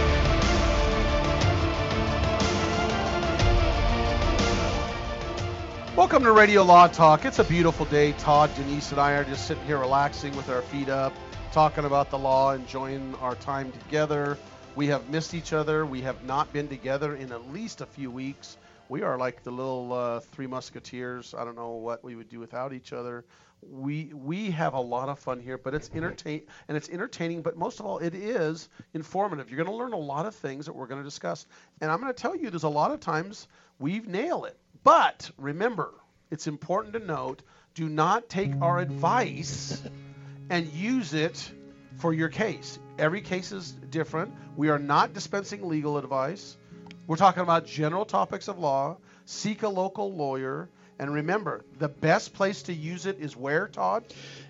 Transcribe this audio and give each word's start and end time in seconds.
Welcome 6.10 6.26
to 6.26 6.32
Radio 6.32 6.64
Law 6.64 6.88
Talk. 6.88 7.24
It's 7.24 7.38
a 7.38 7.44
beautiful 7.44 7.86
day. 7.86 8.14
Todd, 8.14 8.50
Denise, 8.56 8.92
and 8.92 9.00
I 9.00 9.12
are 9.12 9.24
just 9.24 9.46
sitting 9.46 9.64
here 9.66 9.78
relaxing 9.78 10.36
with 10.36 10.50
our 10.50 10.64
feet 10.64 10.90
up, 10.90 11.14
talking 11.52 11.86
about 11.86 12.10
the 12.10 12.18
law, 12.18 12.52
enjoying 12.52 13.14
our 13.22 13.36
time 13.36 13.72
together. 13.72 14.36
We 14.76 14.88
have 14.88 15.08
missed 15.12 15.36
each 15.36 15.54
other. 15.54 15.86
We 15.86 16.02
have 16.02 16.24
not 16.24 16.52
been 16.52 16.68
together 16.68 17.16
in 17.16 17.32
at 17.32 17.54
least 17.54 17.82
a 17.82 17.86
few 17.86 18.10
weeks. 18.10 18.58
We 18.90 19.04
are 19.04 19.20
like 19.20 19.44
the 19.44 19.52
little 19.52 19.94
uh, 19.94 20.20
three 20.22 20.48
musketeers. 20.48 21.36
I 21.38 21.46
don't 21.46 21.56
know 21.56 21.74
what 21.74 22.04
we 22.04 22.16
would 22.16 22.28
do 22.28 22.40
without 22.40 22.74
each 22.74 22.92
other. 22.92 23.24
We 23.62 24.12
we 24.12 24.50
have 24.50 24.74
a 24.74 24.82
lot 24.82 25.10
of 25.10 25.20
fun 25.20 25.40
here, 25.40 25.60
but 25.60 25.76
it's 25.76 25.92
entertain 25.94 26.42
and 26.68 26.76
it's 26.76 26.90
entertaining. 26.90 27.44
But 27.44 27.56
most 27.56 27.80
of 27.80 27.86
all, 27.86 28.00
it 28.00 28.16
is 28.16 28.68
informative. 28.96 29.52
You're 29.52 29.64
going 29.64 29.70
to 29.70 29.76
learn 29.76 29.94
a 29.94 29.98
lot 29.98 30.26
of 30.26 30.34
things 30.34 30.66
that 30.66 30.74
we're 30.74 30.88
going 30.88 31.02
to 31.02 31.08
discuss. 31.08 31.46
And 31.82 31.92
I'm 31.92 32.02
going 32.02 32.12
to 32.12 32.20
tell 32.20 32.36
you, 32.36 32.50
there's 32.50 32.64
a 32.64 32.68
lot 32.68 32.90
of 32.90 33.00
times 33.00 33.48
we 33.78 34.00
nail 34.00 34.46
it. 34.46 34.58
But 34.84 35.30
remember, 35.38 35.94
it's 36.32 36.48
important 36.48 36.94
to 36.94 37.00
note: 37.00 37.42
do 37.74 37.90
not 37.90 38.30
take 38.30 38.52
our 38.62 38.80
advice 38.80 39.82
and 40.50 40.68
use 40.68 41.14
it 41.14 41.52
for 41.98 42.14
your 42.14 42.30
case. 42.30 42.80
Every 42.98 43.22
case 43.22 43.52
is 43.52 43.72
different. 43.72 44.34
We 44.56 44.70
are 44.70 44.80
not 44.80 45.14
dispensing 45.14 45.68
legal 45.68 45.98
advice. 45.98 46.58
We're 47.08 47.16
talking 47.16 47.44
about 47.44 47.66
general 47.66 48.06
topics 48.06 48.48
of 48.48 48.60
law. 48.60 48.98
Seek 49.26 49.64
a 49.64 49.70
local 49.70 50.14
lawyer. 50.14 50.70
And 51.00 51.14
remember, 51.14 51.64
the 51.78 51.88
best 51.88 52.34
place 52.34 52.64
to 52.64 52.74
use 52.74 53.06
it 53.06 53.20
is 53.20 53.36
where, 53.36 53.70
Todd? 53.70 54.04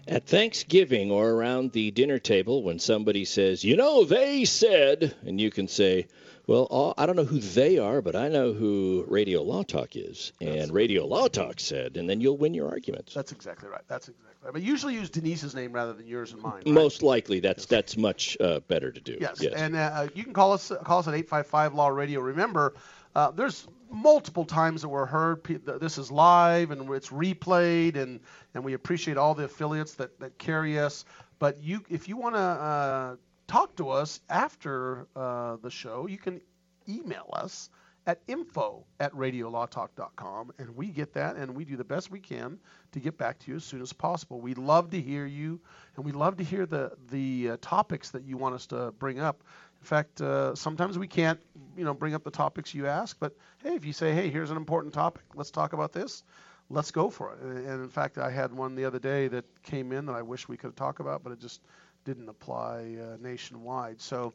At 0.08 0.26
Thanksgiving 0.26 1.12
or 1.12 1.30
around 1.30 1.74
the 1.74 1.92
dinner 1.92 2.18
table, 2.18 2.64
when 2.64 2.80
somebody 2.80 3.24
says, 3.24 3.64
you 3.64 3.78
know, 3.78 4.04
they 4.04 4.46
said, 4.46 5.16
and 5.24 5.40
you 5.40 5.52
can 5.52 5.68
say, 5.68 6.08
well, 6.50 6.68
uh, 6.72 7.02
I 7.02 7.06
don't 7.06 7.16
know 7.16 7.26
who 7.26 7.40
they 7.40 7.78
are, 7.78 8.02
but 8.02 8.16
I 8.16 8.28
know 8.28 8.54
who 8.54 9.06
Radio 9.08 9.44
Law 9.44 9.62
Talk 9.62 9.96
is. 9.96 10.34
And 10.42 10.72
Radio 10.74 11.06
Law 11.06 11.28
Talk 11.28 11.60
said, 11.60 11.96
and 11.96 12.10
then 12.10 12.22
you'll 12.22 12.38
win 12.38 12.56
your 12.56 12.70
arguments. 12.70 13.14
That's 13.14 13.32
exactly 13.32 13.70
right. 13.70 13.84
That's 13.88 14.10
exactly 14.10 14.36
right. 14.44 14.54
But 14.54 14.64
usually 14.64 14.96
use 14.96 15.12
Denise's 15.12 15.54
name 15.54 15.72
rather 15.72 15.94
than 15.94 16.08
yours 16.08 16.34
and 16.34 16.42
mine. 16.42 16.54
Right? 16.54 16.68
Most 16.68 17.04
likely, 17.04 17.40
that's 17.40 17.68
that's 17.68 17.98
much 17.98 18.36
uh, 18.40 18.62
better 18.62 18.92
to 18.92 19.00
do. 19.00 19.18
Yes. 19.22 19.44
And 19.44 19.76
uh, 19.76 20.08
you 20.16 20.24
can 20.24 20.34
call 20.34 20.54
us 20.54 20.72
call 20.84 21.00
us 21.00 21.08
at 21.08 21.14
855 21.14 21.76
Law 21.76 21.90
Radio. 21.90 22.20
Remember, 22.20 22.74
uh, 23.16 23.30
there's 23.30 23.68
multiple 23.92 24.46
times 24.46 24.82
that 24.82 24.90
we're 24.90 25.06
heard. 25.06 25.44
This 25.80 26.00
is 26.00 26.12
live 26.12 26.72
and 26.72 26.90
it's 26.92 27.10
replayed, 27.10 27.96
and, 27.96 28.20
and 28.56 28.64
we 28.64 28.74
appreciate 28.74 29.18
all 29.18 29.36
the 29.36 29.44
affiliates 29.44 29.94
that, 29.96 30.20
that 30.20 30.38
carry 30.40 30.80
us. 30.80 31.06
But 31.38 31.62
you, 31.62 31.84
if 31.90 32.10
you 32.10 32.18
want 32.18 32.36
to 32.36 32.40
uh, 32.40 33.16
talk 33.50 33.76
to 33.78 33.90
us 33.90 34.22
after 34.30 35.08
uh, 35.16 35.58
the 35.62 35.72
show, 35.72 36.08
you 36.08 36.18
can 36.18 36.40
email 36.88 37.30
us 37.34 37.70
at 38.06 38.22
info 38.28 38.86
at 39.00 39.12
radiolawtalk.com, 39.14 40.52
and 40.58 40.76
we 40.76 40.88
get 40.88 41.14
that, 41.14 41.36
and 41.36 41.54
we 41.54 41.66
do 41.66 41.76
the 41.76 41.84
best 41.84 42.10
we 42.10 42.20
can 42.20 42.58
to 42.92 43.00
get 43.00 43.18
back 43.18 43.38
to 43.40 43.52
you 43.52 43.58
as 43.58 43.64
soon 43.64 43.82
as 43.82 43.92
possible. 43.92 44.40
We 44.40 44.54
love 44.54 44.92
to 44.92 45.02
hear 45.02 45.26
you, 45.26 45.60
and 45.96 46.06
we 46.06 46.12
love 46.12 46.38
to 46.38 46.44
hear 46.44 46.66
the 46.66 46.92
the 47.12 47.52
uh, 47.52 47.58
topics 47.62 48.12
that 48.12 48.24
you 48.24 48.38
want 48.38 48.56
us 48.56 48.68
to 48.68 48.94
bring 49.00 49.20
up. 49.20 49.44
In 49.82 49.86
fact, 49.86 50.22
uh, 50.22 50.56
sometimes 50.56 50.98
we 50.98 51.08
can't, 51.08 51.40
you 51.78 51.86
know, 51.86 51.94
bring 51.94 52.14
up 52.14 52.24
the 52.24 52.32
topics 52.32 52.74
you 52.74 52.88
ask, 52.88 53.18
but 53.20 53.36
hey, 53.64 53.76
if 53.76 53.86
you 53.86 53.94
say, 53.94 54.14
hey, 54.14 54.30
here's 54.30 54.52
an 54.52 54.58
important 54.58 54.94
topic, 54.94 55.24
let's 55.36 55.52
talk 55.52 55.74
about 55.74 55.94
this, 55.94 56.24
let's 56.70 56.92
go 56.92 57.10
for 57.10 57.34
it. 57.34 57.40
And 57.42 57.84
in 57.84 57.90
fact, 57.90 58.18
I 58.18 58.30
had 58.30 58.54
one 58.54 58.76
the 58.76 58.86
other 58.86 59.00
day 59.00 59.28
that 59.30 59.46
came 59.64 59.92
in 59.92 60.06
that 60.08 60.16
I 60.16 60.22
wish 60.22 60.48
we 60.48 60.58
could 60.58 60.76
talk 60.76 61.00
about, 61.00 61.24
but 61.24 61.32
it 61.32 61.40
just 61.40 61.62
didn't 62.10 62.30
apply 62.30 62.96
uh, 63.00 63.18
nationwide. 63.22 64.02
So 64.02 64.34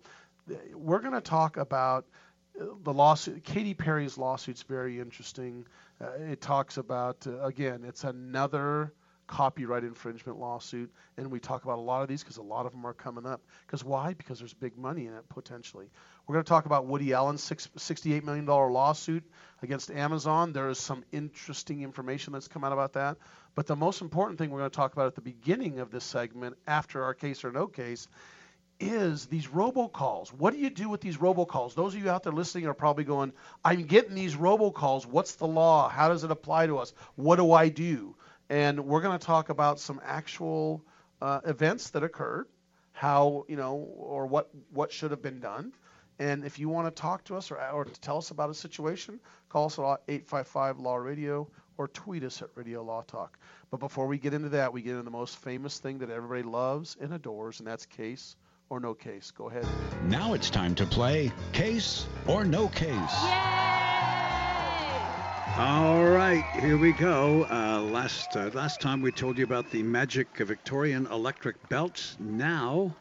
we're 0.74 1.00
going 1.00 1.14
to 1.14 1.20
talk 1.20 1.56
about 1.56 2.04
uh, 2.60 2.66
the 2.84 2.92
lawsuit. 2.92 3.42
Katy 3.42 3.74
Perry's 3.74 4.16
lawsuit's 4.16 4.62
very 4.62 5.00
interesting. 5.00 5.66
Uh, 6.00 6.10
it 6.32 6.40
talks 6.40 6.76
about, 6.76 7.26
uh, 7.26 7.42
again, 7.42 7.82
it's 7.84 8.04
another 8.04 8.92
copyright 9.26 9.84
infringement 9.84 10.38
lawsuit, 10.38 10.92
and 11.16 11.30
we 11.30 11.40
talk 11.40 11.64
about 11.64 11.78
a 11.78 11.82
lot 11.82 12.02
of 12.02 12.08
these 12.08 12.22
because 12.22 12.36
a 12.36 12.42
lot 12.42 12.66
of 12.66 12.72
them 12.72 12.86
are 12.86 12.92
coming 12.92 13.26
up. 13.26 13.42
Because 13.66 13.84
why? 13.84 14.14
Because 14.14 14.38
there's 14.38 14.54
big 14.54 14.76
money 14.76 15.06
in 15.06 15.14
it 15.14 15.28
potentially. 15.28 15.86
We're 16.26 16.34
going 16.34 16.44
to 16.44 16.48
talk 16.48 16.66
about 16.66 16.86
Woody 16.86 17.12
Allen's 17.12 17.42
six, 17.42 17.68
$68 17.76 18.24
million 18.24 18.46
lawsuit 18.46 19.24
against 19.62 19.90
Amazon. 19.90 20.52
There 20.52 20.68
is 20.68 20.78
some 20.78 21.04
interesting 21.12 21.82
information 21.82 22.32
that's 22.32 22.48
come 22.48 22.64
out 22.64 22.72
about 22.72 22.94
that. 22.94 23.16
But 23.54 23.66
the 23.66 23.76
most 23.76 24.00
important 24.00 24.38
thing 24.38 24.50
we're 24.50 24.60
going 24.60 24.70
to 24.70 24.76
talk 24.76 24.92
about 24.92 25.06
at 25.06 25.14
the 25.14 25.20
beginning 25.20 25.78
of 25.78 25.90
this 25.90 26.04
segment, 26.04 26.56
after 26.66 27.04
our 27.04 27.14
case 27.14 27.44
or 27.44 27.52
no 27.52 27.66
case, 27.66 28.08
is 28.80 29.26
these 29.26 29.46
robocalls. 29.46 30.32
What 30.32 30.52
do 30.52 30.58
you 30.58 30.70
do 30.70 30.88
with 30.88 31.00
these 31.00 31.16
robocalls? 31.16 31.74
Those 31.74 31.94
of 31.94 32.02
you 32.02 32.10
out 32.10 32.24
there 32.24 32.32
listening 32.32 32.66
are 32.66 32.74
probably 32.74 33.04
going, 33.04 33.32
I'm 33.64 33.84
getting 33.84 34.14
these 34.14 34.34
robocalls. 34.34 35.06
What's 35.06 35.36
the 35.36 35.46
law? 35.46 35.88
How 35.88 36.08
does 36.08 36.24
it 36.24 36.30
apply 36.30 36.66
to 36.66 36.78
us? 36.78 36.92
What 37.14 37.36
do 37.36 37.52
I 37.52 37.68
do? 37.68 38.16
And 38.48 38.86
we're 38.86 39.00
going 39.00 39.18
to 39.18 39.24
talk 39.24 39.48
about 39.48 39.80
some 39.80 40.00
actual 40.04 40.84
uh, 41.20 41.40
events 41.44 41.90
that 41.90 42.02
occurred, 42.02 42.46
how 42.92 43.44
you 43.48 43.56
know, 43.56 43.74
or 43.74 44.26
what 44.26 44.50
what 44.72 44.92
should 44.92 45.10
have 45.10 45.22
been 45.22 45.40
done. 45.40 45.72
And 46.18 46.44
if 46.44 46.58
you 46.58 46.68
want 46.68 46.86
to 46.86 47.00
talk 47.00 47.24
to 47.24 47.36
us 47.36 47.50
or, 47.50 47.60
or 47.60 47.84
to 47.84 48.00
tell 48.00 48.18
us 48.18 48.30
about 48.30 48.50
a 48.50 48.54
situation, 48.54 49.18
call 49.48 49.66
us 49.66 49.78
at 49.78 49.84
855 50.06 50.78
Law 50.78 50.96
Radio 50.96 51.48
or 51.76 51.88
tweet 51.88 52.22
us 52.22 52.40
at 52.40 52.50
Radio 52.54 52.84
Law 52.84 53.02
Talk. 53.02 53.36
But 53.70 53.80
before 53.80 54.06
we 54.06 54.18
get 54.18 54.32
into 54.32 54.50
that, 54.50 54.72
we 54.72 54.82
get 54.82 54.92
into 54.92 55.02
the 55.02 55.10
most 55.10 55.36
famous 55.38 55.78
thing 55.78 55.98
that 55.98 56.10
everybody 56.10 56.42
loves 56.42 56.96
and 57.00 57.12
adores, 57.12 57.58
and 57.58 57.66
that's 57.66 57.86
case 57.86 58.36
or 58.70 58.78
no 58.80 58.94
case. 58.94 59.32
Go 59.32 59.48
ahead. 59.48 59.66
Now 60.06 60.34
it's 60.34 60.50
time 60.50 60.74
to 60.76 60.86
play 60.86 61.32
Case 61.52 62.06
or 62.26 62.44
No 62.44 62.68
Case. 62.68 63.63
All 65.56 66.02
right, 66.02 66.44
here 66.58 66.76
we 66.76 66.90
go. 66.90 67.46
Uh, 67.48 67.80
last 67.80 68.36
uh, 68.36 68.50
last 68.54 68.80
time 68.80 69.00
we 69.00 69.12
told 69.12 69.38
you 69.38 69.44
about 69.44 69.70
the 69.70 69.84
magic 69.84 70.36
Victorian 70.36 71.06
electric 71.06 71.68
belt. 71.68 72.16
Now 72.18 72.96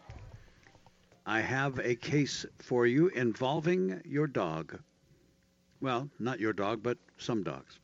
I 1.25 1.39
have 1.39 1.79
a 1.79 1.95
case 1.95 2.45
for 2.59 2.85
you 2.85 3.07
involving 3.07 3.99
your 4.05 4.27
dog. 4.27 4.79
Well, 5.81 6.11
not 6.19 6.39
your 6.39 6.53
dog, 6.53 6.83
but 6.83 6.99
some 7.17 7.41
dogs. 7.41 7.79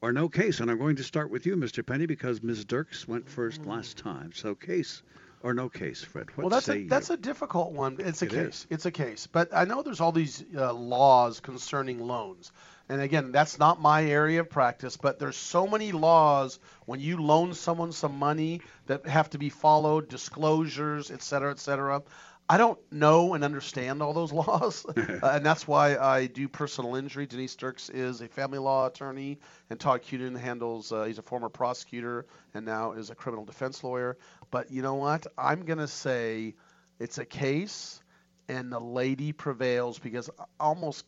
or 0.00 0.12
no 0.12 0.28
case, 0.28 0.60
and 0.60 0.70
I'm 0.70 0.78
going 0.78 0.96
to 0.96 1.04
start 1.04 1.30
with 1.30 1.46
you, 1.46 1.56
Mr. 1.56 1.84
Penney, 1.84 2.06
because 2.06 2.42
Ms. 2.42 2.64
Dirks 2.64 3.08
went 3.08 3.28
first 3.28 3.66
last 3.66 3.96
time. 3.96 4.32
So 4.32 4.54
case 4.54 5.02
or 5.44 5.54
no 5.54 5.68
case, 5.68 6.02
Fred? 6.02 6.30
What 6.36 6.44
well, 6.44 6.50
that's 6.50 6.68
a 6.68 6.84
that's 6.88 7.10
you? 7.10 7.14
a 7.14 7.18
difficult 7.18 7.72
one. 7.72 7.96
It's 8.00 8.22
a 8.22 8.26
It 8.26 8.30
case. 8.32 8.38
is. 8.48 8.66
It's 8.70 8.86
a 8.86 8.90
case. 8.90 9.28
But 9.28 9.54
I 9.54 9.64
know 9.66 9.82
there's 9.82 10.00
all 10.00 10.12
these 10.12 10.44
uh, 10.56 10.72
laws 10.72 11.40
concerning 11.40 12.00
loans. 12.00 12.50
and 12.88 13.00
again, 13.00 13.32
that's 13.32 13.58
not 13.58 13.80
my 13.80 14.04
area 14.04 14.40
of 14.40 14.50
practice, 14.50 14.96
but 14.96 15.18
there's 15.18 15.36
so 15.36 15.66
many 15.66 15.92
laws 15.92 16.58
when 16.86 17.00
you 17.00 17.16
loan 17.18 17.54
someone 17.54 17.92
some 17.92 18.18
money 18.18 18.60
that 18.86 19.06
have 19.06 19.30
to 19.30 19.38
be 19.38 19.50
followed, 19.50 20.08
disclosures, 20.08 21.10
et 21.10 21.22
cetera, 21.22 21.50
et 21.50 21.58
cetera. 21.58 22.02
I 22.48 22.58
don't 22.58 22.78
know 22.92 23.34
and 23.34 23.44
understand 23.44 24.02
all 24.02 24.12
those 24.12 24.32
laws, 24.44 24.84
uh, 24.96 25.18
and 25.22 25.44
that's 25.44 25.66
why 25.66 25.96
I 25.96 26.26
do 26.26 26.48
personal 26.48 26.94
injury. 26.94 27.26
Denise 27.26 27.56
Dirks 27.56 27.88
is 27.90 28.20
a 28.20 28.28
family 28.28 28.58
law 28.58 28.86
attorney, 28.86 29.38
and 29.70 29.78
Todd 29.80 30.02
Cuden 30.02 30.36
handles. 30.38 30.92
Uh, 30.92 31.04
he's 31.04 31.18
a 31.18 31.22
former 31.22 31.48
prosecutor 31.48 32.26
and 32.54 32.64
now 32.66 32.92
is 32.92 33.10
a 33.10 33.14
criminal 33.14 33.44
defense 33.44 33.82
lawyer. 33.82 34.18
But 34.50 34.70
you 34.70 34.82
know 34.82 34.94
what? 34.94 35.26
I'm 35.38 35.64
gonna 35.64 35.88
say 35.88 36.54
it's 36.98 37.18
a 37.18 37.24
case, 37.24 38.02
and 38.48 38.70
the 38.72 38.80
lady 38.80 39.32
prevails 39.32 39.98
because 39.98 40.30
almost 40.60 41.06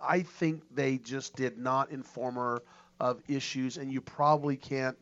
I 0.00 0.22
think 0.22 0.62
they 0.74 0.98
just 0.98 1.36
did 1.36 1.58
not 1.58 1.90
inform 1.90 2.36
her 2.36 2.62
of 3.00 3.22
issues, 3.28 3.76
and 3.78 3.92
you 3.92 4.00
probably 4.00 4.56
can't 4.56 4.96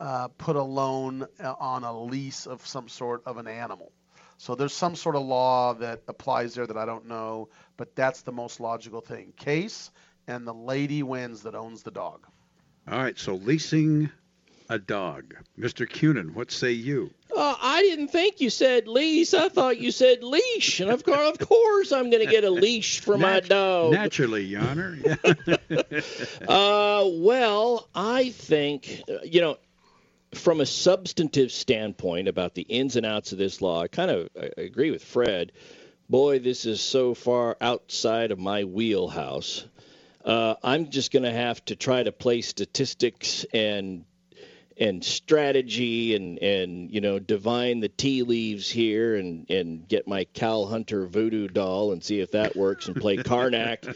uh, 0.00 0.28
put 0.28 0.56
a 0.56 0.62
loan 0.62 1.26
uh, 1.40 1.54
on 1.58 1.84
a 1.84 1.98
lease 1.98 2.46
of 2.46 2.66
some 2.66 2.88
sort 2.88 3.22
of 3.26 3.36
an 3.38 3.46
animal. 3.46 3.92
So 4.38 4.54
there's 4.54 4.72
some 4.72 4.96
sort 4.96 5.16
of 5.16 5.22
law 5.22 5.74
that 5.74 6.02
applies 6.08 6.54
there 6.54 6.66
that 6.66 6.76
I 6.76 6.84
don't 6.84 7.06
know, 7.06 7.48
but 7.76 7.94
that's 7.96 8.22
the 8.22 8.32
most 8.32 8.60
logical 8.60 9.00
thing. 9.00 9.32
Case, 9.36 9.90
and 10.26 10.46
the 10.46 10.54
lady 10.54 11.02
wins 11.02 11.42
that 11.42 11.54
owns 11.54 11.82
the 11.82 11.90
dog. 11.90 12.26
All 12.90 12.98
right, 12.98 13.18
so 13.18 13.34
leasing 13.34 14.10
a 14.68 14.78
dog. 14.78 15.34
Mr. 15.58 15.88
Cunin, 15.88 16.34
what 16.34 16.50
say 16.50 16.72
you? 16.72 17.10
Uh, 17.36 17.54
I 17.60 17.82
didn't 17.82 18.08
think 18.08 18.40
you 18.40 18.50
said 18.50 18.88
lease. 18.88 19.34
I 19.34 19.48
thought 19.48 19.78
you 19.78 19.90
said 19.90 20.22
leash, 20.22 20.80
and 20.80 20.90
of 20.90 21.04
course, 21.04 21.38
of 21.38 21.48
course, 21.48 21.92
I'm 21.92 22.10
going 22.10 22.24
to 22.24 22.30
get 22.30 22.44
a 22.44 22.50
leash 22.50 23.00
for 23.00 23.18
my 23.18 23.40
dog. 23.40 23.92
Naturally, 23.92 24.44
Your 24.44 24.62
Honor. 24.62 24.98
Uh, 26.48 27.04
well, 27.06 27.88
I 27.94 28.30
think 28.30 29.02
uh, 29.08 29.18
you 29.24 29.40
know, 29.40 29.56
from 30.36 30.60
a 30.60 30.66
substantive 30.66 31.50
standpoint 31.50 32.28
about 32.28 32.54
the 32.54 32.62
ins 32.62 32.96
and 32.96 33.06
outs 33.06 33.32
of 33.32 33.38
this 33.38 33.60
law, 33.60 33.82
I 33.82 33.88
kind 33.88 34.10
of 34.10 34.28
I 34.40 34.50
agree 34.60 34.90
with 34.90 35.04
Fred. 35.04 35.52
Boy, 36.08 36.38
this 36.38 36.66
is 36.66 36.80
so 36.80 37.14
far 37.14 37.56
outside 37.60 38.30
of 38.30 38.38
my 38.38 38.64
wheelhouse. 38.64 39.66
Uh, 40.24 40.54
I'm 40.62 40.90
just 40.90 41.12
going 41.12 41.24
to 41.24 41.32
have 41.32 41.64
to 41.66 41.76
try 41.76 42.02
to 42.02 42.12
play 42.12 42.42
statistics 42.42 43.44
and 43.52 44.04
and 44.78 45.02
strategy 45.02 46.14
and 46.14 46.38
and 46.40 46.90
you 46.90 47.00
know 47.00 47.18
divine 47.18 47.80
the 47.80 47.88
tea 47.88 48.22
leaves 48.22 48.68
here 48.68 49.16
and 49.16 49.48
and 49.50 49.88
get 49.88 50.06
my 50.06 50.24
Cal 50.24 50.66
Hunter 50.66 51.06
voodoo 51.06 51.48
doll 51.48 51.92
and 51.92 52.04
see 52.04 52.20
if 52.20 52.32
that 52.32 52.54
works 52.56 52.86
and 52.86 52.96
play 52.96 53.16
Carnac 53.16 53.86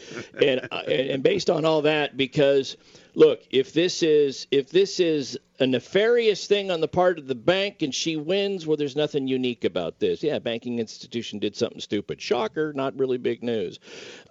and 0.41 0.67
uh, 0.71 0.81
and 0.87 1.09
and 1.09 1.23
based 1.23 1.49
on 1.49 1.65
all 1.65 1.83
that 1.83 2.17
because 2.17 2.77
look 3.13 3.41
if 3.51 3.73
this 3.73 4.01
is 4.01 4.47
if 4.49 4.69
this 4.71 4.99
is 4.99 5.37
a 5.61 5.67
nefarious 5.67 6.47
thing 6.47 6.71
on 6.71 6.81
the 6.81 6.87
part 6.87 7.19
of 7.19 7.27
the 7.27 7.35
bank 7.35 7.81
and 7.81 7.93
she 7.93 8.17
wins 8.17 8.65
well 8.65 8.77
there's 8.77 8.95
nothing 8.95 9.27
unique 9.27 9.63
about 9.63 9.99
this 9.99 10.23
yeah 10.23 10.39
banking 10.39 10.79
institution 10.79 11.39
did 11.39 11.55
something 11.55 11.79
stupid 11.79 12.21
shocker 12.21 12.73
not 12.73 12.97
really 12.97 13.17
big 13.17 13.43
news 13.43 13.79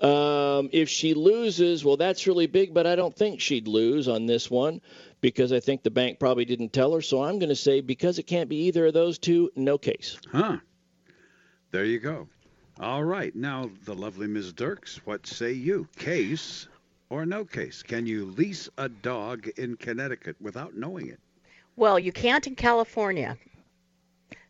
um, 0.02 0.68
if 0.72 0.88
she 0.88 1.14
loses 1.14 1.84
well 1.84 1.96
that's 1.96 2.26
really 2.26 2.46
big 2.46 2.74
but 2.74 2.86
I 2.86 2.96
don't 2.96 3.14
think 3.14 3.40
she'd 3.40 3.68
lose 3.68 4.08
on 4.08 4.26
this 4.26 4.50
one 4.50 4.80
because 5.20 5.52
I 5.52 5.60
think 5.60 5.82
the 5.82 5.90
bank 5.90 6.18
probably 6.18 6.44
didn't 6.44 6.72
tell 6.72 6.92
her. 6.94 7.02
So 7.02 7.22
I'm 7.22 7.38
going 7.38 7.50
to 7.50 7.56
say 7.56 7.80
because 7.80 8.18
it 8.18 8.24
can't 8.24 8.48
be 8.48 8.66
either 8.66 8.86
of 8.86 8.94
those 8.94 9.18
two, 9.18 9.50
no 9.56 9.78
case. 9.78 10.18
huh. 10.30 10.58
There 11.70 11.84
you 11.84 12.00
go. 12.00 12.28
All 12.80 13.04
right. 13.04 13.34
Now, 13.36 13.70
the 13.84 13.94
lovely 13.94 14.26
Ms. 14.26 14.52
Dirks, 14.54 15.00
what 15.04 15.26
say 15.26 15.52
you? 15.52 15.86
Case 15.98 16.66
or 17.10 17.26
no 17.26 17.44
case? 17.44 17.82
Can 17.82 18.06
you 18.06 18.24
lease 18.24 18.68
a 18.78 18.88
dog 18.88 19.48
in 19.58 19.76
Connecticut 19.76 20.36
without 20.40 20.74
knowing 20.74 21.08
it? 21.08 21.20
Well, 21.76 21.98
you 21.98 22.12
can't 22.12 22.46
in 22.46 22.54
California. 22.54 23.36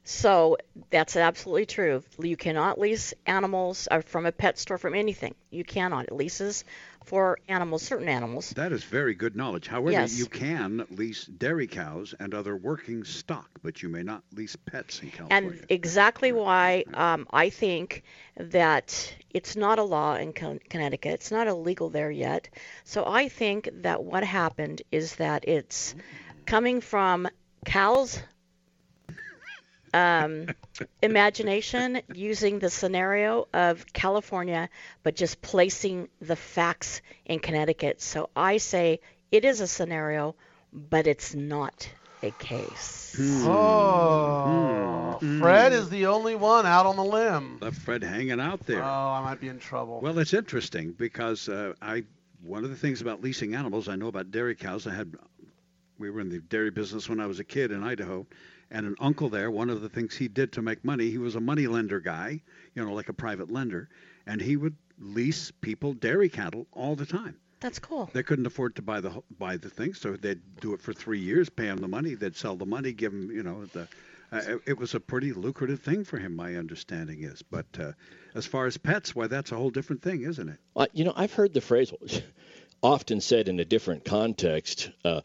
So 0.05 0.57
that's 0.91 1.17
absolutely 1.17 1.67
true. 1.67 2.03
You 2.19 2.37
cannot 2.37 2.79
lease 2.79 3.15
animals 3.27 3.87
uh, 3.91 4.01
from 4.01 4.27
a 4.27 4.33
pet 4.33 4.59
store 4.59 4.79
from 4.79 4.95
anything. 4.95 5.35
You 5.51 5.65
cannot. 5.65 6.11
Leases 6.11 6.65
for 7.05 7.39
animals, 7.49 7.83
certain 7.83 8.09
animals. 8.09 8.51
That 8.51 8.73
is 8.73 8.85
very 8.85 9.15
good 9.15 9.37
knowledge. 9.37 9.67
However, 9.67 9.93
Yes. 9.93 10.19
you 10.19 10.27
can 10.27 10.87
lease 10.91 11.25
dairy 11.25 11.67
cows 11.67 12.15
and 12.21 12.35
other 12.35 12.57
working 12.57 13.05
stock, 13.05 13.49
but 13.63 13.83
you 13.83 13.89
may 13.89 14.03
not 14.03 14.23
lease 14.33 14.57
pets 14.57 15.03
in 15.03 15.11
California. 15.11 15.53
And 15.61 15.67
exactly 15.69 16.33
why 16.33 16.85
um, 16.95 17.27
I 17.31 17.51
think 17.51 18.03
that 18.37 19.15
it's 19.31 19.57
not 19.57 19.79
a 19.79 19.83
law 19.83 20.15
in 20.17 20.33
Con- 20.33 20.61
Connecticut. 20.69 21.15
It's 21.15 21.31
not 21.31 21.47
illegal 21.47 21.91
there 21.91 22.11
yet. 22.11 22.49
So 22.85 23.05
I 23.07 23.29
think 23.29 23.69
that 23.83 24.03
what 24.03 24.25
happened 24.25 24.83
is 24.91 25.17
that 25.17 25.47
it's 25.49 25.95
coming 26.47 26.81
from 26.81 27.29
Cal's 27.65 28.21
um, 29.93 30.47
imagination 31.03 32.01
using 32.15 32.59
the 32.59 32.71
scenario 32.71 33.49
of 33.53 33.93
California, 33.93 34.69
but 35.03 35.17
just 35.17 35.43
placing 35.43 36.09
the 36.21 36.37
facts 36.37 37.03
in 37.27 37.39
Connecticut. 37.39 38.01
So 38.01 38.31
I 38.35 38.59
say 38.59 39.01
it 39.31 39.45
is 39.45 39.61
a 39.61 39.67
scenario, 39.67 40.35
but 40.73 41.07
it's 41.07 41.35
not 41.35 41.89
a 42.23 42.31
case. 42.33 43.17
Oh, 43.19 45.19
Hmm. 45.21 45.41
Fred 45.41 45.73
is 45.73 45.91
the 45.91 46.07
only 46.07 46.35
one 46.35 46.67
out 46.67 46.87
on 46.87 46.97
the 46.97 47.05
limb. 47.05 47.59
Left 47.61 47.77
Fred 47.77 48.03
hanging 48.03 48.41
out 48.41 48.65
there. 48.67 48.83
Oh, 48.83 48.87
I 48.87 49.21
might 49.23 49.41
be 49.41 49.49
in 49.49 49.59
trouble. 49.59 50.01
Well, 50.01 50.19
it's 50.19 50.33
interesting 50.33 50.93
because 50.93 51.49
uh, 51.49 51.75
I 51.83 52.05
one 52.43 52.65
of 52.65 52.71
the 52.71 52.77
things 52.77 53.03
about 53.03 53.23
leasing 53.23 53.55
animals 53.55 53.89
I 53.89 53.97
know 53.97 54.09
about 54.09 54.31
dairy 54.31 54.55
cows. 54.55 54.87
I 54.87 54.95
had 54.95 55.15
we 55.99 56.11
were 56.11 56.21
in 56.21 56.31
the 56.31 56.41
dairy 56.41 56.71
business 56.71 57.09
when 57.09 57.21
I 57.21 57.27
was 57.27 57.39
a 57.39 57.45
kid 57.45 57.71
in 57.71 57.85
Idaho, 57.85 58.27
and 58.71 58.87
an 58.87 58.95
uncle 59.01 59.29
there. 59.29 59.51
One 59.51 59.71
of 59.71 59.81
the 59.81 59.89
things 59.89 60.17
he 60.17 60.29
did 60.29 60.53
to 60.53 60.63
make 60.63 60.85
money, 60.85 61.11
he 61.11 61.19
was 61.19 61.35
a 61.35 61.41
money 61.41 61.67
lender 61.67 62.01
guy, 62.01 62.41
you 62.75 62.85
know, 62.85 62.93
like 62.93 63.09
a 63.09 63.13
private 63.13 63.51
lender, 63.51 63.89
and 64.27 64.41
he 64.41 64.57
would 64.57 64.77
lease 64.99 65.51
people 65.51 65.93
dairy 65.95 66.29
cattle 66.29 66.67
all 66.73 66.95
the 66.95 67.07
time. 67.07 67.37
That's 67.61 67.79
cool. 67.79 68.09
They 68.13 68.23
couldn't 68.23 68.47
afford 68.47 68.77
to 68.77 68.83
buy 68.83 69.01
the 69.01 69.23
buy 69.39 69.57
the 69.59 69.69
thing, 69.69 69.93
so 69.95 70.17
they'd 70.17 70.41
do 70.61 70.73
it 70.73 70.81
for 70.81 70.93
three 70.95 71.21
years, 71.21 71.51
pay 71.51 71.67
him 71.67 71.77
the 71.79 71.89
money. 71.89 72.15
They'd 72.15 72.37
sell 72.37 72.57
the 72.57 72.65
money, 72.67 72.93
give 72.93 73.13
him, 73.13 73.31
you 73.31 73.43
know, 73.43 73.65
the. 73.67 73.87
Uh, 74.33 74.37
it- 74.47 74.63
it 74.67 74.79
was 74.79 74.95
a 74.95 75.01
pretty 75.01 75.33
lucrative 75.33 75.81
thing 75.81 76.05
for 76.05 76.17
him, 76.17 76.37
my 76.37 76.55
understanding 76.55 77.25
is. 77.25 77.43
But 77.43 77.67
uh, 77.81 77.93
as 78.35 78.47
far 78.47 78.67
as 78.67 78.77
pets, 78.77 79.13
why, 79.15 79.27
that's 79.27 79.51
a 79.51 79.57
whole 79.57 79.71
different 79.71 80.01
thing, 80.03 80.23
isn't 80.23 80.49
it? 80.49 80.59
Uh, 80.77 80.87
you 80.93 81.03
know, 81.05 81.13
I've 81.17 81.33
heard 81.35 81.53
the 81.53 81.61
phrase 81.61 81.93
often 82.83 83.21
said 83.21 83.49
in 83.49 83.61
a 83.61 83.65
different 83.65 84.05
context. 84.05 84.91
Uh, 85.05 85.21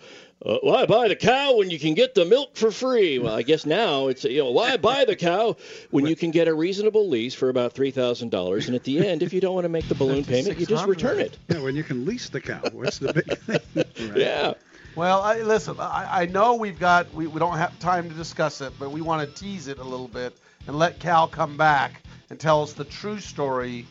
uh, 0.46 0.58
why 0.62 0.86
buy 0.86 1.08
the 1.08 1.16
cow 1.16 1.56
when 1.56 1.70
you 1.70 1.80
can 1.80 1.94
get 1.94 2.14
the 2.14 2.26
milk 2.26 2.56
for 2.56 2.70
free? 2.70 3.20
Well, 3.20 3.34
I 3.34 3.42
guess 3.42 3.66
now 3.66 4.08
it's 4.08 4.24
you 4.26 4.44
know 4.44 4.52
why 4.52 4.78
buy 4.78 5.06
the 5.06 5.16
cow 5.16 5.56
when 5.92 6.06
you 6.06 6.16
can 6.16 6.32
get 6.32 6.48
a 6.48 6.54
reasonable 6.54 7.08
lease 7.08 7.34
for 7.34 7.50
about 7.50 7.74
three 7.74 7.92
thousand 7.92 8.30
dollars, 8.30 8.68
and 8.68 8.76
at 8.76 8.84
the 8.84 9.08
end, 9.08 9.24
if 9.24 9.34
you 9.34 9.42
don't 9.42 9.56
want 9.56 9.66
to 9.66 9.70
make 9.70 9.88
the 9.88 9.96
balloon 9.96 10.24
payment, 10.26 10.60
you 10.60 10.66
just 10.66 10.86
return 10.86 11.20
it. 11.20 11.38
Yeah, 11.50 11.62
when 11.62 11.76
you 11.76 11.84
can 11.84 12.06
lease 12.06 12.30
the 12.30 12.42
cow, 12.42 12.62
what's 12.74 13.00
the 13.00 13.14
big 13.14 13.38
thing? 13.40 13.60
right? 14.10 14.18
Yeah. 14.18 14.54
Well, 14.96 15.22
I, 15.22 15.42
listen, 15.42 15.76
I, 15.78 16.22
I 16.22 16.26
know 16.28 16.56
we've 16.56 16.80
got 16.80 17.14
we, 17.14 17.28
we 17.28 17.40
don't 17.40 17.58
have 17.58 17.78
time 17.80 18.10
to 18.10 18.16
discuss 18.16 18.62
it, 18.62 18.74
but 18.78 18.92
we 18.92 19.02
want 19.02 19.28
to 19.28 19.44
tease 19.44 19.68
it 19.68 19.80
a 19.80 19.84
little 19.84 20.08
bit 20.08 20.38
and 20.68 20.78
let 20.78 21.00
Cal 21.00 21.28
come 21.28 21.58
back 21.58 22.02
and 22.30 22.40
tell 22.40 22.62
us 22.62 22.74
the 22.74 22.86
true 22.86 23.20
story 23.20 23.86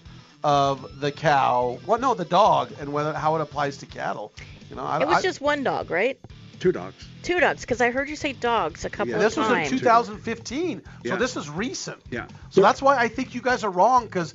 of 0.44 1.00
the 1.00 1.10
cow. 1.10 1.78
Well, 1.86 1.98
no, 1.98 2.14
the 2.14 2.24
dog, 2.26 2.70
and 2.78 2.92
whether 2.92 3.12
how 3.14 3.34
it 3.36 3.40
applies 3.40 3.78
to 3.78 3.86
cattle. 3.86 4.32
You 4.70 4.76
know, 4.76 4.84
I, 4.84 5.00
It 5.00 5.08
was 5.08 5.16
I- 5.18 5.22
just 5.22 5.40
one 5.40 5.64
dog, 5.64 5.90
right? 5.90 6.20
Two 6.60 6.70
dogs. 6.70 6.94
Two 7.22 7.40
dogs, 7.40 7.62
because 7.62 7.80
I 7.80 7.90
heard 7.90 8.08
you 8.08 8.16
say 8.16 8.32
dogs 8.34 8.84
a 8.84 8.90
couple 8.90 9.10
Yeah. 9.10 9.16
of 9.16 9.22
this 9.22 9.36
was 9.36 9.48
times. 9.48 9.72
in 9.72 9.78
2015, 9.78 10.82
so 10.84 10.90
Yeah. 11.02 11.16
this 11.16 11.36
is 11.36 11.50
recent. 11.50 12.00
Yeah. 12.10 12.26
So 12.50 12.60
that's 12.60 12.80
why 12.80 12.96
I 12.96 13.08
think 13.08 13.34
you 13.34 13.40
guys 13.40 13.64
are 13.64 13.70
wrong, 13.70 14.04
because 14.04 14.34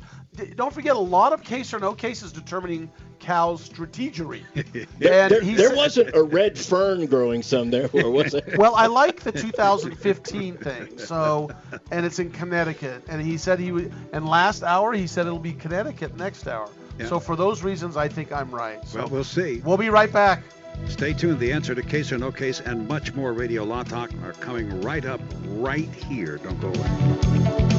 don't 0.55 0.73
forget 0.73 0.95
a 0.95 0.99
lot 0.99 1.31
of 1.33 1.43
case 1.43 1.73
or 1.73 1.79
no 1.79 1.93
cases 1.93 2.31
determining 2.31 2.91
cows' 3.19 3.67
strategery. 3.69 4.41
There, 4.99 5.29
there, 5.29 5.41
there 5.41 5.75
wasn't 5.75 6.15
a 6.15 6.23
red 6.23 6.57
fern 6.57 7.05
growing 7.05 7.41
somewhere, 7.43 7.89
or 7.93 8.09
was 8.11 8.33
it? 8.33 8.57
Well, 8.57 8.75
I 8.75 8.87
like 8.87 9.21
the 9.21 9.31
2015 9.31 10.57
thing. 10.57 10.97
So, 10.99 11.49
and 11.91 12.05
it's 12.05 12.19
in 12.19 12.31
Connecticut. 12.31 13.03
And 13.07 13.21
he 13.21 13.37
said 13.37 13.59
he 13.59 13.71
would. 13.71 13.93
And 14.13 14.27
last 14.27 14.63
hour, 14.63 14.93
he 14.93 15.07
said 15.07 15.25
it'll 15.25 15.39
be 15.39 15.53
Connecticut 15.53 16.17
next 16.17 16.47
hour. 16.47 16.69
Yeah. 16.97 17.07
So 17.07 17.19
for 17.19 17.35
those 17.35 17.63
reasons, 17.63 17.95
I 17.97 18.07
think 18.07 18.31
I'm 18.31 18.51
right. 18.51 18.85
So 18.87 18.99
Well, 18.99 19.07
we'll 19.09 19.23
see. 19.23 19.61
we'll 19.63 19.77
be 19.77 19.89
right 19.89 20.11
back. 20.11 20.43
Stay 20.87 21.13
tuned. 21.13 21.39
The 21.39 21.51
answer 21.51 21.73
to 21.75 21.81
case 21.81 22.11
or 22.11 22.17
no 22.17 22.31
case 22.31 22.59
and 22.61 22.87
much 22.87 23.13
more 23.13 23.33
radio 23.33 23.63
law 23.63 23.83
talk 23.83 24.11
are 24.23 24.33
coming 24.33 24.81
right 24.81 25.05
up 25.05 25.21
right 25.45 25.89
here. 25.93 26.37
Don't 26.37 26.59
go 26.59 26.67
away. 26.69 27.78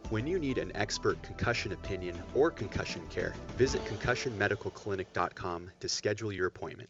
When 0.11 0.27
you 0.27 0.39
need 0.39 0.57
an 0.57 0.73
expert 0.75 1.23
concussion 1.23 1.71
opinion 1.71 2.21
or 2.33 2.51
concussion 2.51 3.01
care, 3.09 3.33
visit 3.55 3.81
concussionmedicalclinic.com 3.85 5.71
to 5.79 5.87
schedule 5.87 6.33
your 6.33 6.47
appointment. 6.47 6.89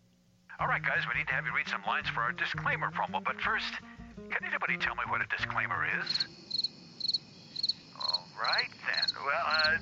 All 0.61 0.67
right, 0.67 0.83
guys, 0.83 1.01
we 1.09 1.17
need 1.17 1.25
to 1.25 1.33
have 1.33 1.43
you 1.49 1.55
read 1.57 1.67
some 1.67 1.81
lines 1.87 2.05
for 2.13 2.21
our 2.21 2.31
disclaimer 2.33 2.91
promo. 2.93 3.17
But 3.25 3.41
first, 3.41 3.73
can 4.29 4.45
anybody 4.45 4.77
tell 4.77 4.93
me 4.93 5.01
what 5.09 5.17
a 5.19 5.25
disclaimer 5.25 5.89
is? 5.97 6.27
All 7.97 8.29
right, 8.37 8.69
then. 8.85 9.07
Well, 9.25 9.41
uh, 9.41 9.70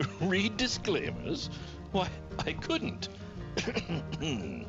Read 0.20 0.56
disclaimers? 0.56 1.50
Why, 1.92 2.08
I 2.38 2.52
couldn't. 2.52 3.08
the 3.56 4.64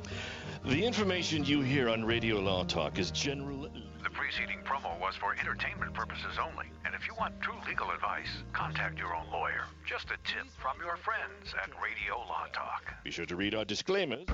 information 0.65 1.45
you 1.45 1.61
hear 1.61 1.89
on 1.89 2.03
Radio 2.03 2.39
Law 2.39 2.63
Talk 2.65 2.99
is 2.99 3.11
general. 3.11 3.69
The 4.03 4.09
preceding 4.09 4.59
promo 4.65 4.99
was 4.99 5.15
for 5.15 5.35
entertainment 5.39 5.93
purposes 5.93 6.37
only. 6.41 6.65
And 6.85 6.93
if 6.93 7.07
you 7.07 7.13
want 7.17 7.39
true 7.41 7.55
legal 7.67 7.91
advice, 7.91 8.27
contact 8.51 8.99
your 8.99 9.15
own 9.15 9.25
lawyer. 9.31 9.63
Just 9.85 10.07
a 10.07 10.17
tip 10.25 10.47
from 10.61 10.77
your 10.79 10.97
friends 10.97 11.53
at 11.61 11.69
Radio 11.81 12.17
Law 12.17 12.47
Talk. 12.51 12.93
Be 13.03 13.11
sure 13.11 13.25
to 13.25 13.35
read 13.35 13.55
our 13.55 13.65
disclaimers. 13.65 14.25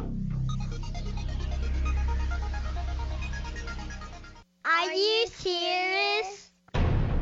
Are 4.65 4.91
you 4.91 5.27
serious? 5.27 6.48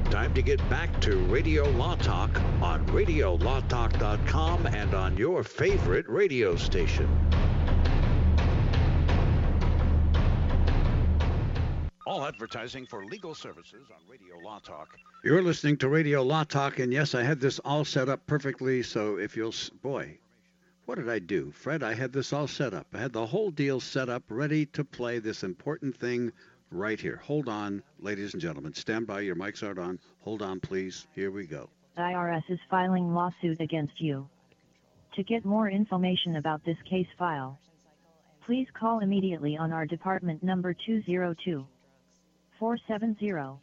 Time 0.10 0.34
to 0.36 0.42
get 0.42 0.58
back 0.70 1.02
to 1.02 1.18
Radio 1.26 1.70
Law 1.72 1.96
Talk 1.96 2.42
on 2.62 2.86
RadioLawTalk.com 2.88 4.66
and 4.68 4.94
on 4.94 5.18
your 5.18 5.44
favorite 5.44 6.08
radio 6.08 6.56
station. 6.56 7.10
All 12.06 12.26
advertising 12.26 12.86
for 12.86 13.04
legal 13.04 13.36
services 13.36 13.90
on 13.92 13.98
Radio 14.10 14.38
Law 14.42 14.60
Talk 14.60 14.98
You're 15.26 15.44
listening 15.44 15.76
to 15.80 15.90
Radio 15.90 16.24
Law 16.24 16.46
Talk, 16.46 16.80
and 16.80 16.94
yes, 16.94 17.14
I 17.14 17.22
had 17.22 17.42
this 17.42 17.60
all 17.60 17.84
set 17.84 18.08
up 18.08 18.26
perfectly. 18.28 18.84
So 18.84 19.18
if 19.18 19.36
you'll, 19.36 19.54
boy, 19.82 20.18
what 20.86 20.96
did 20.96 21.10
I 21.10 21.20
do, 21.20 21.52
Fred? 21.52 21.84
I 21.84 21.94
had 21.94 22.14
this 22.14 22.32
all 22.32 22.48
set 22.48 22.74
up. 22.74 22.88
I 22.94 23.00
had 23.00 23.12
the 23.12 23.26
whole 23.26 23.52
deal 23.52 23.82
set 23.82 24.08
up, 24.08 24.24
ready 24.30 24.68
to 24.68 24.86
play 24.86 25.20
this 25.20 25.44
important 25.44 25.98
thing 25.98 26.32
right 26.72 27.00
here. 27.00 27.22
Hold 27.24 27.50
on, 27.50 27.84
ladies 28.00 28.34
and 28.34 28.42
gentlemen. 28.42 28.74
Stand 28.74 29.08
by. 29.08 29.22
Your 29.22 29.36
mics 29.36 29.64
aren't 29.64 29.80
on. 29.80 30.00
Hold 30.22 30.42
on, 30.42 30.60
please. 30.60 31.08
Here 31.14 31.32
we 31.32 31.46
go. 31.46 31.70
IRS 31.98 32.44
is 32.50 32.60
filing 32.70 33.14
lawsuit 33.14 33.60
against 33.60 34.00
you. 34.00 34.28
To 35.16 35.24
get 35.24 35.46
more 35.46 35.70
information 35.70 36.36
about 36.36 36.64
this 36.64 36.78
case 36.88 37.08
file, 37.18 37.60
please 38.46 38.68
call 38.80 39.00
immediately 39.00 39.58
on 39.58 39.72
our 39.72 39.86
department 39.86 40.44
number 40.44 40.74
202 40.74 41.66
470 42.60 43.60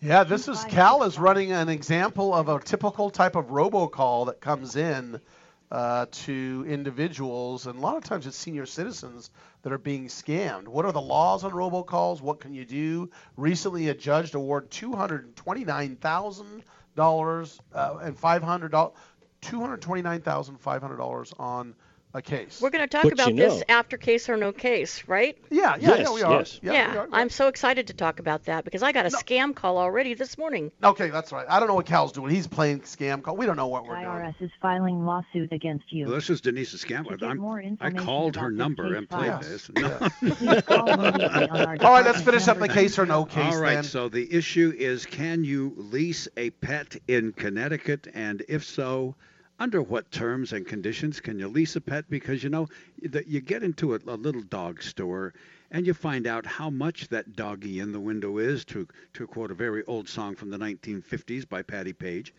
Yeah, 0.00 0.24
this 0.24 0.48
is 0.48 0.64
Cal 0.64 1.02
is 1.02 1.18
running 1.18 1.52
an 1.52 1.68
example 1.68 2.34
of 2.34 2.48
a 2.48 2.58
typical 2.60 3.10
type 3.10 3.36
of 3.36 3.48
robocall 3.48 4.26
that 4.26 4.40
comes 4.40 4.76
in 4.76 5.20
uh, 5.70 6.06
to 6.10 6.64
individuals, 6.68 7.66
and 7.66 7.78
a 7.78 7.82
lot 7.82 7.96
of 7.96 8.04
times 8.04 8.26
it's 8.26 8.36
senior 8.36 8.66
citizens 8.66 9.30
that 9.62 9.72
are 9.72 9.78
being 9.78 10.06
scammed. 10.06 10.68
What 10.68 10.84
are 10.84 10.92
the 10.92 11.00
laws 11.00 11.42
on 11.44 11.50
robocalls? 11.50 12.20
What 12.20 12.40
can 12.40 12.54
you 12.54 12.64
do? 12.64 13.10
Recently, 13.36 13.88
a 13.88 13.94
judge 13.94 14.32
awarded 14.34 14.70
two 14.70 14.92
hundred 14.92 15.34
twenty-nine 15.36 15.96
thousand 15.96 16.62
dollars 16.94 17.60
uh, 17.74 17.98
and 18.02 18.16
five 18.16 18.42
hundred 18.42 18.70
dollars, 18.70 18.94
two 19.40 19.60
hundred 19.60 19.82
twenty-nine 19.82 20.20
thousand 20.20 20.58
five 20.58 20.82
hundred 20.82 20.98
dollars 20.98 21.32
on 21.38 21.74
a 22.16 22.22
case. 22.22 22.60
We're 22.60 22.70
going 22.70 22.82
to 22.82 22.88
talk 22.88 23.04
But 23.04 23.12
about 23.12 23.28
you 23.30 23.36
this 23.36 23.62
after 23.68 23.96
case 23.96 24.28
or 24.28 24.36
no 24.36 24.52
case, 24.52 25.04
right? 25.06 25.36
Yeah, 25.50 25.76
yeah, 25.78 25.96
yeah, 25.96 26.12
we 26.12 26.22
are. 26.22 26.44
Yeah, 26.62 26.72
Yeah, 26.72 26.92
we 26.92 26.98
are. 26.98 27.08
I'm 27.12 27.28
so 27.30 27.48
excited 27.48 27.86
to 27.88 27.94
talk 27.94 28.18
about 28.18 28.44
that 28.44 28.64
because 28.64 28.82
I 28.82 28.92
got 28.92 29.06
a 29.06 29.10
scam 29.10 29.54
call 29.54 29.78
already 29.78 30.14
this 30.14 30.38
morning. 30.38 30.72
Okay, 30.82 31.10
that's 31.10 31.30
right. 31.30 31.46
I 31.48 31.58
don't 31.58 31.68
know 31.68 31.74
what 31.74 31.86
Cal's 31.86 32.12
doing. 32.12 32.34
He's 32.34 32.46
playing 32.46 32.80
scam 32.80 33.22
call. 33.22 33.36
We 33.36 33.46
don't 33.46 33.56
know 33.56 33.66
what 33.68 33.84
we're 33.86 33.96
doing. 33.96 34.06
IRS 34.06 34.34
is 34.40 34.50
filing 34.60 35.04
lawsuit 35.04 35.52
against 35.52 35.92
you. 35.92 36.06
Well, 36.06 36.14
this 36.14 36.30
is 36.30 36.40
Denise's 36.40 36.80
To 36.80 36.86
scam. 36.86 37.22
I'm, 37.22 37.38
more 37.38 37.60
I 37.60 37.64
information 37.64 37.98
called 37.98 38.36
her 38.36 38.50
number 38.50 38.94
and 38.94 39.08
played 39.08 39.30
file, 39.30 39.40
this. 39.40 39.68
Please 39.68 40.62
call 40.62 40.88
immediately 40.88 41.48
on 41.48 41.66
our 41.66 41.76
All 41.80 41.92
right, 41.92 42.04
let's 42.04 42.22
finish 42.22 42.48
up 42.48 42.58
the 42.58 42.68
case 42.68 42.98
or 42.98 43.06
no 43.06 43.24
case 43.24 43.54
All 43.54 43.60
right, 43.60 43.74
then. 43.74 43.84
so 43.84 44.08
the 44.08 44.32
issue 44.32 44.72
is 44.76 45.04
can 45.04 45.44
you 45.44 45.74
lease 45.76 46.28
a 46.36 46.50
pet 46.50 46.96
in 47.06 47.32
Connecticut? 47.32 48.08
And 48.14 48.42
if 48.48 48.64
so, 48.64 49.14
under 49.58 49.80
what 49.82 50.10
terms 50.10 50.52
and 50.52 50.66
conditions 50.66 51.20
can 51.20 51.38
you 51.38 51.48
lease 51.48 51.76
a 51.76 51.80
pet? 51.80 52.04
Because 52.10 52.42
you 52.42 52.50
know, 52.50 52.68
that 53.02 53.26
you 53.26 53.40
get 53.40 53.62
into 53.62 53.94
a, 53.94 54.00
a 54.06 54.16
little 54.16 54.42
dog 54.42 54.82
store 54.82 55.34
and 55.70 55.86
you 55.86 55.94
find 55.94 56.26
out 56.26 56.46
how 56.46 56.70
much 56.70 57.08
that 57.08 57.34
doggy 57.34 57.80
in 57.80 57.92
the 57.92 58.00
window 58.00 58.38
is, 58.38 58.64
to, 58.66 58.86
to 59.14 59.26
quote 59.26 59.50
a 59.50 59.54
very 59.54 59.82
old 59.84 60.08
song 60.08 60.36
from 60.36 60.50
the 60.50 60.58
1950s 60.58 61.48
by 61.48 61.62
Patti 61.62 61.92
Page. 61.92 62.34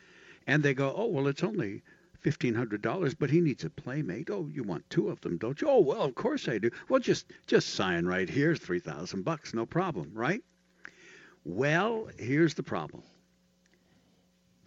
And 0.45 0.63
they 0.63 0.74
go, 0.74 0.93
oh, 0.95 1.07
well, 1.07 1.27
it's 1.27 1.43
only 1.43 1.81
$1500 2.24 3.15
but 3.19 3.29
he 3.29 3.41
needs 3.41 3.63
a 3.63 3.69
playmate. 3.69 4.29
Oh 4.29 4.47
you 4.51 4.63
want 4.63 4.89
two 4.89 5.09
of 5.09 5.21
them 5.21 5.38
don't 5.38 5.62
you? 5.62 5.69
Oh 5.69 5.79
well 5.79 6.01
of 6.01 6.15
course 6.15 6.47
i 6.47 6.57
do. 6.57 6.69
Well 6.89 7.00
just 7.00 7.27
just 7.45 7.69
sign 7.69 8.05
right 8.05 8.29
here. 8.29 8.55
3000 8.55 9.24
bucks 9.24 9.53
no 9.53 9.65
problem 9.65 10.12
right? 10.13 10.43
Well 11.45 12.09
here's 12.17 12.53
the 12.55 12.63
problem 12.63 13.03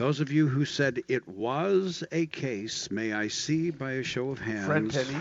those 0.00 0.20
of 0.20 0.32
you 0.32 0.48
who 0.48 0.64
said 0.64 1.02
it 1.08 1.28
was 1.28 2.02
a 2.10 2.24
case 2.24 2.90
may 2.90 3.12
i 3.12 3.28
see 3.28 3.70
by 3.70 3.92
a 3.92 4.02
show 4.02 4.30
of 4.30 4.38
hands 4.38 4.64
Fred 4.64 4.90
Penney. 4.90 5.20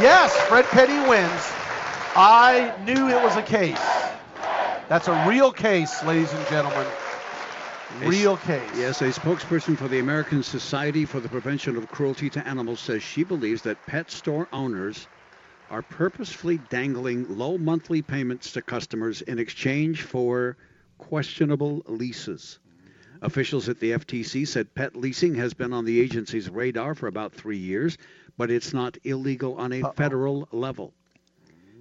Yes, 0.00 0.36
Fred 0.48 0.64
Penney 0.66 1.08
wins. 1.08 1.42
I 2.16 2.74
knew 2.84 3.08
it 3.08 3.22
was 3.22 3.36
a 3.36 3.42
case. 3.42 3.78
That's 4.88 5.06
a 5.06 5.24
real 5.28 5.52
case, 5.52 6.02
ladies 6.02 6.32
and 6.32 6.44
gentlemen. 6.48 6.86
A- 8.02 8.08
Real 8.08 8.36
case. 8.36 8.70
Yes, 8.76 9.00
a 9.02 9.08
spokesperson 9.08 9.76
for 9.76 9.86
the 9.86 10.00
American 10.00 10.42
Society 10.42 11.04
for 11.04 11.20
the 11.20 11.28
Prevention 11.28 11.76
of 11.76 11.88
Cruelty 11.88 12.28
to 12.30 12.46
Animals 12.46 12.80
says 12.80 13.02
she 13.02 13.22
believes 13.22 13.62
that 13.62 13.86
pet 13.86 14.10
store 14.10 14.48
owners 14.52 15.06
are 15.70 15.82
purposefully 15.82 16.58
dangling 16.58 17.24
low 17.28 17.56
monthly 17.56 18.02
payments 18.02 18.52
to 18.52 18.62
customers 18.62 19.22
in 19.22 19.38
exchange 19.38 20.02
for 20.02 20.56
questionable 20.98 21.82
leases. 21.86 22.58
Officials 23.22 23.68
at 23.68 23.80
the 23.80 23.92
FTC 23.92 24.46
said 24.46 24.74
pet 24.74 24.94
leasing 24.94 25.34
has 25.34 25.52
been 25.54 25.72
on 25.72 25.84
the 25.84 26.00
agency's 26.00 26.48
radar 26.48 26.94
for 26.94 27.08
about 27.08 27.32
three 27.32 27.56
years, 27.58 27.98
but 28.36 28.50
it's 28.50 28.72
not 28.72 28.96
illegal 29.04 29.54
on 29.56 29.72
a 29.72 29.92
federal 29.92 30.48
level. 30.52 30.92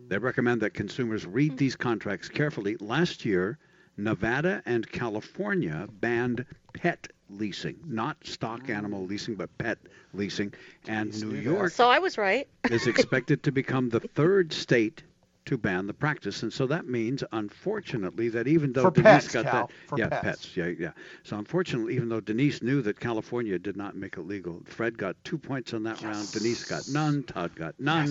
They 0.07 0.17
recommend 0.17 0.61
that 0.61 0.73
consumers 0.73 1.25
read 1.25 1.57
these 1.57 1.75
contracts 1.75 2.29
carefully. 2.29 2.77
Last 2.79 3.25
year, 3.25 3.59
Nevada 3.97 4.63
and 4.65 4.89
California 4.89 5.87
banned 5.99 6.45
pet 6.73 7.07
leasing, 7.29 7.77
not 7.85 8.17
stock 8.25 8.69
animal 8.69 9.05
leasing, 9.05 9.35
but 9.35 9.55
pet 9.57 9.77
leasing. 10.13 10.53
And 10.87 11.13
New 11.21 11.35
York 11.37 11.71
So 11.71 11.89
I 11.89 11.99
was 11.99 12.17
right. 12.17 12.47
is 12.71 12.87
expected 12.87 13.43
to 13.43 13.51
become 13.51 13.89
the 13.89 13.99
third 14.15 14.53
state 14.53 15.03
to 15.47 15.57
ban 15.57 15.87
the 15.87 15.93
practice. 15.93 16.43
And 16.43 16.53
so 16.53 16.67
that 16.67 16.87
means, 16.87 17.23
unfortunately, 17.31 18.29
that 18.29 18.47
even 18.47 18.73
though 18.73 18.83
For 18.83 18.91
Denise 18.91 19.27
pets, 19.27 19.27
got 19.33 19.45
Cal, 19.45 19.67
that, 19.67 19.71
for 19.87 19.97
yeah, 19.97 20.07
pets. 20.09 20.55
yeah, 20.55 20.67
yeah. 20.79 20.91
So 21.23 21.37
unfortunately, 21.37 21.95
even 21.95 22.09
though 22.09 22.19
Denise 22.21 22.61
knew 22.61 22.81
that 22.83 22.99
California 22.99 23.57
did 23.59 23.75
not 23.77 23.95
make 23.95 24.17
it 24.17 24.21
legal, 24.21 24.61
Fred 24.65 24.97
got 24.97 25.15
two 25.23 25.37
points 25.37 25.73
on 25.73 25.83
that 25.83 26.01
round. 26.01 26.31
Denise 26.31 26.63
got 26.65 26.87
none. 26.89 27.23
Todd 27.23 27.55
got 27.55 27.75
none. 27.79 28.09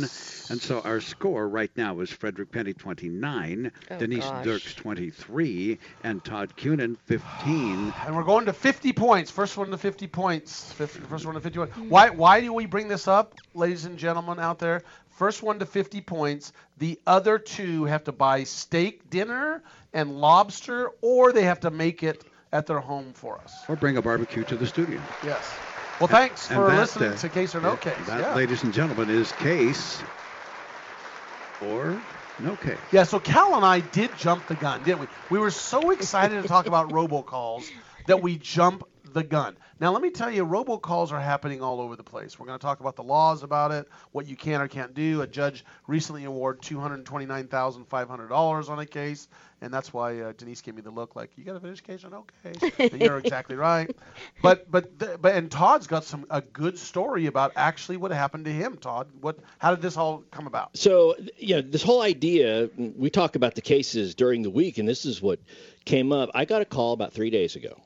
And 0.50 0.60
so 0.60 0.80
our 0.80 1.00
score 1.00 1.48
right 1.48 1.70
now 1.76 2.00
is 2.00 2.10
Frederick 2.10 2.50
Penney 2.50 2.72
29, 2.74 3.70
Oh, 3.90 3.98
Denise 3.98 4.24
gosh. 4.24 4.44
Dirks 4.44 4.74
23, 4.74 5.78
and 6.04 6.24
Todd 6.24 6.52
Cunin 6.56 6.96
15. 7.06 7.92
And 8.06 8.16
we're 8.16 8.22
going 8.24 8.46
to 8.46 8.52
50 8.52 8.92
points. 8.92 9.30
First 9.30 9.56
one 9.56 9.70
to 9.70 9.78
50 9.78 10.06
points. 10.06 10.72
First 10.72 11.26
one 11.26 11.34
to 11.34 11.40
51. 11.40 11.68
Why, 11.88 12.10
why 12.10 12.40
do 12.40 12.52
we 12.52 12.66
bring 12.66 12.88
this 12.88 13.08
up, 13.08 13.34
ladies 13.54 13.84
and 13.84 13.98
gentlemen 13.98 14.38
out 14.38 14.58
there? 14.58 14.82
First 15.16 15.42
one 15.42 15.58
to 15.60 15.66
50 15.66 16.02
points. 16.02 16.52
The 16.76 17.00
other 17.06 17.38
two 17.38 17.84
have 17.86 18.04
to 18.04 18.12
buy 18.12 18.44
steak 18.44 19.08
dinner 19.08 19.62
and 19.94 20.20
lobster, 20.20 20.90
or 21.00 21.32
they 21.32 21.44
have 21.44 21.60
to 21.60 21.70
make 21.70 22.02
it 22.02 22.22
at 22.52 22.66
their 22.66 22.80
home 22.80 23.14
for 23.14 23.38
us. 23.38 23.64
Or 23.66 23.76
bring 23.76 23.96
a 23.96 24.02
barbecue 24.02 24.44
to 24.44 24.56
the 24.56 24.66
studio. 24.66 25.00
Yes. 25.24 25.50
Well, 25.98 26.08
thanks 26.08 26.50
And 26.50 26.58
for 26.58 26.66
that, 26.66 26.78
listening 26.78 27.12
uh, 27.12 27.16
to 27.16 27.28
Case 27.30 27.54
or 27.54 27.62
No 27.62 27.76
Case. 27.76 27.94
That, 28.06 28.20
yeah. 28.20 28.34
ladies 28.34 28.62
and 28.62 28.74
gentlemen, 28.74 29.08
is 29.08 29.32
case 29.32 30.02
or 31.62 31.98
no 32.38 32.54
case. 32.56 32.76
Yeah, 32.92 33.04
so 33.04 33.18
Cal 33.18 33.54
and 33.56 33.64
I 33.64 33.80
did 33.80 34.14
jump 34.18 34.46
the 34.48 34.54
gun, 34.54 34.82
didn't 34.82 35.00
we? 35.00 35.06
We 35.30 35.38
were 35.38 35.50
so 35.50 35.92
excited 35.92 36.42
to 36.42 36.46
talk 36.46 36.66
about 36.66 36.90
robocalls 36.90 37.70
that 38.06 38.20
we 38.20 38.36
jump 38.36 38.84
the 39.16 39.24
gun. 39.24 39.56
Now, 39.80 39.92
let 39.92 40.02
me 40.02 40.10
tell 40.10 40.30
you, 40.30 40.44
robocalls 40.44 41.10
are 41.10 41.18
happening 41.18 41.62
all 41.62 41.80
over 41.80 41.96
the 41.96 42.02
place. 42.02 42.38
We're 42.38 42.44
going 42.44 42.58
to 42.58 42.62
talk 42.62 42.80
about 42.80 42.96
the 42.96 43.02
laws 43.02 43.42
about 43.42 43.72
it, 43.72 43.88
what 44.12 44.26
you 44.26 44.36
can 44.36 44.60
or 44.60 44.68
can't 44.68 44.92
do. 44.92 45.22
A 45.22 45.26
judge 45.26 45.64
recently 45.86 46.24
awarded 46.24 46.60
$229,500 46.62 48.68
on 48.68 48.78
a 48.78 48.84
case, 48.84 49.28
and 49.62 49.72
that's 49.72 49.94
why 49.94 50.20
uh, 50.20 50.34
Denise 50.36 50.60
gave 50.60 50.74
me 50.74 50.82
the 50.82 50.90
look 50.90 51.16
like, 51.16 51.30
you 51.34 51.44
got 51.44 51.54
to 51.54 51.60
finish 51.60 51.80
case 51.80 52.04
or 52.04 52.10
no 52.10 52.26
case. 52.42 52.72
And 52.92 53.00
you're 53.00 53.16
exactly 53.16 53.56
right. 53.56 53.90
But 54.42 54.70
but 54.70 54.98
th- 54.98 55.18
but 55.20 55.34
and 55.34 55.50
Todd's 55.50 55.86
got 55.86 56.04
some 56.04 56.26
a 56.28 56.42
good 56.42 56.78
story 56.78 57.24
about 57.24 57.52
actually 57.56 57.96
what 57.96 58.10
happened 58.10 58.44
to 58.44 58.52
him. 58.52 58.76
Todd, 58.76 59.08
what 59.22 59.38
how 59.58 59.70
did 59.70 59.80
this 59.80 59.96
all 59.96 60.24
come 60.30 60.46
about? 60.46 60.76
So, 60.76 61.16
you 61.38 61.56
know, 61.56 61.62
this 61.62 61.82
whole 61.82 62.02
idea, 62.02 62.68
we 62.76 63.08
talk 63.08 63.34
about 63.34 63.54
the 63.54 63.62
cases 63.62 64.14
during 64.14 64.42
the 64.42 64.50
week, 64.50 64.76
and 64.76 64.86
this 64.86 65.06
is 65.06 65.22
what 65.22 65.40
came 65.86 66.12
up. 66.12 66.28
I 66.34 66.44
got 66.44 66.60
a 66.60 66.66
call 66.66 66.92
about 66.92 67.14
three 67.14 67.30
days 67.30 67.56
ago. 67.56 67.80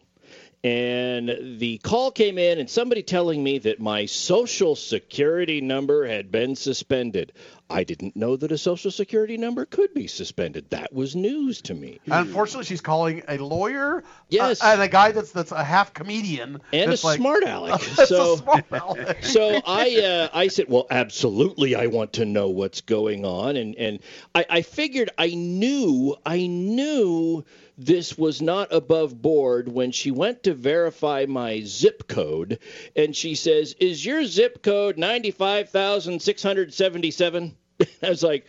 And 0.63 1.59
the 1.59 1.79
call 1.79 2.11
came 2.11 2.37
in, 2.37 2.59
and 2.59 2.69
somebody 2.69 3.03
telling 3.03 3.43
me 3.43 3.59
that 3.61 3.81
my 3.81 4.05
social 4.05 4.77
security 4.77 5.63
number 5.63 6.07
had 6.07 6.31
been 6.31 6.55
suspended. 6.55 7.33
I 7.71 7.85
didn't 7.85 8.15
know 8.15 8.37
that 8.37 8.53
a 8.53 8.59
social 8.59 8.91
security 8.91 9.39
number 9.39 9.65
could 9.65 9.95
be 9.95 10.07
suspended. 10.07 10.69
That 10.71 10.93
was 10.93 11.17
news 11.17 11.63
to 11.63 11.75
me. 11.75 12.01
Unfortunately, 12.09 12.65
she's 12.67 12.81
calling 12.83 13.23
a 13.27 13.39
lawyer, 13.39 14.05
Yes. 14.29 14.61
uh, 14.63 14.67
and 14.73 14.83
a 14.83 14.89
guy 14.89 15.13
that's 15.13 15.33
that's 15.33 15.53
a 15.53 15.65
half 15.65 15.95
comedian, 15.95 16.61
and 16.75 16.93
a 16.93 16.99
like- 17.07 17.17
smart 17.17 17.43
aleck. 17.47 17.81
So, 17.81 18.35
a 18.35 18.37
smart 18.39 18.65
aleck. 18.71 19.19
so 19.25 19.63
I 19.67 19.97
uh, 20.03 20.29
I 20.37 20.49
said, 20.49 20.67
well, 20.69 20.87
absolutely, 20.91 21.75
I 21.75 21.87
want 21.87 22.13
to 22.15 22.27
know 22.27 22.51
what's 22.51 22.83
going 22.83 23.25
on, 23.25 23.57
and 23.57 23.75
and 23.77 24.01
I, 24.35 24.45
I 24.51 24.63
figured 24.63 25.09
I 25.17 25.29
knew 25.29 26.17
I 26.27 26.47
knew 26.49 27.45
this 27.81 28.17
was 28.19 28.43
not 28.43 28.69
above 28.73 29.23
board 29.23 29.69
when 29.69 29.91
she 29.91 30.11
went 30.11 30.43
to 30.43 30.53
verify 30.53 31.25
my 31.27 31.63
zip 31.63 32.07
code, 32.07 32.59
and 32.95 33.17
she 33.17 33.35
says, 33.35 33.75
"Is 33.81 34.05
your 34.05 34.27
zip 34.27 34.63
code 34.63 34.99
95,677? 34.99 37.57
I 38.03 38.11
was 38.11 38.23
like, 38.23 38.45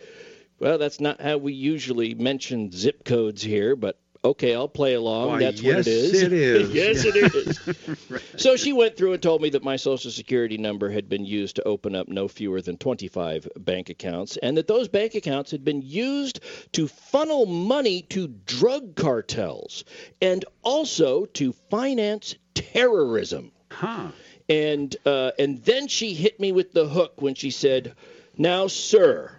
"Well, 0.58 0.76
that's 0.76 1.00
not 1.00 1.22
how 1.22 1.38
we 1.38 1.54
usually 1.54 2.14
mention 2.14 2.72
zip 2.72 3.04
codes 3.04 3.40
here, 3.42 3.74
but." 3.74 3.98
Okay, 4.24 4.54
I'll 4.54 4.68
play 4.68 4.94
along. 4.94 5.28
Why, 5.28 5.38
That's 5.40 5.60
yes, 5.60 5.78
what 5.78 5.86
it 5.86 5.92
is. 5.92 6.22
it 6.22 6.32
is. 6.32 6.70
yes, 6.72 7.04
it 7.04 7.16
is. 7.16 8.22
So 8.40 8.56
she 8.56 8.72
went 8.72 8.96
through 8.96 9.12
and 9.12 9.22
told 9.22 9.42
me 9.42 9.50
that 9.50 9.62
my 9.62 9.76
social 9.76 10.10
security 10.10 10.56
number 10.58 10.90
had 10.90 11.08
been 11.08 11.24
used 11.24 11.56
to 11.56 11.62
open 11.64 11.94
up 11.94 12.08
no 12.08 12.28
fewer 12.28 12.60
than 12.60 12.76
25 12.76 13.48
bank 13.58 13.88
accounts, 13.90 14.36
and 14.38 14.56
that 14.56 14.68
those 14.68 14.88
bank 14.88 15.14
accounts 15.14 15.50
had 15.50 15.64
been 15.64 15.82
used 15.82 16.40
to 16.72 16.88
funnel 16.88 17.46
money 17.46 18.02
to 18.02 18.28
drug 18.28 18.96
cartels 18.96 19.84
and 20.20 20.44
also 20.62 21.26
to 21.26 21.52
finance 21.70 22.34
terrorism. 22.54 23.52
Huh. 23.70 24.08
And 24.48 24.94
uh, 25.04 25.32
and 25.38 25.62
then 25.64 25.88
she 25.88 26.14
hit 26.14 26.38
me 26.40 26.52
with 26.52 26.72
the 26.72 26.88
hook 26.88 27.14
when 27.16 27.34
she 27.34 27.50
said, 27.50 27.94
"Now, 28.36 28.66
sir." 28.66 29.30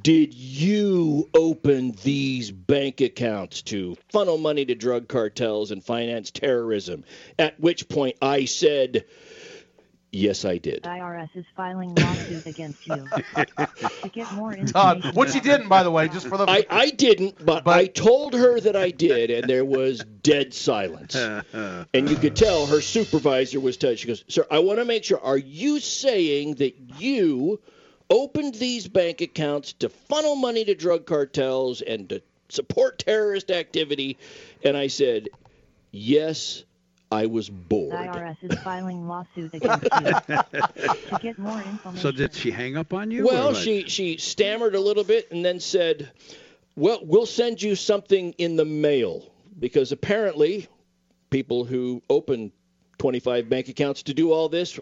Did 0.00 0.34
you 0.34 1.28
open 1.34 1.92
these 2.02 2.50
bank 2.50 3.00
accounts 3.00 3.62
to 3.62 3.96
funnel 4.10 4.38
money 4.38 4.64
to 4.64 4.74
drug 4.74 5.08
cartels 5.08 5.72
and 5.72 5.84
finance 5.84 6.30
terrorism? 6.30 7.04
At 7.38 7.58
which 7.58 7.88
point 7.88 8.16
I 8.22 8.44
said, 8.44 9.04
Yes, 10.12 10.44
I 10.44 10.58
did. 10.58 10.82
IRS 10.82 11.28
is 11.34 11.44
filing 11.56 11.94
lawsuits 11.94 12.46
against 12.46 12.84
you. 12.86 13.08
to 13.36 14.08
get 14.12 14.32
more 14.32 14.52
information. 14.56 14.72
Todd, 14.72 15.14
which 15.14 15.32
he 15.32 15.38
didn't, 15.38 15.68
by 15.68 15.84
the 15.84 15.90
way, 15.90 16.08
just 16.08 16.26
for 16.26 16.36
the. 16.36 16.50
I, 16.50 16.66
I 16.68 16.90
didn't, 16.90 17.44
but, 17.44 17.66
I 17.68 17.86
told 17.86 18.34
her 18.34 18.58
that 18.58 18.74
I 18.74 18.90
did, 18.90 19.30
and 19.30 19.48
there 19.48 19.64
was 19.64 20.04
dead 20.22 20.52
silence. 20.52 21.14
and 21.52 22.10
you 22.10 22.16
could 22.16 22.34
tell 22.34 22.66
her 22.66 22.80
supervisor 22.80 23.60
was 23.60 23.76
touched. 23.76 24.00
She 24.00 24.08
goes, 24.08 24.24
Sir, 24.26 24.46
I 24.50 24.58
want 24.58 24.80
to 24.80 24.84
make 24.84 25.04
sure. 25.04 25.20
Are 25.20 25.38
you 25.38 25.78
saying 25.78 26.56
that 26.56 26.74
you 26.98 27.60
opened 28.10 28.56
these 28.56 28.88
bank 28.88 29.20
accounts 29.20 29.72
to 29.74 29.88
funnel 29.88 30.36
money 30.36 30.64
to 30.64 30.74
drug 30.74 31.06
cartels 31.06 31.80
and 31.80 32.08
to 32.08 32.22
support 32.48 32.98
terrorist 32.98 33.50
activity? 33.50 34.18
And 34.64 34.76
I 34.76 34.88
said, 34.88 35.28
Yes, 35.92 36.64
I 37.12 37.26
was 37.26 37.46
The 37.46 37.52
bored. 37.52 37.92
IRS 37.94 38.36
is 38.42 38.58
filing 38.60 39.08
lawsuit 39.08 39.52
against 39.54 39.84
you. 39.84 40.36
to 40.36 41.18
get 41.20 41.38
more 41.38 41.58
information. 41.60 41.96
So 42.00 42.12
did 42.12 42.34
she 42.34 42.50
hang 42.50 42.76
up 42.76 42.92
on 42.94 43.10
you? 43.10 43.24
Well, 43.24 43.48
what? 43.48 43.56
she 43.56 43.88
she 43.88 44.16
stammered 44.16 44.74
a 44.74 44.80
little 44.80 45.04
bit 45.04 45.30
and 45.32 45.44
then 45.44 45.58
said, 45.58 46.12
"Well, 46.76 47.00
we'll 47.02 47.26
send 47.26 47.60
you 47.62 47.74
something 47.74 48.32
in 48.38 48.54
the 48.56 48.64
mail 48.64 49.32
because 49.58 49.90
apparently 49.90 50.68
people 51.30 51.64
who 51.64 52.02
open 52.08 52.52
25 52.98 53.48
bank 53.48 53.68
accounts 53.68 54.04
to 54.04 54.14
do 54.14 54.30
all 54.32 54.48
this 54.48 54.78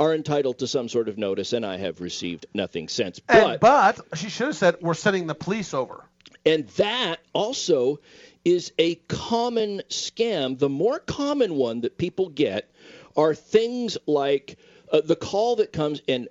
are 0.00 0.12
entitled 0.12 0.58
to 0.58 0.66
some 0.66 0.88
sort 0.88 1.08
of 1.08 1.18
notice 1.18 1.52
and 1.52 1.64
I 1.64 1.76
have 1.76 2.00
received 2.00 2.46
nothing 2.52 2.88
since." 2.88 3.20
And, 3.28 3.60
but 3.60 4.00
she 4.14 4.28
should 4.28 4.48
have 4.48 4.56
said, 4.56 4.76
"We're 4.80 4.94
sending 4.94 5.28
the 5.28 5.36
police 5.36 5.72
over." 5.74 6.04
And 6.44 6.66
that 6.70 7.20
also 7.32 8.00
is 8.44 8.72
a 8.78 8.94
common 8.94 9.82
scam. 9.88 10.58
The 10.58 10.68
more 10.68 10.98
common 10.98 11.54
one 11.54 11.82
that 11.82 11.98
people 11.98 12.28
get 12.30 12.70
are 13.16 13.34
things 13.34 13.98
like 14.06 14.58
uh, 14.90 15.02
the 15.02 15.16
call 15.16 15.56
that 15.56 15.72
comes, 15.72 16.00
and 16.08 16.28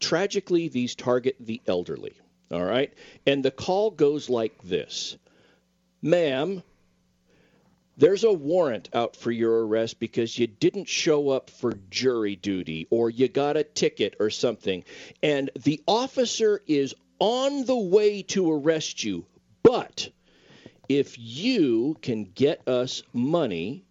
tragically, 0.00 0.68
these 0.68 0.94
target 0.94 1.36
the 1.40 1.60
elderly. 1.66 2.14
All 2.50 2.64
right? 2.64 2.92
And 3.26 3.44
the 3.44 3.50
call 3.50 3.90
goes 3.90 4.30
like 4.30 4.62
this 4.62 5.16
Ma'am, 6.00 6.62
there's 7.98 8.22
a 8.24 8.32
warrant 8.32 8.88
out 8.94 9.16
for 9.16 9.30
your 9.32 9.66
arrest 9.66 9.98
because 9.98 10.38
you 10.38 10.46
didn't 10.46 10.88
show 10.88 11.30
up 11.30 11.50
for 11.50 11.72
jury 11.90 12.36
duty 12.36 12.86
or 12.90 13.10
you 13.10 13.28
got 13.28 13.56
a 13.56 13.64
ticket 13.64 14.14
or 14.20 14.30
something. 14.30 14.84
And 15.22 15.50
the 15.64 15.82
officer 15.86 16.62
is 16.66 16.94
on 17.18 17.64
the 17.64 17.76
way 17.76 18.22
to 18.22 18.52
arrest 18.52 19.02
you. 19.02 19.26
But 19.64 20.08
if 20.88 21.18
you 21.18 21.96
can 22.00 22.24
get 22.24 22.66
us 22.68 23.02
money, 23.12 23.84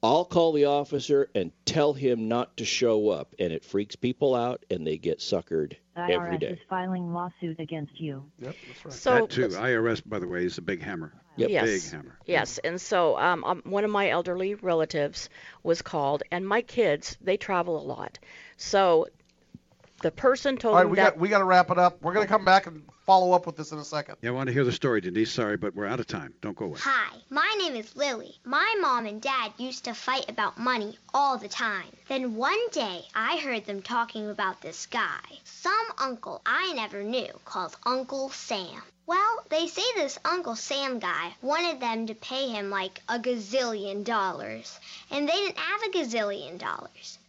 I'll 0.00 0.24
call 0.24 0.52
the 0.52 0.66
officer 0.66 1.28
and 1.34 1.50
tell 1.64 1.92
him 1.92 2.28
not 2.28 2.56
to 2.58 2.64
show 2.64 3.08
up. 3.08 3.34
And 3.40 3.52
it 3.52 3.64
freaks 3.64 3.96
people 3.96 4.36
out 4.36 4.64
and 4.70 4.86
they 4.86 4.96
get 4.96 5.18
suckered 5.18 5.74
The 5.96 6.02
every 6.02 6.36
IRS 6.36 6.40
day. 6.40 6.46
is 6.50 6.58
filing 6.70 7.12
lawsuit 7.12 7.58
against 7.58 8.00
you. 8.00 8.24
Yep, 8.38 8.54
that's 8.68 8.84
right. 8.84 8.94
So 8.94 9.14
that 9.14 9.30
too. 9.30 9.48
IRS, 9.48 10.02
by 10.06 10.20
the 10.20 10.28
way, 10.28 10.44
is 10.44 10.56
a 10.58 10.62
big 10.62 10.80
hammer. 10.80 11.12
Yes. 11.46 11.84
Big 11.84 11.90
hammer. 11.90 12.18
Yes, 12.26 12.58
and 12.58 12.80
so 12.80 13.16
um, 13.18 13.44
um, 13.44 13.62
one 13.64 13.84
of 13.84 13.90
my 13.90 14.08
elderly 14.10 14.54
relatives 14.54 15.28
was 15.62 15.82
called, 15.82 16.22
and 16.30 16.46
my 16.46 16.62
kids 16.62 17.16
they 17.20 17.36
travel 17.36 17.80
a 17.80 17.84
lot, 17.84 18.18
so 18.56 19.06
the 20.00 20.10
person 20.10 20.56
told 20.56 20.74
All 20.74 20.80
right, 20.80 20.84
him 20.84 20.90
we 20.90 20.96
that 20.96 21.14
got 21.14 21.18
we 21.18 21.28
got 21.28 21.38
to 21.38 21.44
wrap 21.44 21.70
it 21.70 21.78
up. 21.78 22.00
We're 22.02 22.14
gonna 22.14 22.26
come 22.26 22.44
back 22.44 22.66
and 22.66 22.82
follow 23.04 23.32
up 23.32 23.46
with 23.46 23.56
this 23.56 23.72
in 23.72 23.78
a 23.78 23.84
second. 23.84 24.16
Yeah, 24.22 24.30
I 24.30 24.32
want 24.32 24.48
to 24.48 24.52
hear 24.52 24.64
the 24.64 24.72
story, 24.72 25.00
Denise. 25.00 25.30
Sorry, 25.30 25.56
but 25.56 25.74
we're 25.74 25.86
out 25.86 25.98
of 25.98 26.06
time. 26.06 26.34
Don't 26.40 26.56
go 26.56 26.66
away. 26.66 26.78
Hi, 26.80 27.16
my 27.30 27.54
name 27.58 27.74
is 27.74 27.96
Lily. 27.96 28.34
My 28.44 28.76
mom 28.80 29.06
and 29.06 29.20
dad 29.20 29.52
used 29.56 29.84
to 29.84 29.94
fight 29.94 30.28
about 30.30 30.58
money 30.58 30.98
all 31.12 31.38
the 31.38 31.48
time. 31.48 31.88
Then 32.08 32.36
one 32.36 32.68
day 32.70 33.02
I 33.14 33.38
heard 33.38 33.64
them 33.66 33.82
talking 33.82 34.30
about 34.30 34.60
this 34.60 34.86
guy, 34.86 35.20
some 35.44 35.86
uncle 35.98 36.42
I 36.46 36.72
never 36.74 37.02
knew 37.02 37.32
called 37.44 37.76
Uncle 37.84 38.28
Sam. 38.30 38.82
Well, 39.06 39.44
they 39.48 39.68
say 39.68 39.82
this 39.94 40.18
Uncle 40.24 40.54
Sam 40.54 40.98
guy 40.98 41.34
wanted 41.40 41.80
them 41.80 42.06
to 42.08 42.14
pay 42.14 42.48
him 42.50 42.68
like 42.68 43.00
a 43.08 43.18
gazillion 43.18 44.04
dollars, 44.04 44.78
and 45.10 45.26
they 45.26 45.32
didn't 45.32 45.56
have 45.56 45.82
a 45.82 45.90
gazillion 45.90 46.58
dollars. 46.58 47.17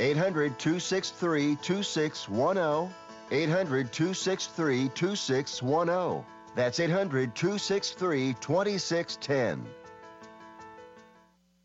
800 0.00 0.58
263 0.58 1.56
2610. 1.56 2.94
800 3.32 3.92
263 3.92 4.88
2610. 4.88 6.24
That's 6.56 6.80
800 6.80 7.34
263 7.34 8.34
2610. 8.40 9.66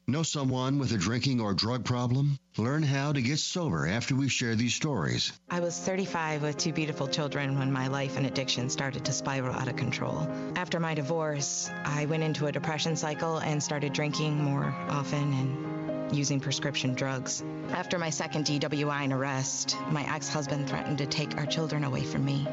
Know 0.08 0.22
someone 0.22 0.78
with 0.78 0.92
a 0.92 0.98
drinking 0.98 1.42
or 1.42 1.56
drug 1.56 1.84
problem? 1.84 2.38
Learn 2.58 2.84
how 2.84 3.12
to 3.12 3.22
get 3.24 3.40
sober 3.40 3.88
after 3.88 4.16
we 4.16 4.30
share 4.30 4.54
these 4.54 4.76
stories. 4.76 5.32
I 5.50 5.62
was 5.62 5.80
35 5.80 6.44
with 6.44 6.58
two 6.58 6.74
beautiful 6.74 7.08
children 7.08 7.58
when 7.58 7.72
my 7.72 7.88
life 7.88 8.16
and 8.16 8.28
addiction 8.28 8.70
started 8.70 9.06
to 9.06 9.12
spiral 9.12 9.56
out 9.56 9.68
of 9.68 9.78
control. 9.78 10.28
After 10.56 10.80
my 10.80 10.94
divorce, 10.94 11.72
I 11.86 12.06
went 12.06 12.22
into 12.22 12.46
a 12.46 12.52
depression 12.52 12.96
cycle 12.96 13.38
and 13.38 13.64
started 13.64 13.94
drinking 13.94 14.38
more 14.38 14.76
often 14.90 15.34
and 15.34 15.75
using 16.12 16.40
prescription 16.40 16.94
drugs. 16.94 17.44
After 17.72 17.98
my 17.98 18.10
second 18.10 18.46
DWI 18.46 19.04
and 19.04 19.14
arrest, 19.14 19.78
my 19.90 20.04
ex 20.14 20.30
husband 20.30 20.70
threatened 20.70 20.98
to 21.00 21.06
take 21.06 21.38
our 21.38 21.46
children 21.46 21.84
away 21.84 22.04
from 22.04 22.26
me. 22.26 22.48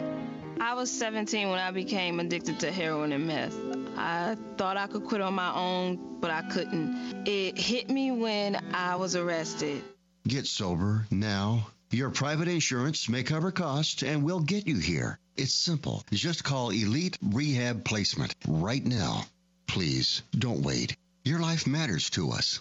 I 0.61 0.75
was 0.75 0.91
17 0.91 1.49
when 1.51 1.59
I 1.59 1.71
became 1.71 2.21
addicted 2.21 2.61
to 2.61 2.71
heroin 2.71 3.13
and 3.13 3.27
meth. 3.27 3.57
I 3.97 4.37
thought 4.57 4.77
I 4.77 4.87
could 4.87 5.05
quit 5.05 5.21
on 5.21 5.35
my 5.35 5.53
own, 5.55 6.19
but 6.21 6.31
I 6.31 6.43
couldn't. 6.43 7.27
It 7.27 7.59
hit 7.59 7.91
me 7.91 8.11
when 8.11 8.57
I 8.73 8.97
was 8.97 9.17
arrested. 9.17 9.83
Get 10.27 10.47
sober 10.47 11.07
now. 11.11 11.67
Your 11.91 12.11
private 12.11 12.49
insurance 12.49 13.09
may 13.09 13.23
cover 13.23 13.51
costs 13.51 14.03
and 14.03 14.23
we'll 14.23 14.41
get 14.41 14.67
you 14.67 14.77
here. 14.77 15.19
It's 15.37 15.53
simple. 15.53 16.05
Just 16.11 16.45
call 16.45 16.71
Elite 16.71 17.19
Rehab 17.21 17.85
Placement 17.85 18.35
right 18.47 18.85
now. 18.85 19.25
Please 19.67 20.23
don't 20.39 20.63
wait. 20.63 20.97
Your 21.25 21.41
life 21.41 21.67
matters 21.67 22.09
to 22.11 22.31
us. 22.31 22.61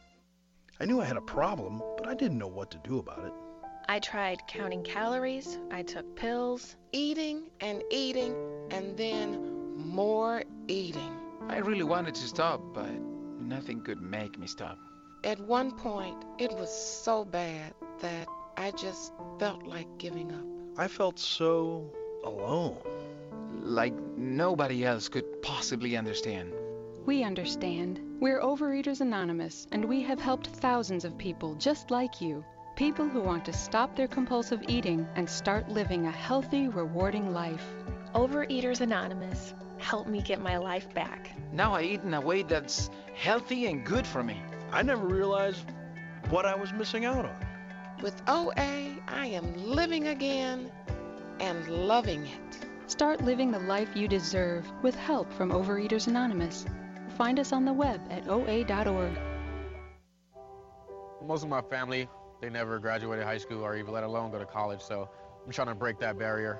I 0.81 0.85
knew 0.85 0.99
I 0.99 1.05
had 1.05 1.15
a 1.17 1.21
problem, 1.21 1.83
but 1.95 2.07
I 2.07 2.15
didn't 2.15 2.39
know 2.39 2.47
what 2.47 2.71
to 2.71 2.79
do 2.79 2.97
about 2.97 3.23
it. 3.23 3.33
I 3.87 3.99
tried 3.99 4.47
counting 4.47 4.81
calories, 4.81 5.59
I 5.69 5.83
took 5.83 6.15
pills, 6.15 6.75
eating 6.91 7.51
and 7.59 7.83
eating, 7.91 8.33
and 8.71 8.97
then 8.97 9.77
more 9.77 10.43
eating. 10.67 11.15
I 11.47 11.57
really 11.57 11.83
wanted 11.83 12.15
to 12.15 12.27
stop, 12.27 12.61
but 12.73 12.91
nothing 13.39 13.81
could 13.81 14.01
make 14.01 14.39
me 14.39 14.47
stop. 14.47 14.79
At 15.23 15.39
one 15.41 15.69
point, 15.69 16.17
it 16.39 16.51
was 16.53 16.73
so 16.73 17.25
bad 17.25 17.75
that 17.99 18.27
I 18.57 18.71
just 18.71 19.13
felt 19.37 19.61
like 19.67 19.85
giving 19.99 20.31
up. 20.31 20.79
I 20.79 20.87
felt 20.87 21.19
so 21.19 21.93
alone. 22.23 22.79
Like 23.61 23.93
nobody 24.17 24.83
else 24.83 25.09
could 25.09 25.43
possibly 25.43 25.95
understand. 25.95 26.51
We 27.05 27.23
understand. 27.23 27.99
We're 28.21 28.39
Overeaters 28.39 29.01
Anonymous, 29.01 29.65
and 29.71 29.83
we 29.83 30.03
have 30.03 30.19
helped 30.19 30.45
thousands 30.45 31.05
of 31.05 31.17
people 31.17 31.55
just 31.55 31.89
like 31.89 32.21
you. 32.21 32.45
People 32.75 33.09
who 33.09 33.19
want 33.19 33.43
to 33.45 33.51
stop 33.51 33.95
their 33.95 34.07
compulsive 34.07 34.61
eating 34.67 35.07
and 35.15 35.27
start 35.27 35.69
living 35.69 36.05
a 36.05 36.11
healthy, 36.11 36.67
rewarding 36.67 37.33
life. 37.33 37.65
Overeaters 38.13 38.81
Anonymous, 38.81 39.55
help 39.79 40.05
me 40.05 40.21
get 40.21 40.39
my 40.39 40.57
life 40.57 40.93
back. 40.93 41.31
Now 41.51 41.73
I 41.73 41.81
eat 41.81 42.01
in 42.01 42.13
a 42.13 42.21
way 42.21 42.43
that's 42.43 42.91
healthy 43.15 43.65
and 43.65 43.83
good 43.83 44.05
for 44.05 44.21
me. 44.21 44.39
I 44.71 44.83
never 44.83 45.07
realized 45.07 45.65
what 46.29 46.45
I 46.45 46.53
was 46.53 46.71
missing 46.73 47.05
out 47.05 47.25
on. 47.25 47.45
With 48.03 48.21
OA, 48.27 48.99
I 49.07 49.25
am 49.25 49.51
living 49.65 50.09
again 50.09 50.71
and 51.39 51.67
loving 51.67 52.27
it. 52.27 52.67
Start 52.85 53.21
living 53.25 53.49
the 53.49 53.57
life 53.61 53.89
you 53.95 54.07
deserve 54.07 54.71
with 54.83 54.93
help 54.93 55.33
from 55.33 55.49
Overeaters 55.49 56.07
Anonymous. 56.07 56.67
Find 57.17 57.39
us 57.39 57.51
on 57.51 57.65
the 57.65 57.73
web 57.73 58.01
at 58.09 58.27
oa.org. 58.27 59.17
Most 61.25 61.43
of 61.43 61.49
my 61.49 61.61
family, 61.61 62.07
they 62.41 62.49
never 62.49 62.79
graduated 62.79 63.25
high 63.25 63.37
school 63.37 63.63
or 63.63 63.75
even 63.75 63.93
let 63.93 64.03
alone 64.03 64.31
go 64.31 64.39
to 64.39 64.45
college, 64.45 64.81
so 64.81 65.09
I'm 65.45 65.51
trying 65.51 65.67
to 65.67 65.75
break 65.75 65.99
that 65.99 66.17
barrier. 66.17 66.59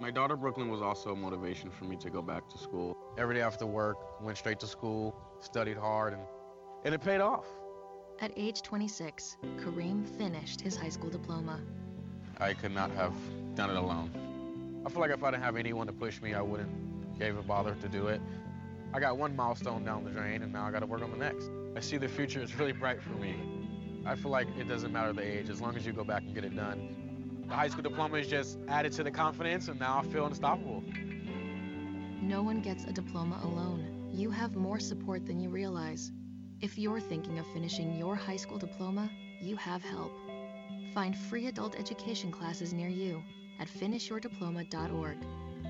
My 0.00 0.10
daughter 0.10 0.36
Brooklyn 0.36 0.68
was 0.68 0.80
also 0.80 1.12
a 1.12 1.16
motivation 1.16 1.70
for 1.70 1.84
me 1.84 1.96
to 1.96 2.10
go 2.10 2.22
back 2.22 2.48
to 2.48 2.58
school. 2.58 2.96
Every 3.18 3.34
day 3.34 3.42
after 3.42 3.66
work, 3.66 4.22
went 4.22 4.38
straight 4.38 4.58
to 4.60 4.66
school, 4.66 5.14
studied 5.40 5.76
hard, 5.76 6.14
and, 6.14 6.22
and 6.84 6.94
it 6.94 7.02
paid 7.02 7.20
off. 7.20 7.46
At 8.20 8.32
age 8.36 8.62
26, 8.62 9.36
Kareem 9.58 10.08
finished 10.16 10.60
his 10.60 10.76
high 10.76 10.88
school 10.88 11.10
diploma. 11.10 11.60
I 12.38 12.54
could 12.54 12.72
not 12.72 12.90
have 12.92 13.14
done 13.54 13.70
it 13.70 13.76
alone. 13.76 14.10
I 14.86 14.90
feel 14.90 15.00
like 15.00 15.10
if 15.10 15.22
I 15.22 15.30
didn't 15.30 15.42
have 15.44 15.56
anyone 15.56 15.86
to 15.86 15.92
push 15.92 16.20
me, 16.22 16.34
I 16.34 16.40
wouldn't 16.40 17.18
gave 17.18 17.36
a 17.36 17.42
bother 17.42 17.74
to 17.74 17.88
do 17.88 18.08
it. 18.08 18.20
I 18.94 19.00
got 19.00 19.16
one 19.16 19.34
milestone 19.34 19.84
down 19.84 20.04
the 20.04 20.10
drain, 20.10 20.42
and 20.42 20.52
now 20.52 20.66
I 20.66 20.70
got 20.70 20.80
to 20.80 20.86
work 20.86 21.02
on 21.02 21.10
the 21.10 21.16
next. 21.16 21.50
I 21.74 21.80
see 21.80 21.96
the 21.96 22.08
future 22.08 22.42
is 22.42 22.54
really 22.58 22.72
bright 22.72 23.02
for 23.02 23.14
me. 23.14 23.34
I 24.04 24.14
feel 24.16 24.30
like 24.30 24.48
it 24.58 24.68
doesn't 24.68 24.92
matter 24.92 25.12
the 25.12 25.22
age, 25.22 25.48
as 25.48 25.60
long 25.60 25.76
as 25.76 25.86
you 25.86 25.92
go 25.92 26.04
back 26.04 26.22
and 26.22 26.34
get 26.34 26.44
it 26.44 26.54
done. 26.54 27.44
The 27.48 27.54
high 27.54 27.68
school 27.68 27.82
diploma 27.82 28.18
is 28.18 28.28
just 28.28 28.58
added 28.68 28.92
to 28.92 29.02
the 29.02 29.10
confidence, 29.10 29.68
and 29.68 29.80
now 29.80 29.98
I 29.98 30.02
feel 30.02 30.26
unstoppable. 30.26 30.82
No 32.20 32.42
one 32.42 32.60
gets 32.60 32.84
a 32.84 32.92
diploma 32.92 33.40
alone. 33.42 34.10
You 34.12 34.30
have 34.30 34.56
more 34.56 34.78
support 34.78 35.26
than 35.26 35.40
you 35.40 35.48
realize. 35.48 36.12
If 36.60 36.78
you're 36.78 37.00
thinking 37.00 37.38
of 37.38 37.46
finishing 37.52 37.96
your 37.96 38.14
high 38.14 38.36
school 38.36 38.58
diploma, 38.58 39.10
you 39.40 39.56
have 39.56 39.82
help. 39.82 40.12
Find 40.92 41.16
free 41.16 41.46
adult 41.46 41.76
education 41.78 42.30
classes 42.30 42.74
near 42.74 42.88
you 42.88 43.22
at 43.58 43.68
finishyourdiploma.org. 43.68 45.16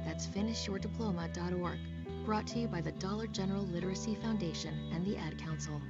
That's 0.05 0.27
finishyourdiploma.org. 0.27 1.79
Brought 2.25 2.47
to 2.49 2.61
you 2.61 2.69
by 2.69 2.81
the 2.81 2.93
Dollar 2.93 3.27
General 3.27 3.65
Literacy 3.65 4.15
Foundation 4.15 4.73
and 4.95 5.05
the 5.05 5.17
Ad 5.17 5.37
Council. 5.39 5.81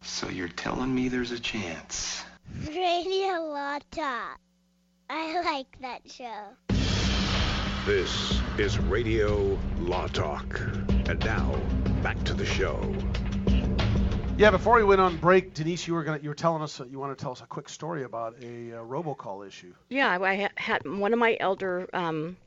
So 0.00 0.28
you're 0.30 0.48
telling 0.48 0.94
me 0.94 1.08
there's 1.08 1.32
a 1.32 1.38
chance? 1.38 2.24
Radio 2.68 3.44
Law 3.44 3.78
Talk. 3.90 4.40
I 5.10 5.42
like 5.42 5.78
that 5.82 6.00
show. 6.10 6.44
This 7.84 8.40
is 8.58 8.78
Radio 8.78 9.58
Law 9.80 10.06
Talk. 10.06 10.60
And 11.08 11.18
now, 11.20 11.54
back 12.02 12.22
to 12.24 12.32
the 12.32 12.46
show. 12.46 12.80
Yeah, 14.40 14.50
before 14.50 14.76
we 14.76 14.84
went 14.84 15.02
on 15.02 15.18
break, 15.18 15.52
Denise, 15.52 15.86
you 15.86 15.92
were 15.92 16.02
gonna 16.02 16.18
you 16.22 16.30
were 16.30 16.34
telling 16.34 16.62
us 16.62 16.80
you 16.90 16.98
want 16.98 17.16
to 17.16 17.22
tell 17.22 17.32
us 17.32 17.42
a 17.42 17.46
quick 17.46 17.68
story 17.68 18.04
about 18.04 18.36
a 18.42 18.72
uh, 18.72 18.82
robocall 18.84 19.46
issue. 19.46 19.74
Yeah, 19.90 20.08
I 20.18 20.48
had 20.56 20.88
one 20.88 21.12
of 21.12 21.18
my 21.18 21.36
elder 21.38 21.86
um, 21.92 22.38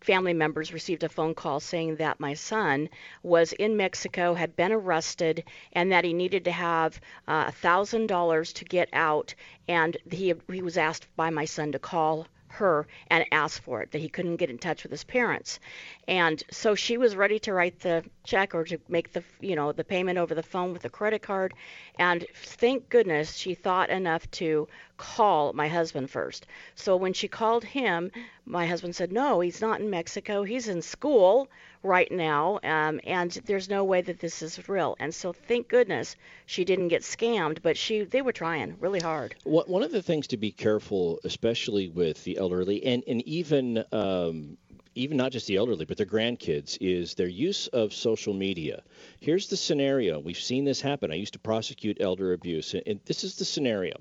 family 0.00 0.32
members 0.32 0.72
received 0.72 1.04
a 1.04 1.08
phone 1.08 1.32
call 1.32 1.60
saying 1.60 1.96
that 1.96 2.18
my 2.18 2.34
son 2.34 2.88
was 3.22 3.52
in 3.52 3.76
Mexico, 3.76 4.34
had 4.34 4.56
been 4.56 4.72
arrested, 4.72 5.44
and 5.72 5.92
that 5.92 6.02
he 6.02 6.12
needed 6.12 6.46
to 6.46 6.50
have 6.50 7.00
uh, 7.28 7.44
a 7.46 7.52
thousand 7.52 8.08
dollars 8.08 8.52
to 8.54 8.64
get 8.64 8.88
out, 8.92 9.36
and 9.68 9.96
he 10.10 10.34
he 10.50 10.62
was 10.62 10.76
asked 10.76 11.06
by 11.14 11.30
my 11.30 11.44
son 11.44 11.70
to 11.70 11.78
call 11.78 12.26
her 12.54 12.86
and 13.08 13.24
ask 13.32 13.62
for 13.62 13.82
it 13.82 13.90
that 13.92 14.00
he 14.00 14.08
couldn't 14.08 14.36
get 14.36 14.50
in 14.50 14.58
touch 14.58 14.82
with 14.82 14.92
his 14.92 15.04
parents. 15.04 15.60
And 16.08 16.42
so 16.50 16.74
she 16.74 16.96
was 16.96 17.16
ready 17.16 17.38
to 17.40 17.52
write 17.52 17.80
the 17.80 18.04
check 18.24 18.54
or 18.54 18.64
to 18.64 18.78
make 18.88 19.12
the 19.12 19.22
you 19.40 19.56
know 19.56 19.72
the 19.72 19.84
payment 19.84 20.18
over 20.18 20.34
the 20.34 20.42
phone 20.42 20.72
with 20.72 20.84
a 20.84 20.90
credit 20.90 21.22
card. 21.22 21.54
And 21.98 22.26
thank 22.34 22.88
goodness 22.88 23.34
she 23.34 23.54
thought 23.54 23.90
enough 23.90 24.30
to 24.32 24.68
call 24.96 25.52
my 25.52 25.68
husband 25.68 26.10
first. 26.10 26.46
So 26.74 26.96
when 26.96 27.12
she 27.12 27.28
called 27.28 27.64
him 27.64 28.10
my 28.46 28.66
husband 28.66 28.94
said 28.94 29.12
no 29.12 29.40
he's 29.40 29.60
not 29.60 29.80
in 29.80 29.90
mexico. 29.90 30.42
He's 30.42 30.68
in 30.68 30.82
school 30.82 31.48
right 31.84 32.10
now 32.10 32.58
um, 32.64 33.00
and 33.04 33.30
there's 33.44 33.68
no 33.68 33.84
way 33.84 34.00
that 34.00 34.18
this 34.18 34.42
is 34.42 34.68
real. 34.68 34.96
And 34.98 35.14
so 35.14 35.32
thank 35.32 35.68
goodness 35.68 36.16
she 36.46 36.64
didn't 36.64 36.88
get 36.88 37.02
scammed 37.02 37.62
but 37.62 37.76
she 37.76 38.02
they 38.02 38.22
were 38.22 38.32
trying 38.32 38.76
really 38.80 39.00
hard. 39.00 39.36
One 39.44 39.82
of 39.82 39.92
the 39.92 40.02
things 40.02 40.26
to 40.28 40.36
be 40.36 40.50
careful, 40.50 41.20
especially 41.24 41.88
with 41.88 42.24
the 42.24 42.38
elderly, 42.38 42.84
and 42.84 43.04
and 43.06 43.22
even 43.22 43.84
um, 43.92 44.56
even 44.94 45.16
not 45.16 45.32
just 45.32 45.46
the 45.46 45.56
elderly, 45.56 45.84
but 45.84 45.96
their 45.96 46.06
grandkids, 46.06 46.78
is 46.80 47.14
their 47.14 47.28
use 47.28 47.66
of 47.68 47.92
social 47.92 48.34
media. 48.34 48.82
Here's 49.20 49.48
the 49.48 49.56
scenario. 49.56 50.18
We've 50.18 50.36
seen 50.36 50.64
this 50.64 50.80
happen. 50.80 51.10
I 51.10 51.16
used 51.16 51.32
to 51.32 51.38
prosecute 51.38 52.00
elder 52.00 52.32
abuse, 52.32 52.74
and- 52.74 53.00
this 53.06 53.24
is 53.24 53.36
the 53.36 53.44
scenario. 53.44 53.96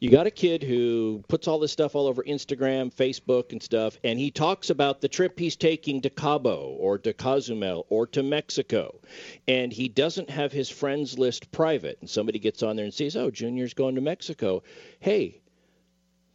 You 0.00 0.10
got 0.10 0.26
a 0.26 0.30
kid 0.30 0.62
who 0.62 1.22
puts 1.28 1.48
all 1.48 1.58
this 1.58 1.72
stuff 1.72 1.94
all 1.94 2.06
over 2.06 2.22
Instagram, 2.22 2.94
Facebook, 2.94 3.52
and 3.52 3.62
stuff, 3.62 3.98
and 4.04 4.18
he 4.18 4.30
talks 4.30 4.70
about 4.70 5.00
the 5.00 5.08
trip 5.08 5.38
he's 5.38 5.56
taking 5.56 6.00
to 6.02 6.10
Cabo 6.10 6.76
or 6.78 6.98
to 6.98 7.12
Cozumel 7.12 7.86
or 7.88 8.06
to 8.08 8.22
Mexico, 8.22 9.00
and 9.48 9.72
he 9.72 9.88
doesn't 9.88 10.30
have 10.30 10.52
his 10.52 10.68
friends 10.68 11.18
list 11.18 11.50
private. 11.52 11.98
And 12.00 12.10
somebody 12.10 12.38
gets 12.38 12.62
on 12.62 12.76
there 12.76 12.84
and 12.84 12.94
says, 12.94 13.16
"Oh, 13.16 13.30
Junior's 13.30 13.74
going 13.74 13.94
to 13.94 14.00
Mexico." 14.00 14.62
Hey, 15.00 15.40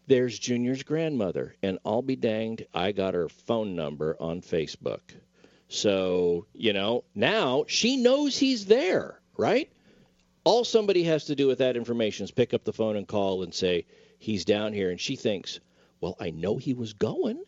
there's 0.09 0.37
Junior's 0.37 0.81
grandmother, 0.81 1.55
and 1.61 1.77
I'll 1.85 2.01
be 2.01 2.15
danged, 2.15 2.65
I 2.73 2.91
got 2.91 3.13
her 3.13 3.29
phone 3.29 3.75
number 3.75 4.17
on 4.19 4.41
Facebook. 4.41 5.01
So, 5.67 6.47
you 6.51 6.73
know, 6.73 7.03
now 7.13 7.65
she 7.67 7.95
knows 7.95 8.35
he's 8.35 8.65
there, 8.65 9.21
right? 9.37 9.71
All 10.43 10.65
somebody 10.65 11.03
has 11.03 11.25
to 11.25 11.35
do 11.35 11.45
with 11.45 11.59
that 11.59 11.77
information 11.77 12.23
is 12.23 12.31
pick 12.31 12.55
up 12.55 12.63
the 12.63 12.73
phone 12.73 12.95
and 12.95 13.07
call 13.07 13.43
and 13.43 13.53
say, 13.53 13.85
he's 14.17 14.45
down 14.45 14.73
here. 14.73 14.89
And 14.89 14.99
she 14.99 15.15
thinks, 15.15 15.59
well, 16.01 16.15
I 16.19 16.31
know 16.31 16.57
he 16.57 16.73
was 16.73 16.93
going. 16.93 17.43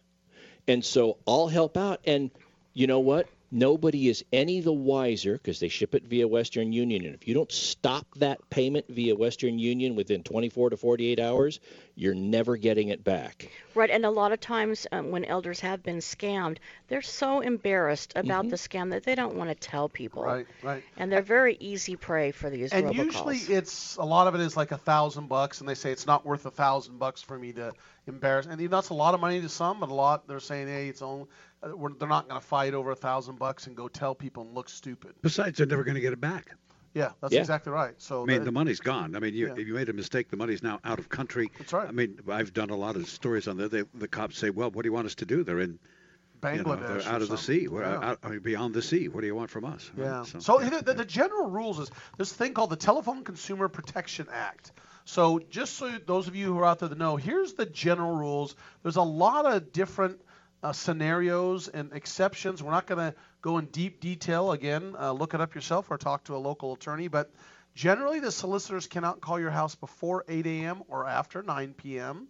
And 0.67 0.86
so 0.86 1.17
I'll 1.28 1.47
help 1.47 1.78
out. 1.78 2.02
And 2.06 2.30
you 2.74 2.86
know 2.86 3.00
what? 3.00 3.28
Nobody 3.54 4.08
is 4.08 4.24
any 4.32 4.62
the 4.62 4.72
wiser 4.72 5.34
because 5.34 5.60
they 5.60 5.68
ship 5.68 5.94
it 5.94 6.06
via 6.06 6.26
Western 6.26 6.72
Union. 6.72 7.06
And 7.06 7.14
if 7.14 7.28
you 7.28 7.34
don't 7.34 7.52
stop 7.52 8.06
that 8.16 8.50
payment 8.50 8.86
via 8.88 9.14
Western 9.14 9.60
Union 9.60 9.96
within 9.96 10.24
24 10.24 10.70
to 10.70 10.78
48 10.78 11.20
hours, 11.20 11.60
you're 11.96 12.16
never 12.16 12.56
getting 12.56 12.88
it 12.88 13.04
back. 13.04 13.50
Right, 13.76 13.90
and 13.90 14.06
a 14.06 14.10
lot 14.10 14.32
of 14.32 14.40
times 14.40 14.88
um, 14.94 15.12
when 15.12 15.26
elders 15.26 15.60
have 15.60 15.84
been 15.84 15.98
scammed, 15.98 16.58
they're 16.88 17.02
so 17.02 17.42
embarrassed 17.42 18.14
about 18.16 18.48
the 18.50 18.56
scam 18.56 18.92
that 18.92 19.04
they 19.04 19.16
don't 19.16 19.36
want 19.36 19.50
to 19.50 19.56
tell 19.56 19.90
people. 19.90 20.24
Right, 20.24 20.48
right. 20.64 20.84
And 20.96 21.12
they're 21.12 21.22
very 21.22 21.58
easy 21.60 21.98
prey 21.98 22.32
for 22.32 22.50
these 22.50 22.72
And 22.72 22.86
robocalls. 22.88 22.96
usually 22.96 23.38
it's 23.38 23.98
a 23.98 24.06
lot 24.06 24.28
of 24.28 24.36
it 24.36 24.42
is 24.42 24.56
like 24.56 24.72
a 24.72 24.78
thousand 24.78 25.28
bucks, 25.28 25.60
and 25.60 25.68
they 25.68 25.76
say 25.76 25.92
it's 25.92 26.08
not 26.08 26.26
worth 26.26 26.46
a 26.46 26.52
thousand 26.52 27.00
bucks 27.00 27.22
for 27.22 27.38
me 27.38 27.52
to 27.54 27.74
embarrass. 28.08 28.46
And 28.46 28.60
that's 28.70 28.90
a 28.90 28.94
lot 28.94 29.14
of 29.14 29.20
money 29.20 29.42
to 29.42 29.50
some, 29.50 29.82
but 29.82 29.90
a 29.90 29.94
lot 29.94 30.28
they're 30.28 30.40
saying, 30.40 30.68
hey, 30.68 30.88
it's 30.88 31.02
only 31.02 31.22
we're, 31.22 31.28
Uh, 31.63 31.69
they're 32.00 32.08
not 32.08 32.28
going 32.28 32.39
to 32.41 32.45
fight 32.47 32.74
over 32.74 32.91
a 32.91 32.95
thousand 32.95 33.38
bucks 33.38 33.67
and 33.67 33.76
go 33.76 33.88
tell 33.88 34.15
people 34.15 34.43
and 34.43 34.54
look 34.56 34.69
stupid. 34.69 35.13
Besides, 35.21 35.58
they're 35.58 35.67
never 35.67 35.84
going 35.84 35.95
to 35.95 36.02
get 36.02 36.13
it 36.13 36.21
back. 36.21 36.52
Yeah, 36.93 37.12
that's 37.21 37.34
Yeah. 37.34 37.39
exactly 37.39 37.71
right. 37.71 37.93
So 38.00 38.24
I 38.24 38.26
mean, 38.26 38.39
the- 38.39 38.45
the 38.45 38.52
money's 38.52 38.80
gone. 38.82 39.15
I 39.15 39.19
mean, 39.19 39.34
you, 39.34 39.47
Yeah. 39.47 39.54
if 39.58 39.67
you 39.67 39.74
made 39.74 39.88
a 39.89 39.93
mistake, 39.93 40.30
the 40.30 40.38
money's 40.38 40.62
now 40.62 40.80
out 40.84 41.00
of 41.00 41.08
country. 41.08 41.50
That's 41.58 41.71
right. 41.71 41.88
I 41.88 41.91
mean, 41.91 42.19
I've 42.30 42.54
done 42.54 42.69
a 42.69 42.76
lot 42.76 42.95
of 42.97 43.08
stories 43.08 43.47
on 43.47 43.58
that. 43.58 43.71
They, 43.71 43.84
the 43.93 44.08
cops 44.10 44.38
say, 44.38 44.50
"Well, 44.50 44.71
what 44.71 44.84
do 44.84 44.88
you 44.88 44.93
want 44.93 45.06
us 45.06 45.15
to 45.15 45.26
do? 45.26 45.43
They're 45.45 45.60
in 45.60 45.71
you 45.71 45.78
know, 45.78 46.63
Bangladesh 46.63 47.04
they're 47.04 47.13
out 47.13 47.21
of 47.21 47.30
the 47.30 47.38
sea. 47.38 47.67
We're 47.69 47.84
Yeah. 47.84 48.10
out, 48.10 48.19
I 48.24 48.30
mean, 48.30 48.39
beyond 48.39 48.74
the 48.74 48.82
sea. 48.82 49.08
What 49.08 49.21
do 49.21 49.28
you 49.28 49.36
want 49.36 49.52
from 49.52 49.63
us?" 49.63 49.89
Right? 49.95 50.06
Yeah. 50.06 50.24
So, 50.39 50.58
the, 50.60 50.82
the, 50.82 50.93
the 50.95 51.06
general 51.06 51.50
rules 51.50 51.80
is 51.80 51.89
this 52.17 52.34
thing 52.34 52.54
called 52.56 52.71
the 52.71 52.76
Telephone 52.76 53.24
Consumer 53.24 53.69
Protection 53.69 54.28
Act. 54.34 54.71
So 55.06 55.39
just 55.50 55.76
so 55.78 55.89
those 56.06 56.28
of 56.28 56.36
you 56.36 56.47
who 56.47 56.60
are 56.60 56.65
out 56.65 56.80
there 56.80 56.89
that 56.89 56.97
know, 56.97 57.15
here's 57.15 57.54
the 57.54 57.65
general 57.65 58.15
rules. 58.15 58.56
There's 58.84 58.97
a 58.97 59.02
lot 59.02 59.45
of 59.45 59.71
different 59.71 60.19
uh, 60.63 60.74
scenarios 60.74 61.67
and 61.67 61.91
exceptions. 61.93 62.62
We're 62.62 62.71
not 62.71 62.88
going 62.88 63.12
to 63.12 63.15
go 63.41 63.58
in 63.58 63.65
deep 63.65 64.00
detail 64.00 64.52
again. 64.52 64.95
Uh, 65.00 65.12
look 65.12 65.34
it 65.34 65.41
up 65.41 65.56
yourself 65.56 65.89
or 65.89 65.97
talk 65.97 66.26
to 66.26 66.36
a 66.36 66.38
local 66.38 66.74
attorney. 66.74 67.08
But 67.08 67.32
generally, 67.76 68.19
the 68.19 68.32
solicitors 68.32 68.88
cannot 68.88 69.21
call 69.21 69.39
your 69.39 69.52
house 69.52 69.76
before 69.76 70.24
8 70.28 70.45
a.m. 70.45 70.84
or 70.88 71.08
after 71.08 71.41
9 71.41 71.74
p.m. 71.74 72.28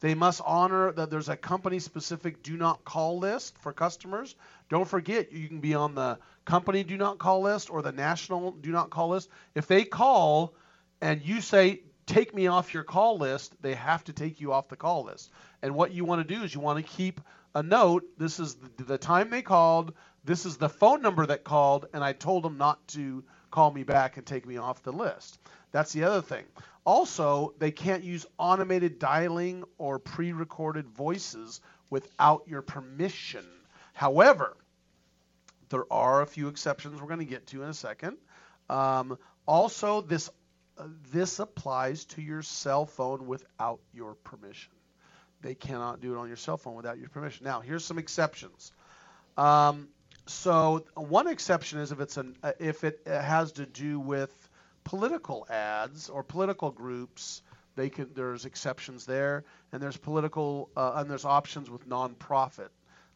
They 0.00 0.14
must 0.14 0.40
honor 0.44 0.90
that 0.92 1.10
there's 1.10 1.28
a 1.28 1.36
company 1.36 1.78
specific 1.78 2.42
do 2.42 2.56
not 2.56 2.84
call 2.84 3.20
list 3.20 3.56
for 3.58 3.72
customers. 3.72 4.34
Don't 4.68 4.88
forget, 4.88 5.32
you 5.32 5.46
can 5.46 5.60
be 5.60 5.74
on 5.74 5.94
the 5.94 6.18
company 6.44 6.82
do 6.82 6.96
not 6.96 7.18
call 7.18 7.42
list 7.42 7.70
or 7.70 7.82
the 7.82 7.92
national 7.92 8.50
do 8.50 8.72
not 8.72 8.90
call 8.90 9.10
list. 9.10 9.28
If 9.54 9.68
they 9.68 9.84
call 9.84 10.54
and 11.00 11.22
you 11.22 11.40
say, 11.40 11.82
take 12.06 12.34
me 12.34 12.48
off 12.48 12.74
your 12.74 12.82
call 12.82 13.18
list, 13.18 13.54
they 13.62 13.74
have 13.74 14.02
to 14.04 14.12
take 14.12 14.40
you 14.40 14.52
off 14.52 14.68
the 14.68 14.76
call 14.76 15.04
list. 15.04 15.30
And 15.62 15.74
what 15.76 15.92
you 15.92 16.04
want 16.04 16.26
to 16.26 16.34
do 16.34 16.42
is 16.42 16.52
you 16.52 16.60
want 16.60 16.84
to 16.84 16.92
keep 16.92 17.20
a 17.54 17.62
note. 17.62 18.04
This 18.18 18.40
is 18.40 18.56
the, 18.76 18.98
time 18.98 19.30
they 19.30 19.42
called. 19.42 19.94
This 20.24 20.46
is 20.46 20.56
the 20.56 20.68
phone 20.68 21.02
number 21.02 21.26
that 21.26 21.44
called, 21.44 21.86
and 21.92 22.02
I 22.02 22.12
told 22.12 22.44
them 22.44 22.58
not 22.58 22.86
to 22.88 23.24
call 23.50 23.70
me 23.70 23.82
back 23.82 24.16
and 24.16 24.26
take 24.26 24.46
me 24.46 24.56
off 24.56 24.82
the 24.82 24.92
list. 24.92 25.38
That's 25.72 25.92
the 25.92 26.04
other 26.04 26.22
thing. 26.22 26.44
Also, 26.84 27.54
they 27.58 27.70
can't 27.70 28.04
use 28.04 28.26
automated 28.38 28.98
dialing 28.98 29.64
or 29.78 29.98
pre 29.98 30.32
recorded 30.32 30.88
voices 30.88 31.60
without 31.90 32.42
your 32.46 32.62
permission. 32.62 33.44
However, 33.92 34.56
there 35.68 35.90
are 35.92 36.22
a 36.22 36.26
few 36.26 36.48
exceptions 36.48 37.00
we're 37.00 37.06
going 37.08 37.20
to 37.20 37.24
get 37.24 37.46
to 37.48 37.62
in 37.62 37.68
a 37.68 37.74
second. 37.74 38.16
Um, 38.68 39.18
also, 39.46 40.00
this 40.00 40.30
uh, 40.78 40.86
this 41.10 41.38
applies 41.38 42.06
to 42.06 42.22
your 42.22 42.42
cell 42.42 42.86
phone 42.86 43.26
without 43.26 43.80
your 43.92 44.14
permission. 44.14 44.72
They 45.42 45.54
cannot 45.54 46.00
do 46.00 46.14
it 46.14 46.18
on 46.18 46.28
your 46.28 46.36
cell 46.36 46.56
phone 46.56 46.76
without 46.76 46.98
your 46.98 47.08
permission. 47.08 47.44
Now, 47.44 47.60
here's 47.60 47.84
some 47.84 47.98
exceptions. 47.98 48.72
Um, 49.36 49.88
so 50.26 50.84
one 50.94 51.26
exception 51.26 51.80
is 51.80 51.90
if 51.90 52.00
it's 52.00 52.16
an 52.16 52.36
uh, 52.42 52.52
if 52.60 52.84
it 52.84 53.00
has 53.06 53.52
to 53.52 53.66
do 53.66 53.98
with 53.98 54.32
political 54.84 55.46
ads 55.50 56.08
or 56.08 56.22
political 56.22 56.70
groups. 56.70 57.42
They 57.74 57.88
can 57.88 58.10
there's 58.14 58.44
exceptions 58.44 59.06
there, 59.06 59.44
and 59.72 59.82
there's 59.82 59.96
political 59.96 60.68
uh, 60.76 60.92
and 60.96 61.10
there's 61.10 61.24
options 61.24 61.70
with 61.70 61.88
nonprofit 61.88 62.68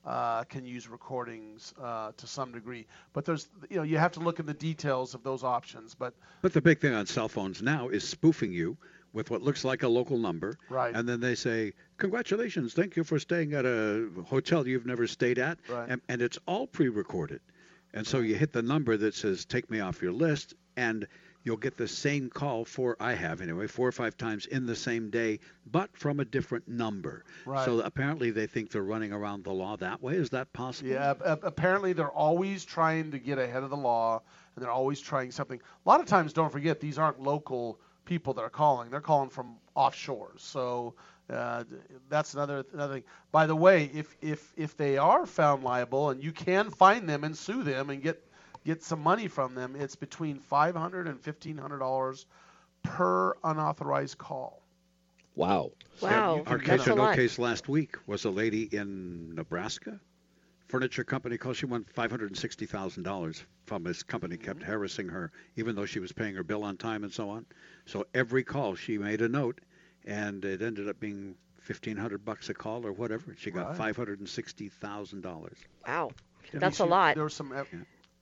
uh, 0.07 0.45
can 0.45 0.65
use 0.65 0.89
recordings 0.89 1.75
uh, 1.83 2.13
to 2.17 2.27
some 2.27 2.53
degree. 2.53 2.87
But 3.13 3.25
there's 3.25 3.49
you 3.69 3.77
know 3.77 3.83
you 3.83 3.99
have 3.99 4.13
to 4.13 4.21
look 4.21 4.41
in 4.41 4.47
the 4.47 4.55
details 4.55 5.15
of 5.15 5.23
those 5.23 5.45
options. 5.45 5.95
But 5.95 6.15
But 6.43 6.55
the 6.55 6.63
big 6.63 6.81
thing 6.81 6.95
on 6.95 7.07
cell 7.07 7.29
phones 7.29 7.61
now 7.63 7.89
is 7.89 8.09
spoofing 8.09 8.53
you 8.53 8.77
with 9.17 9.31
what 9.31 9.41
looks 9.41 9.65
like 9.65 9.83
a 9.83 9.89
local 9.89 10.19
number. 10.19 10.59
Right. 10.69 10.95
And 10.95 11.09
then 11.09 11.21
they 11.21 11.35
say, 11.35 11.73
Congratulations, 11.97 12.75
thank 12.75 12.97
you 12.97 13.03
for 13.03 13.19
staying 13.19 13.55
at 13.55 13.65
a 13.65 14.09
hotel 14.27 14.69
you've 14.69 14.85
never 14.85 15.07
stayed 15.07 15.39
at. 15.39 15.59
Right. 15.69 15.89
And, 15.89 16.03
and 16.09 16.21
it's 16.21 16.39
all 16.47 16.67
pre 16.67 16.89
recorded. 16.91 17.41
And 17.95 18.07
so 18.07 18.19
you 18.19 18.35
hit 18.35 18.53
the 18.53 18.63
number 18.63 18.95
that 18.99 19.15
says, 19.15 19.47
Take 19.47 19.71
me 19.71 19.81
off 19.81 20.03
your 20.03 20.13
list, 20.13 20.55
and 20.77 21.09
you'll 21.45 21.57
get 21.57 21.79
the 21.79 21.89
same 21.89 22.29
call 22.29 22.67
for, 22.67 22.95
I 23.01 23.15
have 23.15 23.41
anyway, 23.41 23.69
four 23.69 23.89
or 23.89 23.93
five 23.93 24.19
times 24.19 24.45
in 24.45 24.67
the 24.67 24.77
same 24.77 25.09
day, 25.09 25.39
but 25.65 25.97
from 25.97 26.21
a 26.21 26.25
different 26.27 26.69
number. 26.69 27.25
Right. 27.47 27.65
So 27.65 27.81
apparently 27.81 28.33
they 28.33 28.47
think 28.47 28.71
they're 28.71 28.83
running 28.83 29.15
around 29.15 29.45
the 29.45 29.53
law 29.53 29.79
that 29.79 30.03
way. 30.03 30.17
Is 30.17 30.29
that 30.31 30.53
possible? 30.53 30.91
Yeah, 30.91 31.13
ap- 31.13 31.23
ap- 31.25 31.45
apparently 31.45 31.95
they're 31.95 32.11
always 32.11 32.67
trying 32.67 33.13
to 33.13 33.19
get 33.19 33.39
ahead 33.39 33.63
of 33.63 33.71
the 33.71 33.77
law, 33.79 34.21
and 34.55 34.63
they're 34.63 34.71
always 34.71 35.01
trying 35.01 35.31
something. 35.31 35.59
A 35.59 35.89
lot 35.89 36.01
of 36.01 36.07
times, 36.07 36.35
don't 36.35 36.53
forget, 36.53 36.81
these 36.81 36.99
aren't 36.99 37.23
local 37.23 37.81
people 38.07 38.35
that 38.35 38.43
are 38.43 38.51
calling; 38.51 38.91
they're 38.91 39.03
calling 39.03 39.31
from 39.31 39.57
offshore. 39.75 40.33
So 40.39 40.95
uh, 41.31 41.65
that's 42.09 42.35
another 42.35 42.65
another 42.73 42.95
thing. 42.95 43.05
By 43.33 43.47
the 43.47 43.57
way, 43.57 43.91
if 43.95 44.17
if 44.23 44.53
if 44.57 44.77
they 44.77 44.99
are 44.99 45.27
found 45.27 45.65
liable, 45.65 46.11
and 46.11 46.23
you 46.25 46.33
can 46.33 46.71
find 46.71 47.09
them 47.09 47.25
and 47.25 47.37
sue 47.37 47.63
them 47.65 47.91
and 47.91 48.03
get 48.03 48.23
get 48.65 48.83
some 48.83 49.01
money 49.01 49.29
from 49.29 49.55
them, 49.55 49.77
it's 49.77 49.97
between 49.97 50.39
five 50.39 50.75
hundred 50.77 51.09
and 51.09 51.21
fifteen 51.21 51.59
hundred 51.59 51.79
dollars 51.81 52.27
per 52.83 53.35
unauthorized 53.45 54.19
call. 54.19 54.63
Wow. 55.35 55.73
Wow, 56.01 56.47
Our 56.47 56.59
that's 56.59 56.85
case 56.85 56.87
a 56.87 56.93
or 56.93 56.95
no 56.95 57.05
lot. 57.05 57.15
case 57.15 57.39
last 57.39 57.69
week 57.69 57.97
was 58.07 58.25
a 58.25 58.31
lady 58.31 58.65
in 58.65 59.35
Nebraska. 59.35 60.01
Furniture 60.69 61.05
company 61.05 61.39
called. 61.39 61.57
She 61.57 61.67
won 61.67 61.85
five 61.95 62.11
hundred 62.11 62.31
and 62.31 62.37
sixty 62.37 62.67
thousand 62.67 63.05
dollars 63.05 63.43
from 63.67 63.85
this 63.85 64.03
company. 64.03 64.37
Kept 64.37 64.61
mm-hmm. 64.61 64.71
harassing 64.71 65.09
her, 65.09 65.31
even 65.57 65.77
though 65.77 65.87
she 65.87 66.01
was 66.01 66.13
paying 66.13 66.35
her 66.35 66.43
bill 66.43 66.65
on 66.65 66.77
time 66.77 67.05
and 67.05 67.13
so 67.13 67.31
on. 67.31 67.47
So 67.87 68.07
every 68.15 68.43
call, 68.43 68.75
she 68.75 68.99
made 68.99 69.23
a 69.23 69.29
note, 69.29 69.61
and 70.05 70.45
it 70.45 70.63
ended 70.63 70.89
up 70.89 70.99
being 70.99 71.37
fifteen 71.61 71.97
hundred 71.97 72.25
bucks 72.25 72.49
a 72.49 72.55
call 72.55 72.85
or 72.87 72.93
whatever. 72.93 73.35
She 73.39 73.51
got 73.51 73.69
Right. 73.69 73.77
five 73.77 73.97
hundred 73.97 74.19
and 74.21 74.29
sixty 74.29 74.69
thousand 74.69 75.21
dollars. 75.23 75.59
Wow, 75.87 76.11
Yeah, 76.53 76.61
that's 76.61 76.79
you 76.81 76.85
a 76.85 76.87
lot. 76.87 77.15
There 77.15 77.25
was 77.25 77.35
some. 77.35 77.53
Uh, 77.53 77.65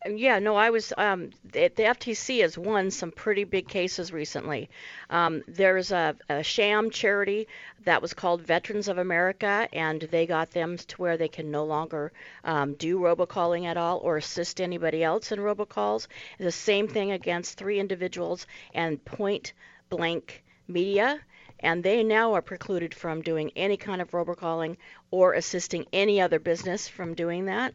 Yeah, 0.06 0.38
no, 0.38 0.54
I 0.54 0.68
was. 0.70 0.92
Um, 0.98 1.30
the, 1.44 1.68
the 1.68 1.82
FTC 1.84 2.42
has 2.42 2.58
won 2.58 2.90
some 2.90 3.10
pretty 3.10 3.44
big 3.44 3.68
cases 3.68 4.12
recently. 4.12 4.68
Um, 5.08 5.42
there's 5.48 5.92
a, 5.92 6.14
a 6.28 6.42
sham 6.42 6.90
charity 6.90 7.48
that 7.84 8.02
was 8.02 8.12
called 8.12 8.42
Veterans 8.42 8.88
of 8.88 8.98
America, 8.98 9.66
and 9.72 10.02
they 10.02 10.26
got 10.26 10.50
them 10.50 10.76
to 10.76 10.96
where 10.96 11.16
they 11.16 11.28
can 11.28 11.50
no 11.50 11.64
longer 11.64 12.12
um, 12.44 12.74
do 12.74 12.98
robocalling 12.98 13.64
at 13.64 13.78
all 13.78 13.98
or 13.98 14.18
assist 14.18 14.60
anybody 14.60 15.02
else 15.02 15.32
in 15.32 15.38
robocalls. 15.38 16.06
The 16.38 16.52
same 16.52 16.86
thing 16.86 17.12
against 17.12 17.56
three 17.56 17.78
individuals 17.80 18.46
and 18.74 19.02
Point 19.04 19.54
Blank 19.88 20.44
Media 20.68 21.20
and 21.64 21.82
they 21.82 22.04
now 22.04 22.34
are 22.34 22.42
precluded 22.42 22.94
from 22.94 23.22
doing 23.22 23.50
any 23.56 23.76
kind 23.76 24.02
of 24.02 24.10
robocalling 24.10 24.76
or 25.10 25.32
assisting 25.32 25.86
any 25.92 26.20
other 26.20 26.38
business 26.38 26.86
from 26.86 27.14
doing 27.14 27.46
that. 27.46 27.74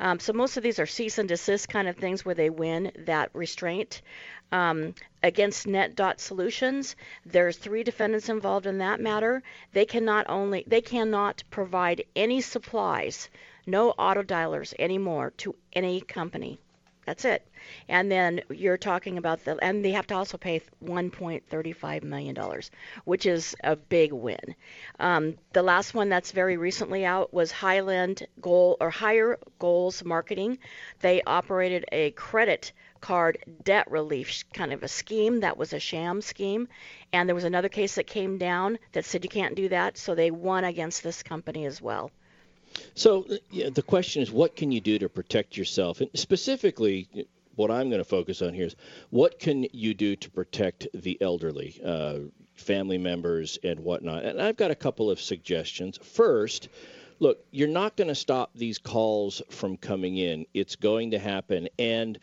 Um, 0.00 0.18
so 0.18 0.32
most 0.32 0.56
of 0.56 0.62
these 0.64 0.78
are 0.78 0.86
cease 0.86 1.18
and 1.18 1.28
desist 1.28 1.68
kind 1.68 1.86
of 1.88 1.96
things 1.96 2.24
where 2.24 2.34
they 2.34 2.50
win 2.50 2.90
that 3.06 3.30
restraint. 3.32 4.02
Um, 4.50 4.94
against 5.22 5.66
Net.Solutions, 5.66 6.22
Solutions, 6.22 6.96
there's 7.26 7.58
three 7.58 7.84
defendants 7.84 8.28
involved 8.28 8.66
in 8.66 8.78
that 8.78 9.00
matter. 9.00 9.42
They 9.72 9.84
cannot 9.84 10.28
only 10.28 10.64
they 10.66 10.80
cannot 10.80 11.44
provide 11.50 12.04
any 12.16 12.40
supplies, 12.40 13.28
no 13.66 13.90
auto 13.90 14.22
dialers 14.22 14.74
anymore 14.78 15.32
to 15.38 15.54
any 15.72 16.00
company. 16.00 16.58
That's 17.08 17.24
it. 17.24 17.42
And 17.88 18.12
then 18.12 18.42
you're 18.50 18.76
talking 18.76 19.16
about 19.16 19.42
the, 19.42 19.56
and 19.64 19.82
they 19.82 19.92
have 19.92 20.06
to 20.08 20.14
also 20.14 20.36
pay 20.36 20.60
1.35 20.84 22.02
million 22.02 22.34
dollars, 22.34 22.70
which 23.06 23.24
is 23.24 23.56
a 23.64 23.76
big 23.76 24.12
win. 24.12 24.54
Um, 25.00 25.38
the 25.54 25.62
last 25.62 25.94
one 25.94 26.10
that's 26.10 26.32
very 26.32 26.58
recently 26.58 27.06
out 27.06 27.32
was 27.32 27.50
Highland 27.50 28.26
Goal 28.42 28.76
or 28.78 28.90
Higher 28.90 29.38
Goals 29.58 30.04
Marketing. 30.04 30.58
They 31.00 31.22
operated 31.22 31.86
a 31.92 32.10
credit 32.10 32.72
card 33.00 33.38
debt 33.64 33.90
relief 33.90 34.44
kind 34.52 34.74
of 34.74 34.82
a 34.82 34.88
scheme 34.88 35.40
that 35.40 35.56
was 35.56 35.72
a 35.72 35.80
sham 35.80 36.20
scheme, 36.20 36.68
and 37.10 37.26
there 37.26 37.34
was 37.34 37.44
another 37.44 37.70
case 37.70 37.94
that 37.94 38.06
came 38.06 38.36
down 38.36 38.78
that 38.92 39.06
said 39.06 39.24
you 39.24 39.30
can't 39.30 39.54
do 39.54 39.70
that, 39.70 39.96
so 39.96 40.14
they 40.14 40.30
won 40.30 40.64
against 40.64 41.02
this 41.02 41.22
company 41.22 41.64
as 41.64 41.80
well. 41.80 42.10
So 42.94 43.26
yeah, 43.50 43.70
the 43.70 43.82
question 43.82 44.22
is, 44.22 44.30
what 44.30 44.56
can 44.56 44.72
you 44.72 44.80
do 44.80 44.98
to 44.98 45.08
protect 45.08 45.56
yourself? 45.56 46.00
And 46.00 46.10
specifically, 46.14 47.08
what 47.54 47.70
I'm 47.70 47.88
going 47.88 48.00
to 48.00 48.04
focus 48.08 48.40
on 48.40 48.54
here 48.54 48.66
is 48.66 48.76
what 49.10 49.38
can 49.38 49.66
you 49.72 49.92
do 49.92 50.14
to 50.16 50.30
protect 50.30 50.86
the 50.94 51.18
elderly, 51.20 51.80
uh, 51.84 52.18
family 52.54 52.98
members, 52.98 53.58
and 53.64 53.80
whatnot. 53.80 54.24
And 54.24 54.40
I've 54.40 54.56
got 54.56 54.70
a 54.70 54.76
couple 54.76 55.10
of 55.10 55.20
suggestions. 55.20 55.98
First, 55.98 56.68
look, 57.18 57.44
you're 57.50 57.68
not 57.68 57.96
going 57.96 58.08
to 58.08 58.14
stop 58.14 58.50
these 58.54 58.78
calls 58.78 59.42
from 59.50 59.76
coming 59.76 60.16
in. 60.16 60.46
It's 60.54 60.76
going 60.76 61.12
to 61.12 61.18
happen, 61.18 61.68
and 61.78 62.18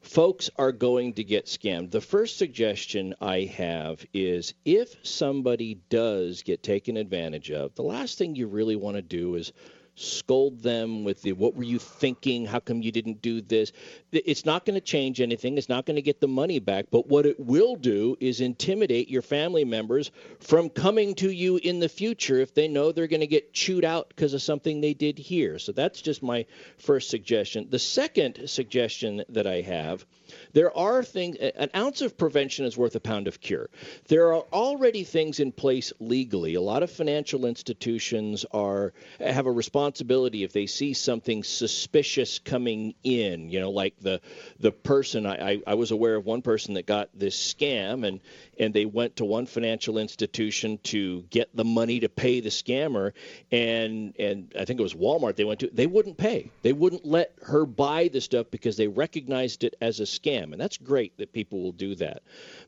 folks 0.00 0.48
are 0.56 0.72
going 0.72 1.14
to 1.14 1.24
get 1.24 1.46
scammed. 1.46 1.90
The 1.90 2.00
first 2.00 2.38
suggestion 2.38 3.14
I 3.20 3.40
have 3.56 4.04
is 4.14 4.54
if 4.64 4.94
somebody 5.02 5.78
does 5.90 6.42
get 6.42 6.62
taken 6.62 6.96
advantage 6.96 7.50
of, 7.50 7.74
the 7.74 7.82
last 7.82 8.16
thing 8.16 8.34
you 8.34 8.46
really 8.46 8.76
want 8.76 8.96
to 8.96 9.02
do 9.02 9.34
is 9.34 9.52
scold 10.00 10.62
them 10.62 11.04
with 11.04 11.22
the 11.22 11.32
what 11.32 11.54
were 11.54 11.64
you 11.64 11.78
thinking? 11.78 12.46
How 12.46 12.60
come 12.60 12.82
you 12.82 12.92
didn't 12.92 13.22
do 13.22 13.40
this? 13.40 13.72
It's 14.12 14.44
not 14.44 14.64
going 14.64 14.74
to 14.74 14.80
change 14.80 15.20
anything. 15.20 15.56
It's 15.56 15.68
not 15.68 15.86
going 15.86 15.96
to 15.96 16.02
get 16.02 16.20
the 16.20 16.28
money 16.28 16.58
back. 16.58 16.86
But 16.90 17.08
what 17.08 17.26
it 17.26 17.38
will 17.38 17.76
do 17.76 18.16
is 18.20 18.40
intimidate 18.40 19.08
your 19.08 19.22
family 19.22 19.64
members 19.64 20.10
from 20.40 20.68
coming 20.68 21.14
to 21.16 21.30
you 21.30 21.56
in 21.56 21.78
the 21.78 21.88
future 21.88 22.38
if 22.38 22.54
they 22.54 22.68
know 22.68 22.92
they're 22.92 23.06
going 23.06 23.20
to 23.20 23.26
get 23.26 23.52
chewed 23.52 23.84
out 23.84 24.08
because 24.08 24.34
of 24.34 24.42
something 24.42 24.80
they 24.80 24.94
did 24.94 25.18
here. 25.18 25.58
So 25.58 25.72
that's 25.72 26.02
just 26.02 26.22
my 26.22 26.46
first 26.78 27.10
suggestion. 27.10 27.68
The 27.70 27.78
second 27.78 28.48
suggestion 28.48 29.24
that 29.28 29.46
I 29.46 29.60
have 29.60 30.04
there 30.52 30.76
are 30.76 31.02
things, 31.02 31.36
an 31.36 31.70
ounce 31.74 32.02
of 32.02 32.16
prevention 32.16 32.64
is 32.64 32.76
worth 32.76 32.94
a 32.94 33.00
pound 33.00 33.28
of 33.28 33.40
cure. 33.40 33.68
There 34.08 34.32
are 34.32 34.44
already 34.52 35.04
things 35.04 35.40
in 35.40 35.52
place 35.52 35.92
legally. 36.00 36.54
A 36.54 36.60
lot 36.60 36.82
of 36.82 36.90
financial 36.90 37.46
institutions 37.46 38.44
are 38.52 38.92
have 39.18 39.46
a 39.46 39.52
responsibility 39.52 40.44
if 40.44 40.52
they 40.52 40.66
see 40.66 40.92
something 40.92 41.42
suspicious 41.42 42.38
coming 42.38 42.94
in. 43.02 43.50
You 43.50 43.60
know, 43.60 43.70
like 43.70 43.94
the 44.00 44.20
the 44.58 44.72
person 44.72 45.26
I, 45.26 45.52
I, 45.52 45.62
I 45.66 45.74
was 45.74 45.90
aware 45.90 46.16
of 46.16 46.24
one 46.24 46.42
person 46.42 46.74
that 46.74 46.86
got 46.86 47.08
this 47.14 47.36
scam 47.36 48.06
and 48.06 48.20
and 48.58 48.74
they 48.74 48.86
went 48.86 49.16
to 49.16 49.24
one 49.24 49.46
financial 49.46 49.98
institution 49.98 50.78
to 50.84 51.22
get 51.30 51.54
the 51.54 51.64
money 51.64 52.00
to 52.00 52.08
pay 52.08 52.40
the 52.40 52.50
scammer 52.50 53.12
and 53.50 54.14
and 54.18 54.52
I 54.58 54.64
think 54.64 54.80
it 54.80 54.82
was 54.82 54.94
Walmart 54.94 55.36
they 55.36 55.44
went 55.44 55.60
to 55.60 55.70
they 55.72 55.86
wouldn't 55.86 56.16
pay. 56.16 56.50
They 56.62 56.72
wouldn't 56.72 57.06
let 57.06 57.32
her 57.42 57.66
buy 57.66 58.08
the 58.08 58.20
stuff 58.20 58.46
because 58.50 58.76
they 58.76 58.88
recognized 58.88 59.64
it 59.64 59.74
as 59.80 60.00
a 60.00 60.04
scam. 60.04 60.52
And 60.52 60.60
that's 60.60 60.76
great 60.76 61.16
that 61.18 61.32
people 61.32 61.62
will 61.62 61.72
do 61.72 61.94
that. 61.96 62.22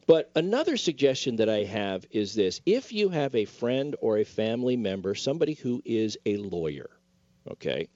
But 0.06 0.30
another 0.34 0.76
suggestion 0.76 1.36
that 1.36 1.48
I 1.48 1.64
have 1.64 2.06
is 2.10 2.34
this 2.34 2.60
if 2.66 2.92
you 2.92 3.08
have 3.08 3.34
a 3.34 3.44
friend 3.44 3.96
or 4.00 4.18
a 4.18 4.24
family 4.24 4.76
member, 4.76 5.14
somebody 5.14 5.54
who 5.54 5.82
is 5.84 6.16
a 6.26 6.36
lawyer, 6.36 6.90
okay, 7.50 7.88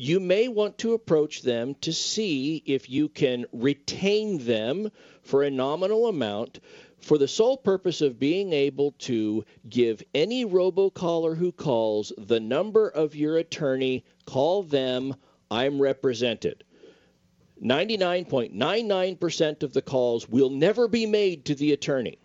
you 0.00 0.20
may 0.20 0.46
want 0.46 0.78
to 0.78 0.92
approach 0.92 1.42
them 1.42 1.74
to 1.80 1.92
see 1.92 2.62
if 2.64 2.88
you 2.88 3.08
can 3.08 3.44
retain 3.52 4.38
them 4.38 4.88
for 5.22 5.42
a 5.42 5.50
nominal 5.50 6.06
amount 6.06 6.60
for 7.00 7.18
the 7.18 7.26
sole 7.26 7.56
purpose 7.56 8.00
of 8.00 8.16
being 8.16 8.52
able 8.52 8.92
to 8.92 9.44
give 9.68 10.00
any 10.14 10.46
robocaller 10.46 11.36
who 11.36 11.50
calls 11.50 12.12
the 12.16 12.38
number 12.38 12.88
of 12.88 13.16
your 13.16 13.38
attorney, 13.38 14.04
call 14.24 14.62
them, 14.62 15.16
I'm 15.50 15.82
represented. 15.82 16.62
99.99% 17.60 19.64
of 19.64 19.72
the 19.72 19.82
calls 19.82 20.28
will 20.28 20.50
never 20.50 20.86
be 20.86 21.06
made 21.06 21.46
to 21.46 21.56
the 21.56 21.72
attorney. 21.72 22.20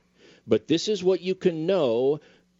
But 0.45 0.67
this 0.67 0.88
is 0.88 1.03
what 1.03 1.21
you 1.21 1.34
can 1.34 1.65
know 1.65 2.19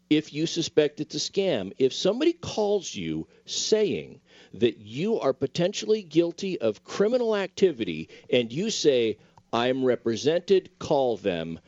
if 0.10 0.34
you 0.34 0.48
suspect 0.48 1.02
it's 1.02 1.14
a 1.14 1.20
scam. 1.20 1.72
If 1.78 1.94
somebody 1.94 2.34
calls 2.34 2.96
you 2.96 3.28
saying 3.46 4.20
that 4.54 4.78
you 4.78 5.20
are 5.20 5.34
potentially 5.34 6.04
guilty 6.04 6.60
of 6.60 6.84
criminal 6.84 7.36
activity 7.36 8.10
and 8.30 8.52
you 8.52 8.70
say, 8.70 9.18
I'm 9.52 9.84
represented, 9.84 10.72
call 10.80 11.18
them, 11.18 11.60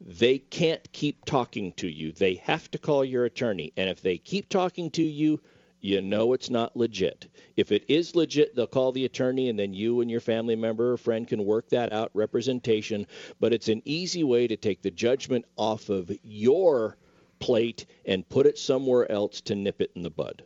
they 0.00 0.38
can't 0.38 0.92
keep 0.92 1.24
talking 1.24 1.72
to 1.74 1.88
you. 1.88 2.12
They 2.12 2.34
have 2.34 2.70
to 2.72 2.78
call 2.78 3.04
your 3.04 3.24
attorney. 3.24 3.72
And 3.76 3.88
if 3.88 4.02
they 4.02 4.18
keep 4.18 4.48
talking 4.48 4.90
to 4.92 5.02
you, 5.02 5.40
you 5.80 6.00
know 6.00 6.32
it's 6.32 6.48
not 6.48 6.76
legit. 6.76 7.26
If 7.56 7.70
it 7.70 7.84
is 7.88 8.16
legit, 8.16 8.54
they'll 8.54 8.66
call 8.66 8.92
the 8.92 9.04
attorney, 9.04 9.50
and 9.50 9.58
then 9.58 9.74
you 9.74 10.00
and 10.00 10.10
your 10.10 10.20
family 10.20 10.56
member 10.56 10.92
or 10.92 10.96
friend 10.96 11.28
can 11.28 11.44
work 11.44 11.68
that 11.68 11.92
out 11.92 12.10
representation. 12.14 13.06
But 13.38 13.52
it's 13.52 13.68
an 13.68 13.82
easy 13.84 14.24
way 14.24 14.46
to 14.46 14.56
take 14.56 14.80
the 14.80 14.90
judgment 14.90 15.44
off 15.56 15.90
of 15.90 16.10
your 16.22 16.96
plate 17.38 17.84
and 18.06 18.26
put 18.26 18.46
it 18.46 18.56
somewhere 18.56 19.10
else 19.12 19.42
to 19.42 19.54
nip 19.54 19.82
it 19.82 19.90
in 19.94 20.02
the 20.02 20.10
bud. 20.10 20.42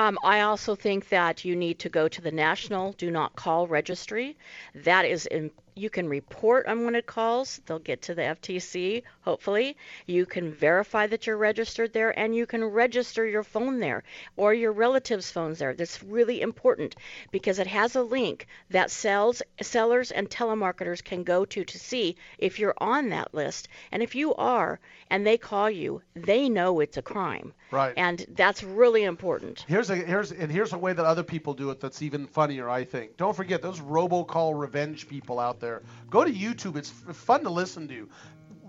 Um, 0.00 0.18
I 0.24 0.40
also 0.40 0.74
think 0.74 1.10
that 1.10 1.44
you 1.44 1.54
need 1.54 1.78
to 1.80 1.90
go 1.90 2.08
to 2.08 2.22
the 2.22 2.30
National 2.32 2.92
Do 2.92 3.10
Not 3.10 3.36
Call 3.36 3.66
Registry. 3.66 4.34
That 4.74 5.04
is 5.04 5.26
in, 5.26 5.50
you 5.74 5.90
can 5.90 6.08
report 6.08 6.66
unwanted 6.66 7.06
calls. 7.06 7.60
They'll 7.66 7.78
get 7.78 8.02
to 8.02 8.14
the 8.14 8.22
FTC, 8.22 9.02
hopefully. 9.22 9.76
You 10.06 10.26
can 10.26 10.52
verify 10.52 11.06
that 11.06 11.26
you're 11.26 11.36
registered 11.36 11.92
there, 11.92 12.18
and 12.18 12.34
you 12.34 12.46
can 12.46 12.64
register 12.64 13.26
your 13.26 13.42
phone 13.42 13.80
there 13.80 14.02
or 14.36 14.54
your 14.54 14.72
relatives' 14.72 15.30
phones 15.30 15.58
there. 15.58 15.74
That's 15.74 16.02
really 16.02 16.40
important 16.40 16.96
because 17.30 17.58
it 17.58 17.66
has 17.66 17.96
a 17.96 18.02
link 18.02 18.46
that 18.70 18.90
sells, 18.90 19.42
sellers 19.60 20.10
and 20.10 20.28
telemarketers 20.28 21.02
can 21.02 21.24
go 21.24 21.44
to 21.44 21.64
to 21.64 21.78
see 21.78 22.16
if 22.38 22.58
you're 22.58 22.74
on 22.78 23.10
that 23.10 23.34
list. 23.34 23.68
And 23.92 24.02
if 24.02 24.14
you 24.14 24.34
are, 24.34 24.80
and 25.10 25.26
they 25.26 25.38
call 25.38 25.70
you, 25.70 26.02
they 26.14 26.48
know 26.48 26.80
it's 26.80 26.96
a 26.96 27.02
crime. 27.02 27.52
Right. 27.70 27.94
And 27.96 28.24
that's 28.30 28.62
really 28.62 29.04
important. 29.04 29.64
Here's 29.68 29.90
a 29.90 29.96
here's 29.96 30.32
and 30.32 30.50
here's 30.50 30.72
a 30.72 30.78
way 30.78 30.92
that 30.92 31.04
other 31.04 31.22
people 31.22 31.54
do 31.54 31.70
it 31.70 31.80
that's 31.80 32.02
even 32.02 32.26
funnier, 32.26 32.68
I 32.68 32.84
think. 32.84 33.16
Don't 33.16 33.36
forget 33.36 33.62
those 33.62 33.80
robocall 33.80 34.58
revenge 34.58 35.08
people 35.08 35.38
out 35.38 35.59
there. 35.60 35.82
Go 36.10 36.24
to 36.24 36.32
YouTube. 36.32 36.76
It's 36.76 36.90
fun 36.90 37.42
to 37.44 37.50
listen 37.50 37.88
to. 37.88 38.08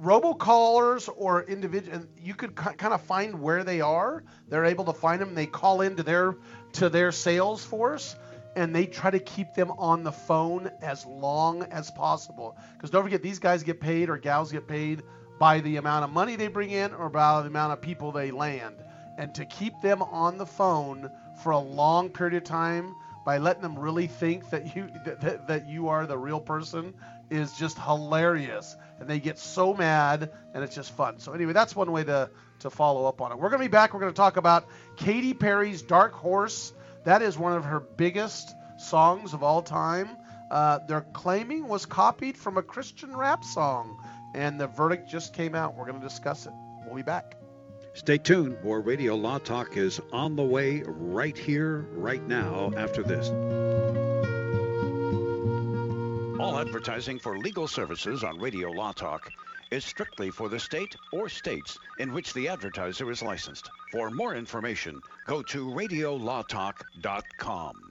Robocallers 0.01 1.09
or 1.15 1.43
individual, 1.43 2.05
you 2.19 2.33
could 2.33 2.55
kind 2.55 2.93
of 2.93 3.01
find 3.01 3.41
where 3.41 3.63
they 3.63 3.81
are. 3.81 4.23
They're 4.49 4.65
able 4.65 4.85
to 4.85 4.93
find 4.93 5.21
them. 5.21 5.35
They 5.35 5.45
call 5.45 5.81
into 5.81 6.03
their 6.03 6.37
to 6.73 6.89
their 6.89 7.11
sales 7.11 7.63
force 7.63 8.15
and 8.55 8.75
they 8.75 8.85
try 8.85 9.09
to 9.09 9.19
keep 9.19 9.53
them 9.53 9.71
on 9.71 10.03
the 10.03 10.11
phone 10.11 10.69
as 10.81 11.05
long 11.05 11.63
as 11.63 11.89
possible. 11.91 12.57
Because 12.73 12.89
don't 12.89 13.03
forget, 13.03 13.21
these 13.21 13.39
guys 13.39 13.63
get 13.63 13.79
paid 13.79 14.09
or 14.09 14.17
gals 14.17 14.51
get 14.51 14.67
paid 14.67 15.03
by 15.39 15.59
the 15.61 15.77
amount 15.77 16.03
of 16.03 16.11
money 16.11 16.35
they 16.35 16.47
bring 16.47 16.71
in 16.71 16.93
or 16.93 17.09
by 17.09 17.41
the 17.41 17.47
amount 17.47 17.73
of 17.73 17.81
people 17.81 18.11
they 18.11 18.31
land. 18.31 18.75
And 19.17 19.33
to 19.35 19.45
keep 19.45 19.73
them 19.81 20.01
on 20.01 20.37
the 20.37 20.45
phone 20.45 21.09
for 21.43 21.51
a 21.51 21.59
long 21.59 22.09
period 22.09 22.35
of 22.35 22.43
time 22.43 22.95
by 23.25 23.37
letting 23.37 23.61
them 23.61 23.77
really 23.77 24.07
think 24.07 24.49
that 24.49 24.75
you 24.75 24.89
that, 25.05 25.47
that 25.47 25.67
you 25.67 25.89
are 25.89 26.05
the 26.05 26.17
real 26.17 26.39
person 26.39 26.93
is 27.29 27.53
just 27.53 27.77
hilarious. 27.77 28.75
And 28.99 29.09
they 29.09 29.19
get 29.19 29.39
so 29.39 29.73
mad 29.73 30.31
and 30.53 30.63
it's 30.63 30.75
just 30.75 30.95
fun. 30.95 31.19
So 31.19 31.33
anyway 31.33 31.53
that's 31.53 31.75
one 31.75 31.91
way 31.91 32.03
to 32.03 32.29
to 32.59 32.69
follow 32.69 33.05
up 33.05 33.21
on 33.21 33.31
it. 33.31 33.39
We're 33.39 33.49
going 33.49 33.61
to 33.61 33.67
be 33.67 33.71
back. 33.71 33.93
We're 33.93 33.99
going 33.99 34.13
to 34.13 34.17
talk 34.17 34.37
about 34.37 34.67
katy 34.95 35.33
perry's 35.33 35.81
dark 35.81 36.13
horse. 36.13 36.73
That 37.05 37.21
is 37.21 37.37
one 37.37 37.53
of 37.53 37.65
her 37.65 37.79
biggest 37.79 38.53
songs 38.77 39.33
of 39.33 39.43
all 39.43 39.61
time. 39.61 40.09
Uh, 40.51 40.79
they're 40.87 41.05
claiming 41.13 41.67
was 41.67 41.85
copied 41.85 42.37
from 42.37 42.57
a 42.57 42.61
christian 42.61 43.15
rap 43.15 43.43
song. 43.43 43.97
And 44.33 44.59
the 44.59 44.67
verdict 44.67 45.09
just 45.09 45.33
came 45.33 45.55
out. 45.55 45.75
We're 45.75 45.85
going 45.85 45.99
to 45.99 46.07
discuss 46.07 46.45
it. 46.45 46.53
We'll 46.85 46.95
be 46.95 47.01
back 47.01 47.40
Stay 47.93 48.17
tuned. 48.17 48.57
More 48.63 48.79
Radio 48.79 49.15
Law 49.15 49.37
Talk 49.37 49.75
is 49.77 50.01
on 50.13 50.35
the 50.35 50.43
way 50.43 50.81
right 50.85 51.37
here, 51.37 51.85
right 51.91 52.25
now, 52.27 52.71
after 52.77 53.03
this. 53.03 53.29
All 56.39 56.57
advertising 56.57 57.19
for 57.19 57.37
legal 57.37 57.67
services 57.67 58.23
on 58.23 58.39
Radio 58.39 58.71
Law 58.71 58.93
Talk 58.93 59.29
is 59.71 59.83
strictly 59.85 60.31
for 60.31 60.49
the 60.49 60.59
state 60.59 60.95
or 61.11 61.29
states 61.29 61.77
in 61.99 62.11
which 62.13 62.33
the 62.33 62.47
advertiser 62.47 63.11
is 63.11 63.21
licensed. 63.21 63.69
For 63.91 64.09
more 64.09 64.33
information, 64.35 64.99
go 65.27 65.43
to 65.43 65.67
radiolawtalk.com. 65.67 67.90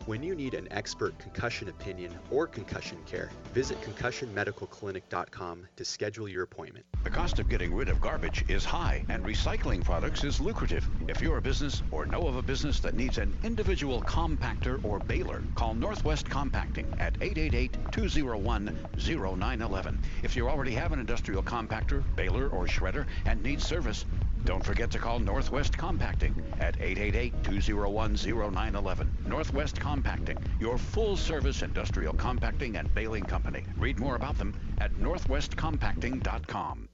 When 0.07 0.23
you 0.23 0.33
need 0.33 0.55
an 0.55 0.67
expert 0.71 1.15
concussion 1.19 1.69
opinion 1.69 2.17
or 2.31 2.47
concussion 2.47 2.97
care, 3.05 3.29
visit 3.53 3.79
concussionmedicalclinic.com 3.81 5.67
to 5.75 5.85
schedule 5.85 6.27
your 6.27 6.41
appointment. 6.41 6.87
The 7.03 7.11
cost 7.11 7.37
of 7.37 7.47
getting 7.47 7.71
rid 7.71 7.87
of 7.87 8.01
garbage 8.01 8.43
is 8.47 8.65
high, 8.65 9.05
and 9.09 9.23
recycling 9.23 9.83
products 9.83 10.23
is 10.23 10.39
lucrative. 10.39 10.89
If 11.07 11.21
you're 11.21 11.37
a 11.37 11.41
business 11.41 11.83
or 11.91 12.07
know 12.07 12.27
of 12.27 12.35
a 12.35 12.41
business 12.41 12.79
that 12.79 12.95
needs 12.95 13.19
an 13.19 13.31
individual 13.43 14.01
compactor 14.01 14.83
or 14.83 14.97
baler, 14.97 15.43
call 15.53 15.75
Northwest 15.75 16.27
Compacting 16.27 16.91
at 16.97 17.13
888-201-0911. 17.19 19.97
If 20.23 20.35
you 20.35 20.49
already 20.49 20.71
have 20.71 20.93
an 20.93 20.99
industrial 20.99 21.43
compactor, 21.43 22.03
baler, 22.15 22.47
or 22.47 22.65
shredder 22.65 23.05
and 23.25 23.43
need 23.43 23.61
service, 23.61 24.05
don't 24.43 24.65
forget 24.65 24.91
to 24.91 24.99
call 24.99 25.19
Northwest 25.19 25.77
Compacting 25.77 26.35
at 26.59 26.77
888-201-0911. 26.79 29.27
Northwest 29.27 29.79
Compacting, 29.79 30.37
your 30.59 30.77
full-service 30.77 31.61
industrial 31.61 32.13
compacting 32.13 32.75
and 32.77 32.93
baling 32.93 33.23
company. 33.23 33.63
Read 33.77 33.99
more 33.99 34.15
about 34.15 34.37
them 34.37 34.53
at 34.79 34.93
northwestcompacting.com. 34.95 36.89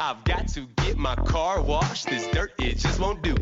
I've 0.00 0.22
got 0.24 0.46
to 0.48 0.66
get 0.76 0.96
my 0.96 1.16
car 1.16 1.60
washed. 1.60 2.06
This 2.06 2.28
dirt, 2.28 2.52
it 2.60 2.78
just 2.78 3.00
won't 3.00 3.22
do. 3.22 3.34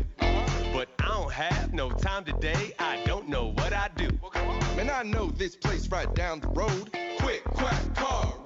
But 0.73 0.89
I 0.99 1.07
don't 1.07 1.31
have 1.31 1.73
no 1.73 1.91
time 1.91 2.25
today. 2.25 2.73
I 2.79 3.03
don't 3.05 3.29
know 3.29 3.51
what 3.53 3.73
I 3.73 3.89
do. 3.95 4.09
Man, 4.75 4.89
I 4.89 5.03
know 5.03 5.27
this 5.27 5.55
place 5.55 5.87
right 5.89 6.11
down 6.15 6.39
the 6.39 6.47
road. 6.49 6.91
Quick, 7.19 7.43
quack, 7.43 7.95
car 7.95 8.25
wash. 8.25 8.36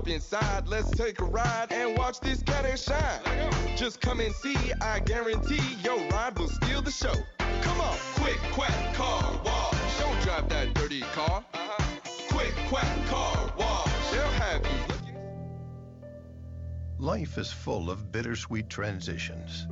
Hop 0.00 0.08
inside, 0.08 0.66
let's 0.66 0.90
take 0.92 1.20
a 1.20 1.24
ride 1.26 1.66
and 1.70 1.98
watch 1.98 2.20
this 2.20 2.42
cat 2.42 2.64
and 2.64 2.78
shine. 2.78 3.76
Just 3.76 4.00
come 4.00 4.20
and 4.20 4.34
see, 4.34 4.56
I 4.80 5.00
guarantee 5.00 5.60
your 5.84 5.98
ride 6.08 6.38
will 6.38 6.48
steal 6.48 6.80
the 6.80 6.90
show. 6.90 7.12
Come 7.60 7.82
on, 7.82 7.98
quick, 8.14 8.38
quack, 8.52 8.94
car 8.94 9.38
wash. 9.44 10.00
Don't 10.00 10.18
drive 10.22 10.48
that 10.48 10.72
dirty 10.72 11.02
car. 11.02 11.44
Quick, 12.30 12.54
quack, 12.68 13.06
car 13.08 13.52
wash. 13.58 14.10
They'll 14.10 14.22
have 14.22 14.64
you 14.64 14.78
looking. 14.88 15.16
Life 16.98 17.36
is 17.36 17.52
full 17.52 17.90
of 17.90 18.10
bittersweet 18.10 18.70
transitions. 18.70 19.66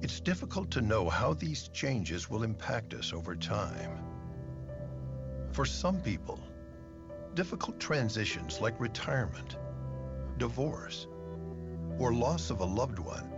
It's 0.00 0.20
difficult 0.20 0.70
to 0.70 0.80
know 0.80 1.08
how 1.08 1.34
these 1.34 1.66
changes 1.72 2.30
will 2.30 2.44
impact 2.44 2.94
us 2.94 3.12
over 3.12 3.34
time. 3.34 3.98
For 5.50 5.64
some 5.64 6.00
people, 6.00 6.38
difficult 7.34 7.80
transitions 7.80 8.60
like 8.60 8.78
retirement, 8.80 9.56
divorce, 10.38 11.06
or 11.98 12.12
loss 12.12 12.50
of 12.50 12.60
a 12.60 12.64
loved 12.64 12.98
one 12.98 13.30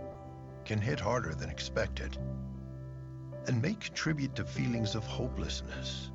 can 0.65 0.79
hit 0.79 0.99
harder 0.99 1.33
than 1.33 1.49
expected 1.49 2.17
and 3.47 3.61
may 3.61 3.75
contribute 3.75 4.35
to 4.35 4.43
feelings 4.43 4.95
of 4.95 5.03
hopelessness 5.05 6.11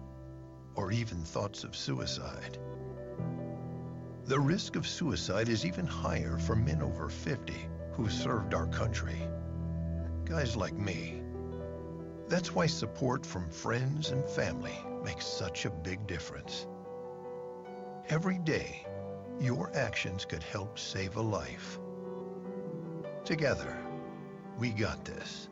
or 0.74 0.92
even 0.92 1.22
thoughts 1.22 1.64
of 1.64 1.76
suicide. 1.76 2.58
The 4.24 4.38
risk 4.38 4.76
of 4.76 4.86
suicide 4.86 5.48
is 5.48 5.64
even 5.64 5.86
higher 5.86 6.38
for 6.38 6.56
men 6.56 6.82
over 6.82 7.08
50 7.08 7.54
who 7.92 8.08
served 8.08 8.54
our 8.54 8.66
country. 8.66 9.20
Guys 10.24 10.56
like 10.56 10.74
me. 10.74 11.22
That's 12.28 12.54
why 12.54 12.66
support 12.66 13.26
from 13.26 13.50
friends 13.50 14.10
and 14.10 14.24
family 14.28 14.78
makes 15.02 15.26
such 15.26 15.64
a 15.64 15.70
big 15.70 16.06
difference. 16.06 16.66
Every 18.10 18.38
day, 18.38 18.86
your 19.40 19.70
actions 19.72 20.24
could 20.24 20.42
help 20.42 20.80
save 20.80 21.14
a 21.14 21.20
life. 21.20 21.78
Together, 23.24 23.78
we 24.58 24.70
got 24.70 25.04
this. 25.04 25.48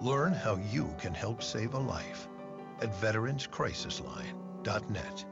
Learn 0.00 0.32
how 0.32 0.58
you 0.72 0.94
can 0.98 1.12
help 1.12 1.42
save 1.42 1.74
a 1.74 1.78
life 1.78 2.26
at 2.80 2.90
veteranscrisisline.net. 3.02 5.24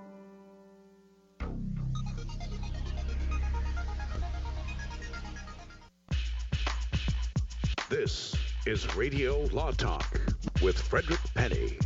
This 7.89 8.37
is 8.67 8.95
Radio 8.95 9.41
Law 9.53 9.71
Talk 9.71 10.21
with 10.61 10.79
Frederick 10.79 11.21
Penney. 11.35 11.79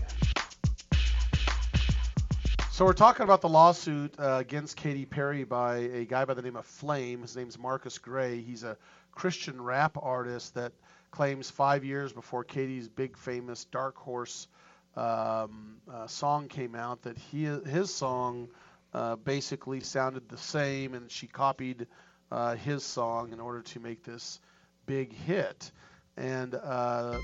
So 2.76 2.84
we're 2.84 2.92
talking 2.92 3.24
about 3.24 3.40
the 3.40 3.48
lawsuit 3.48 4.14
uh, 4.18 4.36
against 4.38 4.76
Katy 4.76 5.06
Perry 5.06 5.44
by 5.44 5.76
a 5.76 6.04
guy 6.04 6.26
by 6.26 6.34
the 6.34 6.42
name 6.42 6.56
of 6.56 6.66
Flame. 6.66 7.22
His 7.22 7.34
name's 7.34 7.58
Marcus 7.58 7.96
Gray. 7.96 8.42
He's 8.42 8.64
a 8.64 8.76
Christian 9.12 9.62
rap 9.62 9.96
artist 9.98 10.56
that 10.56 10.72
claims 11.10 11.48
five 11.48 11.86
years 11.86 12.12
before 12.12 12.44
Katy's 12.44 12.86
big 12.86 13.16
famous 13.16 13.64
Dark 13.64 13.96
Horse 13.96 14.46
um, 14.94 15.76
uh, 15.90 16.06
song 16.06 16.48
came 16.48 16.74
out 16.74 17.00
that 17.04 17.16
he 17.16 17.44
his 17.44 17.94
song 17.94 18.48
uh, 18.92 19.16
basically 19.16 19.80
sounded 19.80 20.28
the 20.28 20.36
same, 20.36 20.92
and 20.92 21.10
she 21.10 21.26
copied 21.26 21.86
uh, 22.30 22.56
his 22.56 22.84
song 22.84 23.32
in 23.32 23.40
order 23.40 23.62
to 23.62 23.80
make 23.80 24.04
this 24.04 24.38
big 24.84 25.14
hit. 25.14 25.72
And 26.18 26.54
uh, 26.54 27.16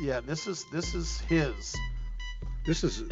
yeah, 0.00 0.20
this 0.20 0.46
is 0.46 0.64
this 0.72 0.94
is 0.94 1.18
his. 1.22 1.74
This 2.64 2.84
is 2.84 3.02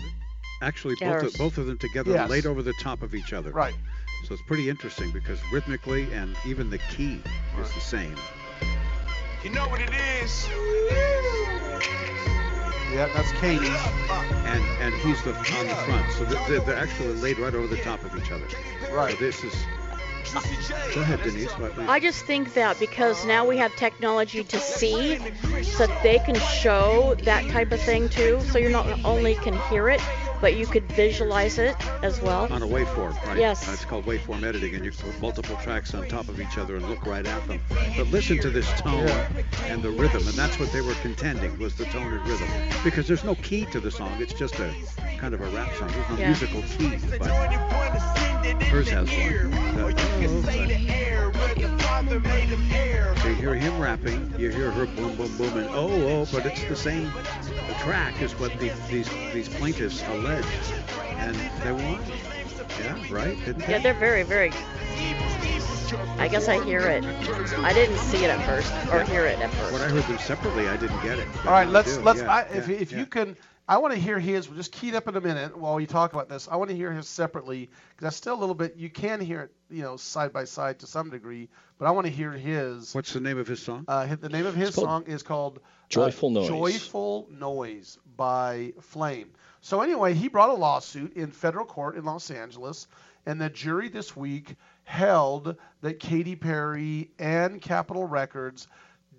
actually 0.62 0.96
both 0.96 1.22
of, 1.22 1.34
both 1.34 1.58
of 1.58 1.66
them 1.66 1.78
together 1.78 2.12
Yes. 2.12 2.30
laid 2.30 2.46
over 2.46 2.62
the 2.62 2.74
top 2.80 3.02
of 3.02 3.14
each 3.14 3.32
other. 3.32 3.50
Right. 3.50 3.74
So 4.26 4.34
it's 4.34 4.42
pretty 4.42 4.68
interesting 4.68 5.10
because 5.12 5.38
rhythmically 5.52 6.12
and 6.12 6.36
even 6.46 6.70
the 6.70 6.78
key 6.78 7.20
is 7.60 7.72
the 7.72 7.80
same. 7.80 8.16
You 9.44 9.50
know 9.50 9.68
what 9.68 9.80
it 9.80 9.90
is? 10.22 10.48
Yeah, 12.92 13.08
that's 13.14 13.30
Katy. 13.32 13.66
And 14.48 14.62
and 14.80 14.94
he's 14.96 15.22
the 15.22 15.30
on 15.34 15.66
the 15.68 15.74
front. 15.86 16.10
So 16.12 16.24
they're, 16.24 16.48
they're- 16.48 16.60
they're 16.60 16.76
actually 16.76 17.14
laid 17.14 17.38
right 17.38 17.54
over 17.54 17.66
the 17.66 17.76
top 17.82 18.02
of 18.02 18.16
each 18.16 18.32
other. 18.32 18.46
Right. 18.90 19.16
So 19.16 19.24
this 19.24 19.44
is. 19.44 19.54
Go 20.94 21.00
ahead, 21.00 21.22
Denise. 21.22 21.50
What, 21.52 21.76
what- 21.76 21.88
I 21.88 22.00
just 22.00 22.24
think 22.26 22.52
that 22.54 22.78
because 22.80 23.24
now 23.24 23.46
we 23.46 23.56
have 23.58 23.74
technology 23.76 24.42
to 24.44 24.58
see, 24.58 25.18
so 25.62 25.86
that 25.86 26.02
they 26.02 26.18
can 26.18 26.34
show 26.34 27.14
that 27.22 27.46
type 27.50 27.72
of 27.72 27.80
thing 27.80 28.08
too. 28.08 28.40
So 28.50 28.58
you 28.58 28.68
not 28.70 28.86
only 29.04 29.36
can 29.36 29.56
hear 29.70 29.88
it, 29.88 30.00
but 30.40 30.56
you 30.56 30.66
could 30.66 30.90
visualize 30.92 31.58
it 31.58 31.76
as 32.02 32.20
well. 32.20 32.46
on 32.52 32.62
a 32.62 32.66
waveform, 32.66 33.14
right? 33.26 33.38
Yes. 33.38 33.68
Uh, 33.68 33.72
It's 33.72 33.84
called 33.84 34.04
waveform 34.06 34.42
editing, 34.44 34.74
and 34.74 34.84
you 34.84 34.92
put 34.92 35.20
multiple 35.20 35.56
tracks 35.56 35.94
on 35.94 36.06
top 36.08 36.28
of 36.28 36.40
each 36.40 36.58
other 36.58 36.76
and 36.76 36.88
look 36.88 37.04
right 37.06 37.26
at 37.26 37.46
them. 37.46 37.60
But 37.96 38.08
listen 38.08 38.38
to 38.40 38.50
this 38.50 38.68
tone 38.80 39.08
and 39.66 39.82
the 39.82 39.90
rhythm, 39.90 40.26
and 40.26 40.36
that's 40.36 40.58
what 40.58 40.72
they 40.72 40.80
were 40.80 40.94
contending 41.02 41.58
was 41.58 41.74
the 41.74 41.84
tone 41.86 42.12
and 42.12 42.26
rhythm. 42.26 42.48
Because 42.84 43.06
there's 43.08 43.24
no 43.24 43.34
key 43.36 43.66
to 43.66 43.80
the 43.80 43.90
song; 43.90 44.12
it's 44.20 44.32
just 44.34 44.58
a 44.60 44.72
kind 45.18 45.34
of 45.34 45.40
a 45.40 45.46
rap 45.50 45.74
song. 45.76 45.88
There's 45.88 46.08
no 46.10 46.16
Yeah. 46.16 46.26
musical 46.28 46.62
key, 46.62 46.98
but 47.18 47.28
hers 48.64 48.88
has 48.90 49.08
one. 49.10 49.52
Uh, 49.78 49.92
oh, 49.92 50.58
so 53.20 53.28
you 53.28 53.34
hear 53.34 53.54
him 53.54 53.78
rapping, 53.80 54.32
you 54.38 54.50
hear 54.50 54.70
her 54.70 54.86
boom, 54.86 55.16
boom, 55.16 55.36
boom, 55.36 55.56
and 55.56 55.68
oh, 55.70 55.88
oh, 55.90 56.26
but 56.32 56.46
it's 56.46 56.64
the 56.64 56.76
same 56.76 57.10
The 57.68 57.74
track 57.80 58.20
is 58.22 58.32
what 58.38 58.52
the, 58.58 58.70
these 58.88 59.08
these 59.32 59.48
plaintiffs 59.48 60.00
alleged, 60.28 60.72
and 61.16 61.34
they 61.62 61.72
won. 61.72 62.00
Yeah, 62.80 63.04
right? 63.10 63.36
Didn't 63.44 63.66
they? 63.66 63.72
Yeah, 63.72 63.78
they're 63.78 63.94
very, 63.94 64.22
very. 64.22 64.52
I 66.18 66.28
guess 66.28 66.48
I 66.48 66.62
hear 66.64 66.80
it. 66.80 67.04
I 67.58 67.72
didn't 67.72 67.96
see 67.96 68.24
it 68.24 68.30
at 68.30 68.44
first 68.44 68.72
or 68.92 69.04
hear 69.04 69.24
it 69.24 69.38
at 69.40 69.50
first. 69.50 69.72
When 69.72 69.82
I 69.82 69.88
heard 69.88 70.04
them 70.04 70.18
separately, 70.18 70.68
I 70.68 70.76
didn't 70.76 71.02
get 71.02 71.18
it. 71.18 71.26
All 71.46 71.52
right, 71.52 71.68
let's 71.68 71.96
do. 71.96 72.02
let's. 72.02 72.20
Yeah, 72.20 72.32
I, 72.32 72.40
if 72.42 72.68
yeah, 72.68 72.76
if 72.76 72.92
yeah. 72.92 72.98
you 72.98 73.06
can 73.06 73.36
I 73.68 73.76
want 73.76 73.92
to 73.92 74.00
hear 74.00 74.18
his. 74.18 74.48
We'll 74.48 74.56
just 74.56 74.72
key 74.72 74.88
it 74.88 74.94
up 74.94 75.08
in 75.08 75.16
a 75.16 75.20
minute 75.20 75.56
while 75.56 75.78
you 75.78 75.86
talk 75.86 76.14
about 76.14 76.30
this. 76.30 76.48
I 76.50 76.56
want 76.56 76.70
to 76.70 76.76
hear 76.76 76.90
his 76.90 77.06
separately 77.06 77.66
because 77.66 78.00
that's 78.00 78.16
still 78.16 78.34
a 78.34 78.40
little 78.40 78.54
bit. 78.54 78.76
You 78.76 78.88
can 78.88 79.20
hear 79.20 79.42
it, 79.42 79.52
you 79.68 79.82
know, 79.82 79.98
side 79.98 80.32
by 80.32 80.44
side 80.44 80.78
to 80.78 80.86
some 80.86 81.10
degree, 81.10 81.50
but 81.76 81.84
I 81.84 81.90
want 81.90 82.06
to 82.06 82.12
hear 82.12 82.32
his. 82.32 82.94
What's 82.94 83.12
the 83.12 83.20
name 83.20 83.36
of 83.36 83.46
his 83.46 83.60
song? 83.60 83.84
Uh, 83.86 84.16
the 84.18 84.30
name 84.30 84.46
of 84.46 84.54
his 84.54 84.74
called 84.74 84.86
song 84.86 85.04
is 85.06 85.22
called 85.22 85.60
Joyful 85.90 86.30
uh, 86.30 86.40
Noise. 86.40 86.48
Joyful 86.48 87.28
Noise 87.30 87.98
by 88.16 88.72
Flame. 88.80 89.32
So 89.60 89.80
anyway, 89.80 90.14
he 90.14 90.28
brought 90.28 90.50
a 90.50 90.54
lawsuit 90.54 91.14
in 91.14 91.30
federal 91.30 91.64
court 91.64 91.96
in 91.96 92.04
Los 92.04 92.30
Angeles, 92.30 92.86
and 93.26 93.40
the 93.40 93.50
jury 93.50 93.88
this 93.88 94.16
week 94.16 94.56
held 94.84 95.56
that 95.82 96.00
Katy 96.00 96.36
Perry 96.36 97.10
and 97.18 97.60
Capitol 97.60 98.04
Records 98.04 98.68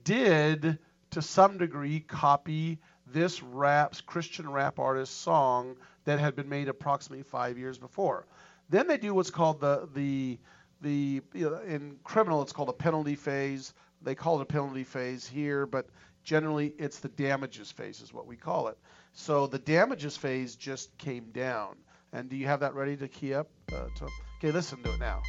did, 0.03 0.79
to 1.11 1.21
some 1.21 1.57
degree, 1.57 1.99
copy 1.99 2.79
this 3.05 3.41
rap's 3.43 4.01
Christian 4.01 4.49
rap 4.49 4.79
artist 4.79 5.21
song 5.21 5.75
that 6.05 6.19
had 6.19 6.35
been 6.35 6.49
made 6.49 6.69
approximately 6.69 7.23
five 7.23 7.57
years 7.57 7.77
before. 7.77 8.25
Then 8.69 8.87
they 8.87 8.97
do 8.97 9.13
what's 9.13 9.31
called 9.31 9.59
the 9.59 9.89
the 9.93 10.39
the 10.81 11.21
you 11.33 11.49
know, 11.49 11.59
in 11.67 11.97
criminal 12.03 12.41
it's 12.41 12.53
called 12.53 12.69
a 12.69 12.73
penalty 12.73 13.15
phase. 13.15 13.73
They 14.01 14.15
call 14.15 14.39
it 14.39 14.43
a 14.43 14.45
penalty 14.45 14.83
phase 14.83 15.27
here, 15.27 15.65
but 15.65 15.87
generally 16.23 16.73
it's 16.77 16.99
the 16.99 17.09
damages 17.09 17.71
phase 17.71 18.01
is 18.01 18.13
what 18.13 18.27
we 18.27 18.35
call 18.35 18.67
it. 18.69 18.77
So 19.13 19.47
the 19.47 19.59
damages 19.59 20.15
phase 20.15 20.55
just 20.55 20.97
came 20.97 21.31
down. 21.31 21.75
And 22.13 22.29
do 22.29 22.35
you 22.35 22.47
have 22.47 22.61
that 22.61 22.73
ready 22.73 22.95
to 22.97 23.07
key 23.07 23.33
up? 23.33 23.47
Uh, 23.71 23.85
to, 23.97 24.07
okay, 24.37 24.51
listen 24.51 24.81
to 24.83 24.93
it 24.93 24.99
now. 24.99 25.21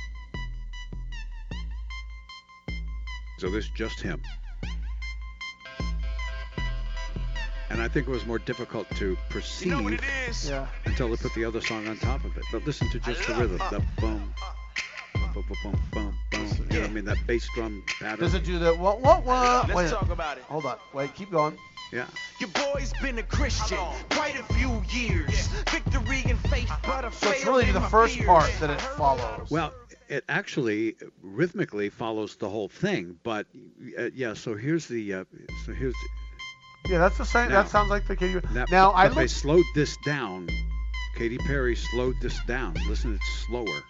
So 3.38 3.50
this 3.50 3.68
just 3.68 4.00
him. 4.00 4.20
And 7.70 7.80
I 7.80 7.86
think 7.88 8.08
it 8.08 8.10
was 8.10 8.26
more 8.26 8.38
difficult 8.40 8.88
to 8.96 9.16
perceive 9.30 9.70
Yeah. 10.44 10.66
until 10.86 11.08
they 11.08 11.16
put 11.16 11.32
the 11.34 11.44
other 11.44 11.60
song 11.60 11.86
on 11.86 11.96
top 11.98 12.24
of 12.24 12.36
it. 12.36 12.44
But 12.50 12.66
listen 12.66 12.90
to 12.90 12.98
just 12.98 13.26
the 13.26 13.34
rhythm. 13.34 13.58
The 13.70 13.82
boom, 14.00 14.34
You 15.34 16.76
know 16.76 16.80
what 16.80 16.90
I 16.90 16.92
mean? 16.92 17.04
That 17.04 17.18
bass 17.26 17.48
drum 17.54 17.82
pattern. 18.00 18.20
Does 18.20 18.34
it 18.34 18.44
do 18.44 18.58
the 18.58 18.74
what 18.74 19.00
what 19.00 19.24
what? 19.24 19.68
Let's 19.68 19.74
Wait, 19.74 19.90
talk 19.90 20.10
about 20.10 20.38
it. 20.38 20.44
Hold 20.44 20.66
on. 20.66 20.76
Wait, 20.92 21.14
keep 21.14 21.30
going. 21.30 21.56
Yeah. 21.92 22.06
Your 22.38 22.50
boy's 22.50 22.92
been 23.02 23.18
a 23.18 23.22
Christian 23.22 23.78
quite 24.10 24.38
a 24.38 24.44
few 24.54 24.82
years. 24.90 25.48
Victory 25.68 26.22
and 26.26 26.38
faith, 26.48 26.70
but 26.84 27.04
a 27.04 27.12
So 27.12 27.30
it's 27.30 27.44
really 27.44 27.72
the 27.72 27.80
first 27.80 28.18
part 28.24 28.52
that 28.60 28.70
it 28.70 28.80
follows. 28.80 29.50
Well, 29.50 29.72
it 30.08 30.24
actually 30.28 30.96
rhythmically 31.22 31.90
follows 31.90 32.36
the 32.36 32.48
whole 32.48 32.68
thing, 32.68 33.18
but 33.22 33.46
uh, 33.98 34.10
yeah. 34.14 34.34
So 34.34 34.54
here's 34.54 34.86
the. 34.86 35.14
Uh, 35.14 35.24
so 35.66 35.72
here's. 35.72 35.94
Yeah, 36.88 36.98
that's 36.98 37.18
the 37.18 37.24
same. 37.24 37.48
Now- 37.48 37.62
that 37.62 37.70
sounds 37.70 37.90
like 37.90 38.06
the 38.06 38.16
Katy. 38.16 38.40
That, 38.52 38.70
now 38.70 38.92
I 38.92 39.08
but 39.08 39.16
they 39.16 39.26
slowed 39.26 39.66
this 39.74 39.96
down. 40.04 40.48
Katy 41.16 41.38
Perry 41.38 41.76
slowed 41.76 42.16
this 42.22 42.38
down. 42.46 42.74
Listen, 42.88 43.16
it's 43.16 43.46
slower. 43.46 43.82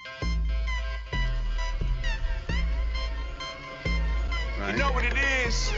You 4.71 4.77
know 4.77 4.93
what 4.93 5.05
it 5.05 5.17
is. 5.47 5.73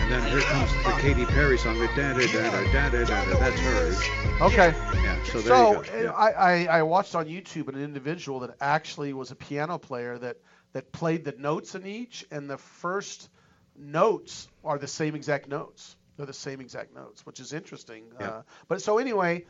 And 0.00 0.12
then 0.12 0.22
here 0.30 0.40
comes 0.40 0.72
the 0.84 0.92
Katy 1.00 1.26
Perry 1.26 1.58
song. 1.58 1.80
The 1.80 1.88
da 1.88 2.12
da 2.12 2.26
da 2.26 2.50
da 2.72 2.88
da 2.90 3.04
da 3.04 3.24
da. 3.24 3.38
That's 3.38 3.60
hers. 3.60 3.98
Okay. 4.40 4.72
Yeah. 5.02 5.22
So 5.24 5.40
there 5.40 5.56
So 5.56 5.82
you 5.82 5.90
go. 5.90 6.02
Yeah. 6.02 6.10
I, 6.12 6.30
I, 6.30 6.64
I 6.78 6.82
watched 6.82 7.16
on 7.16 7.26
YouTube 7.26 7.66
an 7.68 7.82
individual 7.82 8.38
that 8.40 8.54
actually 8.60 9.12
was 9.12 9.32
a 9.32 9.34
piano 9.34 9.78
player 9.78 10.16
that, 10.18 10.36
that 10.74 10.92
played 10.92 11.24
the 11.24 11.32
notes 11.32 11.74
in 11.74 11.86
each, 11.86 12.24
and 12.30 12.48
the 12.48 12.58
first 12.58 13.28
notes 13.76 14.48
are 14.64 14.78
the 14.78 14.86
same 14.86 15.16
exact 15.16 15.48
notes. 15.48 15.96
They're 16.16 16.26
the 16.26 16.32
same 16.32 16.60
exact 16.60 16.94
notes, 16.94 17.26
which 17.26 17.40
is 17.40 17.52
interesting. 17.52 18.04
Yeah. 18.20 18.28
Uh, 18.28 18.42
but 18.68 18.80
so 18.80 18.98
anyway, 18.98 19.46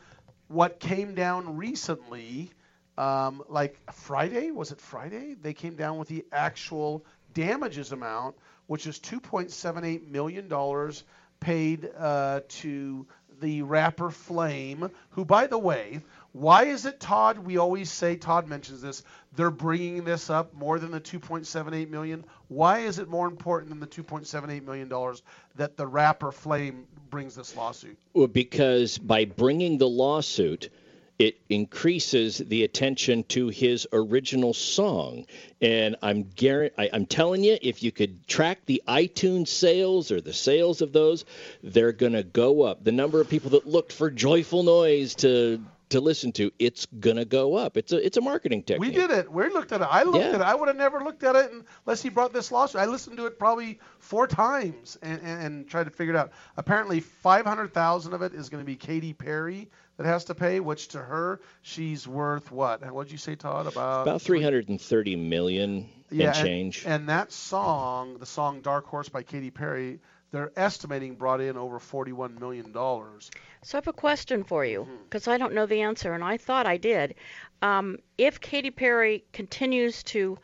what 0.49 0.81
came 0.81 1.14
down 1.14 1.59
recently, 1.59 2.51
um, 2.99 3.43
like 3.49 3.76
Friday, 3.93 4.51
was 4.51 4.72
it 4.72 4.80
Friday? 4.80 5.34
They 5.40 5.55
came 5.55 5.74
down 5.74 5.99
with 5.99 6.09
the 6.09 6.24
actual 6.32 7.05
damages 7.34 7.93
amount, 7.93 8.36
which 8.66 8.86
is 8.86 8.99
2.78 8.99 10.09
million 10.09 10.49
dollars 10.49 11.05
paid 11.40 11.90
uh, 11.99 12.40
to 12.49 13.07
the 13.40 13.62
rapper 13.62 14.11
Flame, 14.11 14.90
who, 15.11 15.24
by 15.24 15.47
the 15.47 15.59
way, 15.59 16.01
why 16.32 16.64
is 16.64 16.86
it 16.86 17.01
Todd? 17.01 17.38
We 17.38 17.59
always 17.59 17.90
say 17.90 18.16
Todd 18.16 18.49
mentions 18.49 18.80
this. 18.80 19.03
They're 19.34 19.51
bringing 19.51 20.05
this 20.05 20.30
up 20.30 20.55
more 20.55 20.78
than 20.78 20.90
the 20.90 21.01
2.78 21.01 21.90
million. 21.90 22.24
Why 22.49 22.80
is 22.80 22.99
it 22.99 23.09
more 23.09 23.26
important 23.26 23.70
than 23.70 23.80
the 23.80 23.86
2.78 23.86 24.64
million 24.64 24.88
dollars 24.88 25.22
that 25.57 25.76
the 25.76 25.86
rapper 25.86 26.32
Flame 26.32 26.86
brings 27.11 27.34
this 27.34 27.55
lawsuit? 27.57 27.99
Well, 28.14 28.28
because 28.28 28.97
by 28.97 29.26
bringing 29.26 29.76
the 29.76 29.88
lawsuit, 29.88 30.70
it 31.19 31.39
increases 31.49 32.39
the 32.39 32.65
attention 32.65 33.23
to 33.25 33.49
his 33.49 33.87
original 33.93 34.53
song. 34.55 35.27
And 35.61 35.97
I'm 36.03 36.25
guarant- 36.25 36.73
I, 36.79 36.91
I'm 36.93 37.07
telling 37.07 37.45
you, 37.45 37.59
if 37.63 37.83
you 37.83 37.93
could 37.93 38.27
track 38.27 38.61
the 38.67 38.83
iTunes 38.89 39.49
sales 39.49 40.11
or 40.11 40.21
the 40.21 40.33
sales 40.33 40.81
of 40.83 40.93
those, 40.93 41.25
they're 41.63 41.93
going 41.93 42.15
to 42.15 42.25
go 42.25 42.63
up. 42.63 42.83
The 42.83 42.93
number 42.93 43.21
of 43.21 43.29
people 43.29 43.51
that 43.51 43.67
looked 43.67 43.93
for 43.93 44.11
joyful 44.11 44.63
noise 44.63 45.15
to 45.17 45.63
to 45.91 46.01
listen 46.01 46.33
to, 46.33 46.51
it's 46.59 46.87
going 46.87 47.17
to 47.17 47.27
go 47.27 47.55
up. 47.55 47.77
It's 47.77 47.93
a 47.93 48.05
it's 48.05 48.17
a 48.17 48.23
marketing 48.23 48.63
technique. 48.63 48.95
We 48.95 48.97
did 48.99 49.11
it. 49.11 49.31
We 49.31 49.47
looked 49.51 49.73
at 49.73 49.83
it. 49.83 49.89
I 49.91 50.05
looked 50.05 50.17
Yeah. 50.25 50.29
at 50.31 50.35
it. 50.37 50.41
I 50.41 50.55
would 50.55 50.69
have 50.69 50.77
never 50.79 51.05
looked 51.05 51.23
at 51.23 51.37
it 51.37 51.53
unless 51.85 52.01
he 52.01 52.09
brought 52.09 52.33
this 52.33 52.51
lawsuit. 52.51 52.81
I 52.81 52.87
listened 52.87 53.19
to 53.19 53.27
it 53.27 53.39
probably 53.39 53.79
four 53.99 54.27
times 54.27 54.97
and, 55.03 55.21
and, 55.23 55.43
and 55.43 55.69
tried 55.69 55.85
to 55.85 55.91
figure 55.91 56.15
it 56.15 56.17
out. 56.17 56.33
Apparently, 56.57 57.01
500,000 57.01 58.15
of 58.15 58.23
it 58.23 58.33
is 58.33 58.49
going 58.49 58.63
to 58.63 58.67
be 58.67 58.75
Katy 58.75 59.13
Perry 59.13 59.69
that 59.97 60.07
has 60.07 60.24
to 60.24 60.34
pay, 60.34 60.61
which 60.61 60.88
to 60.88 60.99
her, 60.99 61.40
she's 61.62 62.09
worth 62.09 62.51
what? 62.51 62.90
What 62.93 63.05
did 63.05 63.12
you 63.12 63.18
say, 63.18 63.34
Todd? 63.34 63.66
About 63.66 64.03
About 64.03 64.22
330 64.22 65.16
million 65.16 65.88
yeah, 66.11 66.28
and 66.28 66.47
change. 66.47 66.84
And, 66.86 67.09
that 67.09 67.32
song, 67.32 68.18
the 68.18 68.26
song 68.26 68.61
"Dark 68.61 68.86
Horse" 68.86 69.09
by 69.09 69.22
Katy 69.22 69.51
Perry, 69.51 70.01
they're 70.30 70.53
estimating 70.57 71.14
brought 71.14 71.40
in 71.40 71.57
over 71.57 71.78
41 71.78 72.38
million 72.40 72.72
dollars. 72.72 73.30
So 73.62 73.76
I 73.76 73.80
have 73.80 73.88
a 73.88 73.93
question 73.93 74.45
for 74.45 74.64
you 74.64 74.80
Mm-hmm. 74.80 75.05
because 75.05 75.28
I 75.28 75.38
don't 75.38 75.53
know 75.55 75.66
the 75.66 75.82
answer, 75.82 76.12
and 76.14 76.24
I 76.24 76.36
thought 76.38 76.66
I 76.66 76.78
did. 76.78 77.14
Um, 77.61 77.99
if 78.18 78.40
Katy 78.40 78.70
Perry 78.70 79.24
continues 79.32 80.03
to 80.05 80.38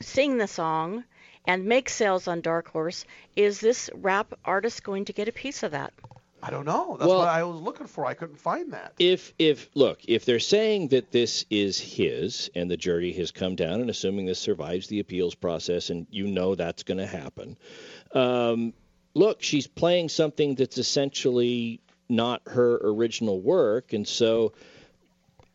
sing 0.00 0.38
the 0.38 0.46
song 0.46 1.04
and 1.44 1.64
make 1.64 1.88
sales 1.88 2.28
on 2.28 2.40
Dark 2.40 2.68
Horse, 2.68 3.04
is 3.34 3.60
this 3.60 3.90
rap 3.94 4.32
artist 4.44 4.82
going 4.84 5.06
to 5.06 5.12
get 5.12 5.28
a 5.28 5.32
piece 5.32 5.62
of 5.62 5.72
that? 5.72 5.92
I 6.42 6.50
don't 6.50 6.64
know. 6.64 6.96
That's 6.98 7.08
Well- 7.08 7.18
what 7.18 7.28
I 7.28 7.42
was 7.42 7.60
looking 7.60 7.86
for. 7.86 8.06
I 8.06 8.14
couldn't 8.14 8.38
find 8.38 8.72
that. 8.72 8.92
If 8.98 9.34
if 9.38 9.70
look, 9.74 10.00
if 10.06 10.24
they're 10.24 10.38
saying 10.38 10.88
that 10.88 11.10
this 11.10 11.44
is 11.50 11.78
his 11.78 12.50
and 12.54 12.70
the 12.70 12.76
jury 12.76 13.12
has 13.14 13.30
come 13.30 13.56
down 13.56 13.80
and 13.80 13.90
assuming 13.90 14.26
this 14.26 14.38
survives 14.38 14.86
the 14.86 15.00
appeals 15.00 15.34
process 15.34 15.90
and 15.90 16.06
you 16.10 16.26
know 16.26 16.54
that's 16.54 16.82
going 16.82 16.98
to 16.98 17.06
happen. 17.06 17.56
Um, 18.12 18.72
look, 19.14 19.42
she's 19.42 19.66
playing 19.66 20.10
something 20.10 20.54
that's 20.54 20.78
essentially 20.78 21.80
not 22.08 22.42
her 22.46 22.78
original 22.82 23.40
work 23.40 23.92
and 23.92 24.06
so 24.06 24.52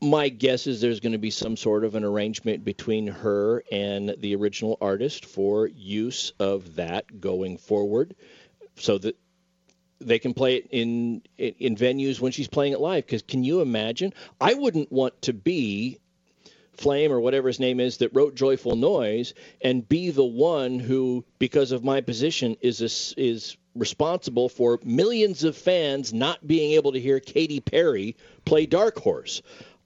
my 0.04 0.28
guess 0.28 0.68
is 0.68 0.82
there's 0.82 1.00
going 1.00 1.14
to 1.14 1.18
be 1.18 1.32
some 1.32 1.56
sort 1.56 1.86
of 1.86 1.96
an 1.96 2.04
arrangement 2.04 2.66
between 2.66 3.08
her 3.08 3.64
and 3.72 4.14
the 4.20 4.36
original 4.36 4.78
artist 4.82 5.26
for 5.26 5.66
use 5.68 6.34
of 6.40 6.76
that 6.76 7.22
going 7.22 7.58
forward 7.58 8.14
so 8.76 8.98
that 8.98 9.16
they 10.08 10.20
can 10.20 10.34
play 10.34 10.58
it 10.58 10.68
in 10.72 11.22
in, 11.38 11.76
venues 11.76 12.20
when 12.20 12.32
she's 12.32 12.48
playing 12.48 12.74
it 12.74 12.80
live. 12.80 13.06
Because 13.06 13.22
can 13.22 13.44
you 13.44 13.62
imagine? 13.62 14.14
I 14.40 14.54
wouldn't 14.54 14.92
want 14.92 15.22
to 15.24 15.34
be 15.34 16.00
Flame 16.74 17.12
or 17.12 17.20
whatever 17.20 17.48
his 17.48 17.60
name 17.60 17.80
is 17.80 17.98
that 17.98 18.16
wrote 18.16 18.36
Joyful 18.36 18.76
Noise 18.76 19.34
and 19.62 19.88
be 19.88 20.10
the 20.10 20.24
one 20.24 20.80
who, 20.80 21.24
because 21.38 21.72
of 21.72 21.84
my 21.84 22.02
position, 22.02 22.58
is 22.62 22.82
a 22.82 23.22
is 23.22 23.58
responsible 23.76 24.50
for 24.50 24.80
millions 24.84 25.44
of 25.44 25.56
fans 25.56 26.14
not 26.14 26.46
being 26.46 26.74
able 26.74 26.92
to 26.94 27.00
hear 27.00 27.20
Katy 27.20 27.60
Perry 27.60 28.16
play 28.46 28.66
Dark 28.66 28.98
Horse. 28.98 29.42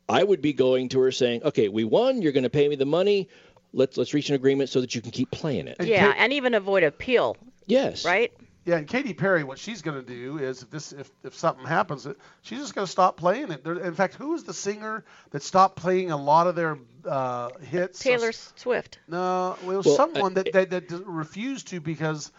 I 0.10 0.24
would 0.24 0.42
be 0.42 0.54
going 0.54 0.90
to 0.90 1.00
her 1.02 1.12
saying, 1.12 1.44
"Okay, 1.44 1.68
we 1.68 1.84
won. 1.84 2.22
You're 2.22 2.32
going 2.32 2.44
to 2.44 2.50
pay 2.50 2.68
me 2.70 2.78
the 2.78 2.86
money. 2.86 3.28
Let's 3.74 3.98
let's 3.98 4.14
reach 4.14 4.30
an 4.30 4.36
agreement 4.36 4.70
so 4.70 4.80
that 4.80 4.96
you 4.96 5.02
can 5.02 5.12
keep 5.12 5.30
playing 5.30 5.68
it." 5.68 5.78
yeah, 5.84 6.14
and 6.18 6.32
even 6.32 6.54
avoid 6.54 6.84
appeal. 6.84 7.36
Yes. 7.66 8.06
Right? 8.06 8.32
Yeah, 8.68 8.76
and 8.76 8.86
Katy 8.86 9.14
Perry, 9.14 9.46
what 9.46 9.60
she's 9.60 9.82
going 9.82 9.96
to 9.96 10.06
do 10.06 10.40
is 10.40 10.62
if 10.62 10.70
this 10.70 10.92
if, 10.92 11.10
if 11.24 11.34
something 11.34 11.66
happens, 11.66 12.06
she's 12.42 12.60
just 12.60 12.76
going 12.76 12.86
to 12.86 12.92
stop 12.92 13.16
playing 13.16 13.50
it. 13.52 13.64
There, 13.64 13.80
in 13.80 13.94
fact, 13.94 14.16
who 14.16 14.34
is 14.34 14.44
the 14.44 14.54
singer 14.54 15.06
that 15.32 15.42
stopped 15.42 15.78
playing 15.78 16.12
a 16.12 16.18
lot 16.18 16.48
of 16.48 16.56
their 16.56 16.78
uh, 17.06 17.52
hits? 17.62 18.00
Taylor 18.00 18.34
Swift. 18.34 19.00
No, 19.08 19.56
well, 19.62 19.72
it 19.72 19.78
was 19.78 19.86
Well, 19.86 19.96
someone 19.96 20.38
uh, 20.38 20.44
that, 20.52 20.70
that 20.70 20.90
that 20.90 21.06
refused 21.06 21.70
to 21.70 21.80
because 21.80 22.34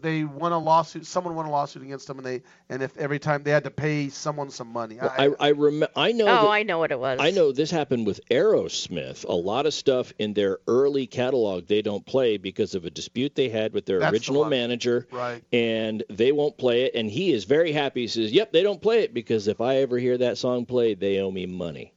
they 0.00 0.24
won 0.24 0.52
a 0.52 0.58
lawsuit. 0.58 1.06
Someone 1.06 1.34
won 1.34 1.46
a 1.46 1.50
lawsuit 1.50 1.82
against 1.82 2.06
them, 2.06 2.18
and 2.18 2.26
they 2.26 2.42
and 2.68 2.82
if 2.82 2.96
every 2.96 3.18
time 3.18 3.42
they 3.42 3.50
had 3.50 3.64
to 3.64 3.70
pay 3.70 4.08
someone 4.08 4.50
some 4.50 4.68
money. 4.68 4.98
Well, 5.00 5.14
I 5.16 5.30
I, 5.48 5.50
rem- 5.52 5.84
I 5.94 6.12
know. 6.12 6.24
Oh, 6.24 6.42
that- 6.42 6.48
I 6.50 6.62
know 6.62 6.78
what 6.78 6.90
it 6.90 6.98
was. 6.98 7.18
I 7.20 7.30
know 7.30 7.52
this 7.52 7.70
happened 7.70 8.06
with 8.06 8.20
Aerosmith. 8.30 9.24
A 9.28 9.32
lot 9.32 9.66
of 9.66 9.74
stuff 9.74 10.12
in 10.18 10.34
their 10.34 10.58
early 10.66 11.06
catalog 11.06 11.66
they 11.66 11.82
don't 11.82 12.04
play 12.04 12.36
because 12.36 12.74
of 12.74 12.84
a 12.84 12.90
dispute 12.90 13.34
they 13.34 13.48
had 13.48 13.72
with 13.72 13.86
their 13.86 13.98
That's 14.00 14.10
the 14.10 14.16
original 14.16 14.40
one. 14.42 14.50
manager, 14.50 15.06
Right. 15.10 15.42
and 15.52 16.02
they 16.10 16.32
won't 16.32 16.56
play 16.58 16.82
it. 16.82 16.94
And 16.94 17.10
he 17.10 17.32
is 17.32 17.44
very 17.44 17.72
happy. 17.72 18.02
He 18.02 18.06
says, 18.08 18.32
"Yep, 18.32 18.52
they 18.52 18.62
don't 18.62 18.80
play 18.80 19.00
it 19.02 19.14
because 19.14 19.48
if 19.48 19.60
I 19.60 19.76
ever 19.76 19.98
hear 19.98 20.18
that 20.18 20.38
song 20.38 20.66
played, 20.66 21.00
they 21.00 21.18
owe 21.20 21.30
me 21.30 21.46
money." 21.46 21.92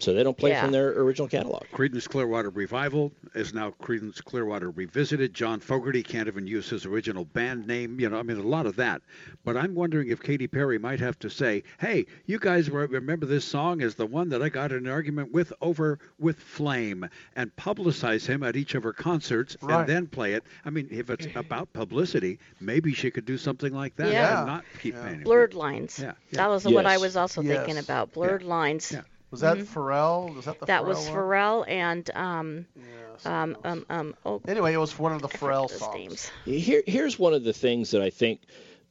So 0.00 0.14
they 0.14 0.22
don't 0.22 0.36
play 0.36 0.50
Yeah. 0.50 0.62
from 0.62 0.70
their 0.72 0.90
original 1.00 1.26
catalog. 1.26 1.64
Creedence 1.72 2.08
Clearwater 2.08 2.50
Revival 2.50 3.12
is 3.34 3.52
now 3.52 3.74
Creedence 3.82 4.22
Clearwater 4.22 4.70
Revisited. 4.70 5.34
John 5.34 5.58
Fogerty 5.58 6.04
can't 6.04 6.28
even 6.28 6.46
use 6.46 6.70
his 6.70 6.86
original 6.86 7.24
band 7.24 7.66
name. 7.66 7.98
You 7.98 8.08
know, 8.08 8.18
I 8.18 8.22
mean, 8.22 8.36
a 8.38 8.42
lot 8.42 8.66
of 8.66 8.76
that. 8.76 9.02
But 9.44 9.56
I'm 9.56 9.74
wondering 9.74 10.08
if 10.08 10.22
Katy 10.22 10.46
Perry 10.46 10.78
might 10.78 11.00
have 11.00 11.18
to 11.20 11.30
say, 11.30 11.64
"Hey, 11.80 12.06
you 12.26 12.38
guys 12.38 12.70
remember 12.70 13.26
this 13.26 13.44
song 13.44 13.82
as 13.82 13.96
the 13.96 14.06
one 14.06 14.28
that 14.28 14.40
I 14.42 14.48
got 14.50 14.70
in 14.70 14.86
an 14.86 14.88
argument 14.92 15.32
with 15.32 15.52
over 15.60 15.98
with 16.18 16.38
Flame," 16.38 17.08
and 17.34 17.54
publicize 17.56 18.24
him 18.24 18.44
at 18.44 18.54
each 18.54 18.76
of 18.76 18.84
her 18.84 18.92
concerts, 18.92 19.56
Right. 19.60 19.80
and 19.80 19.88
then 19.88 20.06
play 20.06 20.34
it. 20.34 20.44
I 20.64 20.70
mean, 20.70 20.86
if 20.92 21.10
it's 21.10 21.26
about 21.34 21.72
publicity, 21.72 22.38
maybe 22.60 22.92
she 22.92 23.10
could 23.10 23.24
do 23.24 23.36
something 23.36 23.74
like 23.74 23.96
that 23.96 24.12
Yeah. 24.12 24.38
and 24.38 24.46
not 24.46 24.64
keep 24.80 24.94
paying. 24.94 25.22
Blurred 25.24 25.54
lines. 25.54 25.98
Yeah, 25.98 26.12
yeah. 26.30 26.36
That 26.36 26.50
was 26.50 26.64
what 26.64 26.86
I 26.86 26.98
was 26.98 27.16
also 27.16 27.42
thinking 27.42 27.78
about. 27.78 28.12
Blurred 28.12 28.44
lines. 28.44 28.94
Was 29.30 29.40
that 29.40 29.58
Mhm. 29.58 29.66
Pharrell? 29.66 30.34
Was 30.34 30.46
that 30.46 30.58
the 30.58 30.66
That 30.66 30.82
Pharrell 30.82 30.86
was 30.86 31.06
one? 31.06 31.14
Pharrell 31.14 31.64
and 31.68 32.10
um, 32.14 32.66
um, 33.24 33.56
um, 33.64 33.86
um, 33.90 34.14
oh, 34.24 34.40
Anyway, 34.48 34.72
it 34.72 34.78
was 34.78 34.98
one 34.98 35.12
of 35.12 35.20
the 35.22 35.28
Pharrell 35.28 35.68
his 35.70 35.78
songs. 35.80 35.94
names. 35.94 36.30
Here, 36.44 36.82
here's 36.86 37.18
one 37.18 37.34
of 37.34 37.44
the 37.44 37.52
things 37.52 37.90
that 37.90 38.00
I 38.00 38.10
think 38.10 38.40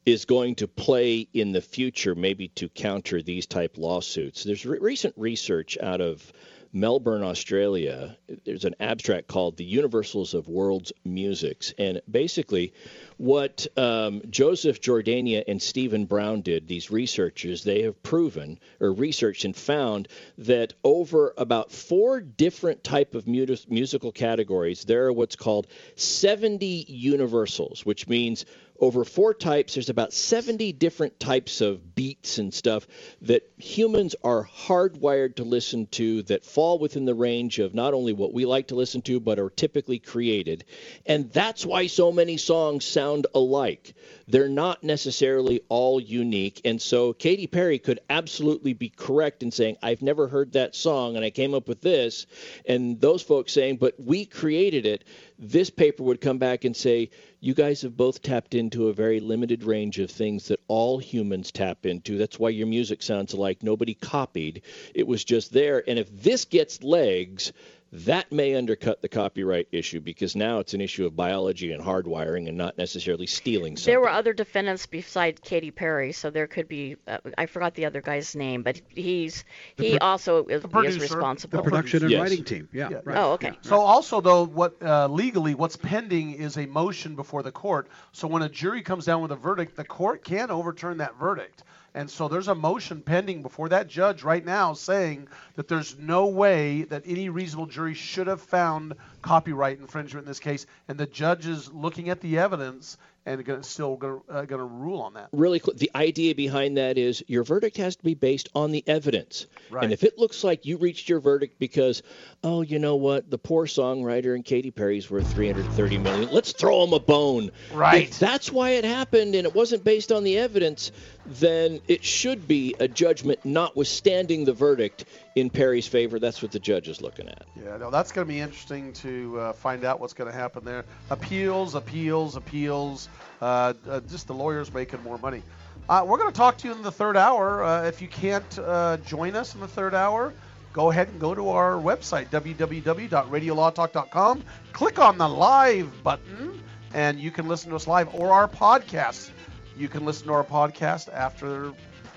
is 0.06 0.24
going 0.24 0.54
to 0.56 0.68
play 0.68 1.26
in 1.34 1.52
the 1.52 1.60
future, 1.60 2.14
maybe 2.14 2.48
to 2.48 2.68
counter 2.68 3.20
these 3.20 3.46
type 3.46 3.76
lawsuits. 3.76 4.44
There's 4.44 4.64
re- 4.64 4.78
recent 4.80 5.14
research 5.16 5.76
out 5.82 6.00
of 6.00 6.32
Melbourne, 6.72 7.22
Australia. 7.22 8.16
There's 8.44 8.64
an 8.64 8.74
abstract 8.80 9.28
called 9.28 9.56
"The 9.56 9.64
Universals 9.64 10.34
of 10.34 10.48
World's 10.48 10.92
Musics," 11.04 11.72
and 11.78 12.00
basically, 12.10 12.72
what 13.16 13.66
um, 13.76 14.22
Joseph 14.30 14.80
Jordania 14.80 15.42
and 15.48 15.60
Stephen 15.60 16.04
Brown 16.04 16.40
did, 16.40 16.68
these 16.68 16.90
researchers, 16.90 17.64
they 17.64 17.82
have 17.82 18.02
proven 18.02 18.58
or 18.80 18.92
researched 18.92 19.44
and 19.44 19.56
found 19.56 20.08
that 20.38 20.74
over 20.84 21.34
about 21.36 21.72
four 21.72 22.20
different 22.20 22.84
type 22.84 23.14
of 23.14 23.26
mu- 23.26 23.46
musical 23.68 24.12
categories, 24.12 24.84
there 24.84 25.06
are 25.06 25.12
what's 25.12 25.36
called 25.36 25.66
70 25.96 26.84
universals, 26.88 27.84
which 27.84 28.08
means 28.08 28.44
over 28.80 29.04
four 29.04 29.34
types, 29.34 29.74
there's 29.74 29.88
about 29.88 30.12
70 30.12 30.72
different 30.72 31.18
types 31.18 31.60
of 31.60 31.94
beats 31.94 32.38
and 32.38 32.54
stuff 32.54 32.86
that 33.22 33.42
humans 33.58 34.14
are 34.22 34.44
hardwired 34.44 35.36
to 35.36 35.44
listen 35.44 35.86
to 35.86 36.22
that 36.24 36.44
fall 36.44 36.78
within 36.78 37.04
the 37.04 37.14
range 37.14 37.58
of 37.58 37.74
not 37.74 37.94
only 37.94 38.12
what 38.12 38.32
we 38.32 38.46
like 38.46 38.68
to 38.68 38.76
listen 38.76 39.02
to, 39.02 39.18
but 39.18 39.38
are 39.38 39.50
typically 39.50 39.98
created. 39.98 40.64
And 41.06 41.32
that's 41.32 41.66
why 41.66 41.88
so 41.88 42.12
many 42.12 42.36
songs 42.36 42.84
sound 42.84 43.26
alike. 43.34 43.94
They're 44.28 44.48
not 44.48 44.84
necessarily 44.84 45.62
all 45.68 46.00
unique. 46.00 46.60
And 46.64 46.80
so 46.80 47.12
Katy 47.12 47.46
Perry 47.46 47.78
could 47.78 48.00
absolutely 48.08 48.74
be 48.74 48.90
correct 48.90 49.42
in 49.42 49.50
saying, 49.50 49.76
I've 49.82 50.02
never 50.02 50.28
heard 50.28 50.52
that 50.52 50.76
song 50.76 51.16
and 51.16 51.24
I 51.24 51.30
came 51.30 51.54
up 51.54 51.66
with 51.66 51.80
this. 51.80 52.26
And 52.66 53.00
those 53.00 53.22
folks 53.22 53.52
saying, 53.52 53.78
but 53.78 53.94
we 53.98 54.24
created 54.24 54.86
it. 54.86 55.04
This 55.38 55.70
paper 55.70 56.02
would 56.02 56.20
come 56.20 56.38
back 56.38 56.64
and 56.64 56.76
say, 56.76 57.10
you 57.40 57.54
guys 57.54 57.82
have 57.82 57.96
both 57.96 58.22
tapped 58.22 58.54
into 58.54 58.88
a 58.88 58.92
very 58.92 59.20
limited 59.20 59.62
range 59.62 60.00
of 60.00 60.10
things 60.10 60.48
that 60.48 60.58
all 60.66 60.98
humans 60.98 61.52
tap 61.52 61.86
into. 61.86 62.18
That's 62.18 62.40
why 62.40 62.48
your 62.50 62.66
music 62.66 63.02
sounds 63.02 63.34
alike. 63.34 63.62
Nobody 63.62 63.94
copied. 63.94 64.62
It 64.94 65.06
was 65.06 65.24
just 65.24 65.52
there. 65.52 65.88
And 65.88 65.96
if 65.96 66.10
this 66.10 66.44
gets 66.44 66.82
legs, 66.82 67.52
that 67.90 68.30
may 68.30 68.54
undercut 68.54 69.00
the 69.00 69.08
copyright 69.08 69.68
issue 69.72 70.00
because 70.00 70.36
now 70.36 70.58
it's 70.58 70.74
an 70.74 70.80
issue 70.80 71.06
of 71.06 71.16
biology 71.16 71.72
and 71.72 71.82
hardwiring 71.82 72.46
and 72.48 72.58
not 72.58 72.76
necessarily 72.76 73.26
stealing 73.26 73.76
something. 73.76 73.92
There 73.92 74.00
were 74.00 74.10
other 74.10 74.34
defendants 74.34 74.84
besides 74.84 75.40
Katy 75.42 75.70
Perry, 75.70 76.12
so 76.12 76.28
there 76.28 76.46
could 76.46 76.68
be. 76.68 76.96
Uh, 77.06 77.18
I 77.38 77.46
forgot 77.46 77.74
the 77.74 77.86
other 77.86 78.02
guy's 78.02 78.36
name, 78.36 78.62
but 78.62 78.80
he's 78.88 79.44
he 79.76 79.96
pro- 79.96 80.06
also 80.06 80.46
is, 80.46 80.62
the 80.62 80.80
is 80.80 81.00
responsible. 81.00 81.58
The 81.58 81.62
production 81.62 82.02
and 82.02 82.10
Yes. 82.10 82.20
writing 82.20 82.44
team. 82.44 82.68
Yeah. 82.72 83.00
right. 83.04 83.16
Oh, 83.16 83.32
okay. 83.32 83.52
So 83.62 83.80
also 83.80 84.20
though, 84.20 84.44
what 84.44 84.76
uh, 84.82 85.08
legally 85.08 85.54
what's 85.54 85.76
pending 85.76 86.32
is 86.32 86.58
a 86.58 86.66
motion 86.66 87.16
before 87.16 87.42
the 87.42 87.52
court. 87.52 87.88
So 88.12 88.28
when 88.28 88.42
a 88.42 88.48
jury 88.50 88.82
comes 88.82 89.06
down 89.06 89.22
with 89.22 89.32
a 89.32 89.36
verdict, 89.36 89.76
the 89.76 89.84
court 89.84 90.24
can 90.24 90.50
overturn 90.50 90.98
that 90.98 91.18
verdict. 91.18 91.62
And 91.98 92.08
so 92.08 92.28
there's 92.28 92.46
a 92.46 92.54
motion 92.54 93.02
pending 93.02 93.42
before 93.42 93.70
that 93.70 93.88
judge 93.88 94.22
right 94.22 94.44
now 94.44 94.72
saying 94.72 95.26
that 95.56 95.66
there's 95.66 95.98
no 95.98 96.26
way 96.26 96.82
that 96.82 97.02
any 97.04 97.28
reasonable 97.28 97.66
jury 97.66 97.94
should 97.94 98.28
have 98.28 98.40
found 98.40 98.94
copyright 99.28 99.78
infringement 99.78 100.24
in 100.24 100.30
this 100.30 100.40
case. 100.40 100.64
And 100.88 100.96
the 100.96 101.06
judge 101.06 101.46
is 101.46 101.70
looking 101.70 102.08
at 102.08 102.22
the 102.22 102.38
evidence 102.38 102.96
and 103.26 103.44
gonna, 103.44 103.62
still 103.62 103.96
going 103.96 104.20
to 104.26 104.32
uh, 104.32 104.44
gonna 104.46 104.64
rule 104.64 105.02
on 105.02 105.12
that. 105.12 105.28
really 105.32 105.60
quick, 105.60 105.76
the 105.76 105.90
idea 105.94 106.34
behind 106.34 106.78
that 106.78 106.96
is 106.96 107.22
your 107.26 107.44
verdict 107.44 107.76
has 107.76 107.96
to 107.96 108.04
be 108.04 108.14
based 108.14 108.48
on 108.54 108.70
the 108.70 108.82
evidence. 108.86 109.46
Right. 109.70 109.84
And 109.84 109.92
if 109.92 110.02
it 110.02 110.18
looks 110.18 110.44
like 110.44 110.64
you 110.64 110.78
reached 110.78 111.10
your 111.10 111.20
verdict 111.20 111.58
because, 111.58 112.02
oh, 112.42 112.62
you 112.62 112.78
know 112.78 112.96
what, 112.96 113.30
the 113.30 113.36
poor 113.36 113.66
songwriter 113.66 114.34
and 114.34 114.42
Katy 114.42 114.70
Perry's 114.70 115.10
worth 115.10 115.30
330 115.30 115.98
million, 115.98 116.30
let's 116.32 116.52
throw 116.52 116.86
them 116.86 116.94
a 116.94 117.00
bone. 117.00 117.50
Right. 117.70 118.08
If 118.08 118.18
that's 118.18 118.50
why 118.50 118.70
it 118.70 118.84
happened 118.84 119.34
and 119.34 119.46
it 119.46 119.54
wasn't 119.54 119.84
based 119.84 120.10
on 120.10 120.24
the 120.24 120.38
evidence, 120.38 120.90
then 121.26 121.80
it 121.86 122.02
should 122.02 122.48
be 122.48 122.74
a 122.80 122.88
judgment 122.88 123.44
notwithstanding 123.44 124.46
the 124.46 124.54
verdict 124.54 125.04
in 125.40 125.50
Perry's 125.50 125.86
favor. 125.86 126.18
That's 126.18 126.42
what 126.42 126.52
the 126.52 126.58
judge 126.58 126.88
is 126.88 127.00
looking 127.00 127.28
at. 127.28 127.46
Yeah, 127.62 127.76
no, 127.76 127.90
that's 127.90 128.12
going 128.12 128.26
to 128.26 128.32
be 128.32 128.40
interesting 128.40 128.92
to 128.94 129.38
uh, 129.38 129.52
find 129.52 129.84
out 129.84 130.00
what's 130.00 130.14
going 130.14 130.30
to 130.30 130.36
happen 130.36 130.64
there. 130.64 130.84
Appeals, 131.10 131.74
appeals, 131.74 132.36
appeals. 132.36 133.08
Uh, 133.40 133.74
uh, 133.88 134.00
just 134.00 134.26
the 134.26 134.34
lawyers 134.34 134.72
making 134.72 135.02
more 135.02 135.18
money. 135.18 135.42
Uh, 135.88 136.04
we're 136.06 136.18
going 136.18 136.30
to 136.30 136.36
talk 136.36 136.58
to 136.58 136.68
you 136.68 136.74
in 136.74 136.82
the 136.82 136.92
third 136.92 137.16
hour. 137.16 137.64
Uh, 137.64 137.84
if 137.84 138.02
you 138.02 138.08
can't 138.08 138.58
uh, 138.58 138.98
join 138.98 139.34
us 139.34 139.54
in 139.54 139.60
the 139.60 139.68
third 139.68 139.94
hour, 139.94 140.34
go 140.72 140.90
ahead 140.90 141.08
and 141.08 141.20
go 141.20 141.34
to 141.34 141.48
our 141.48 141.74
website, 141.74 142.28
www.radiolawtalk.com. 142.28 144.44
Click 144.72 144.98
on 144.98 145.16
the 145.16 145.28
live 145.28 146.02
button, 146.02 146.62
and 146.92 147.18
you 147.18 147.30
can 147.30 147.48
listen 147.48 147.70
to 147.70 147.76
us 147.76 147.86
live 147.86 148.14
or 148.14 148.32
our 148.32 148.48
podcast. 148.48 149.30
You 149.76 149.88
can 149.88 150.04
listen 150.04 150.26
to 150.26 150.34
our 150.34 150.44
podcast 150.44 151.10
after, 151.12 151.72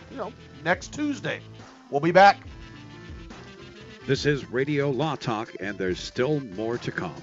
you 0.10 0.18
know, 0.18 0.34
next 0.66 0.94
Tuesday. 0.94 1.40
We'll 1.90 2.02
be 2.02 2.12
back. 2.12 2.38
This 4.08 4.26
is 4.26 4.50
Radio 4.50 4.90
Law 4.90 5.16
Talk, 5.16 5.54
and 5.60 5.78
there's 5.78 6.00
still 6.00 6.40
more 6.40 6.80
to 6.80 6.92
come. 6.92 7.14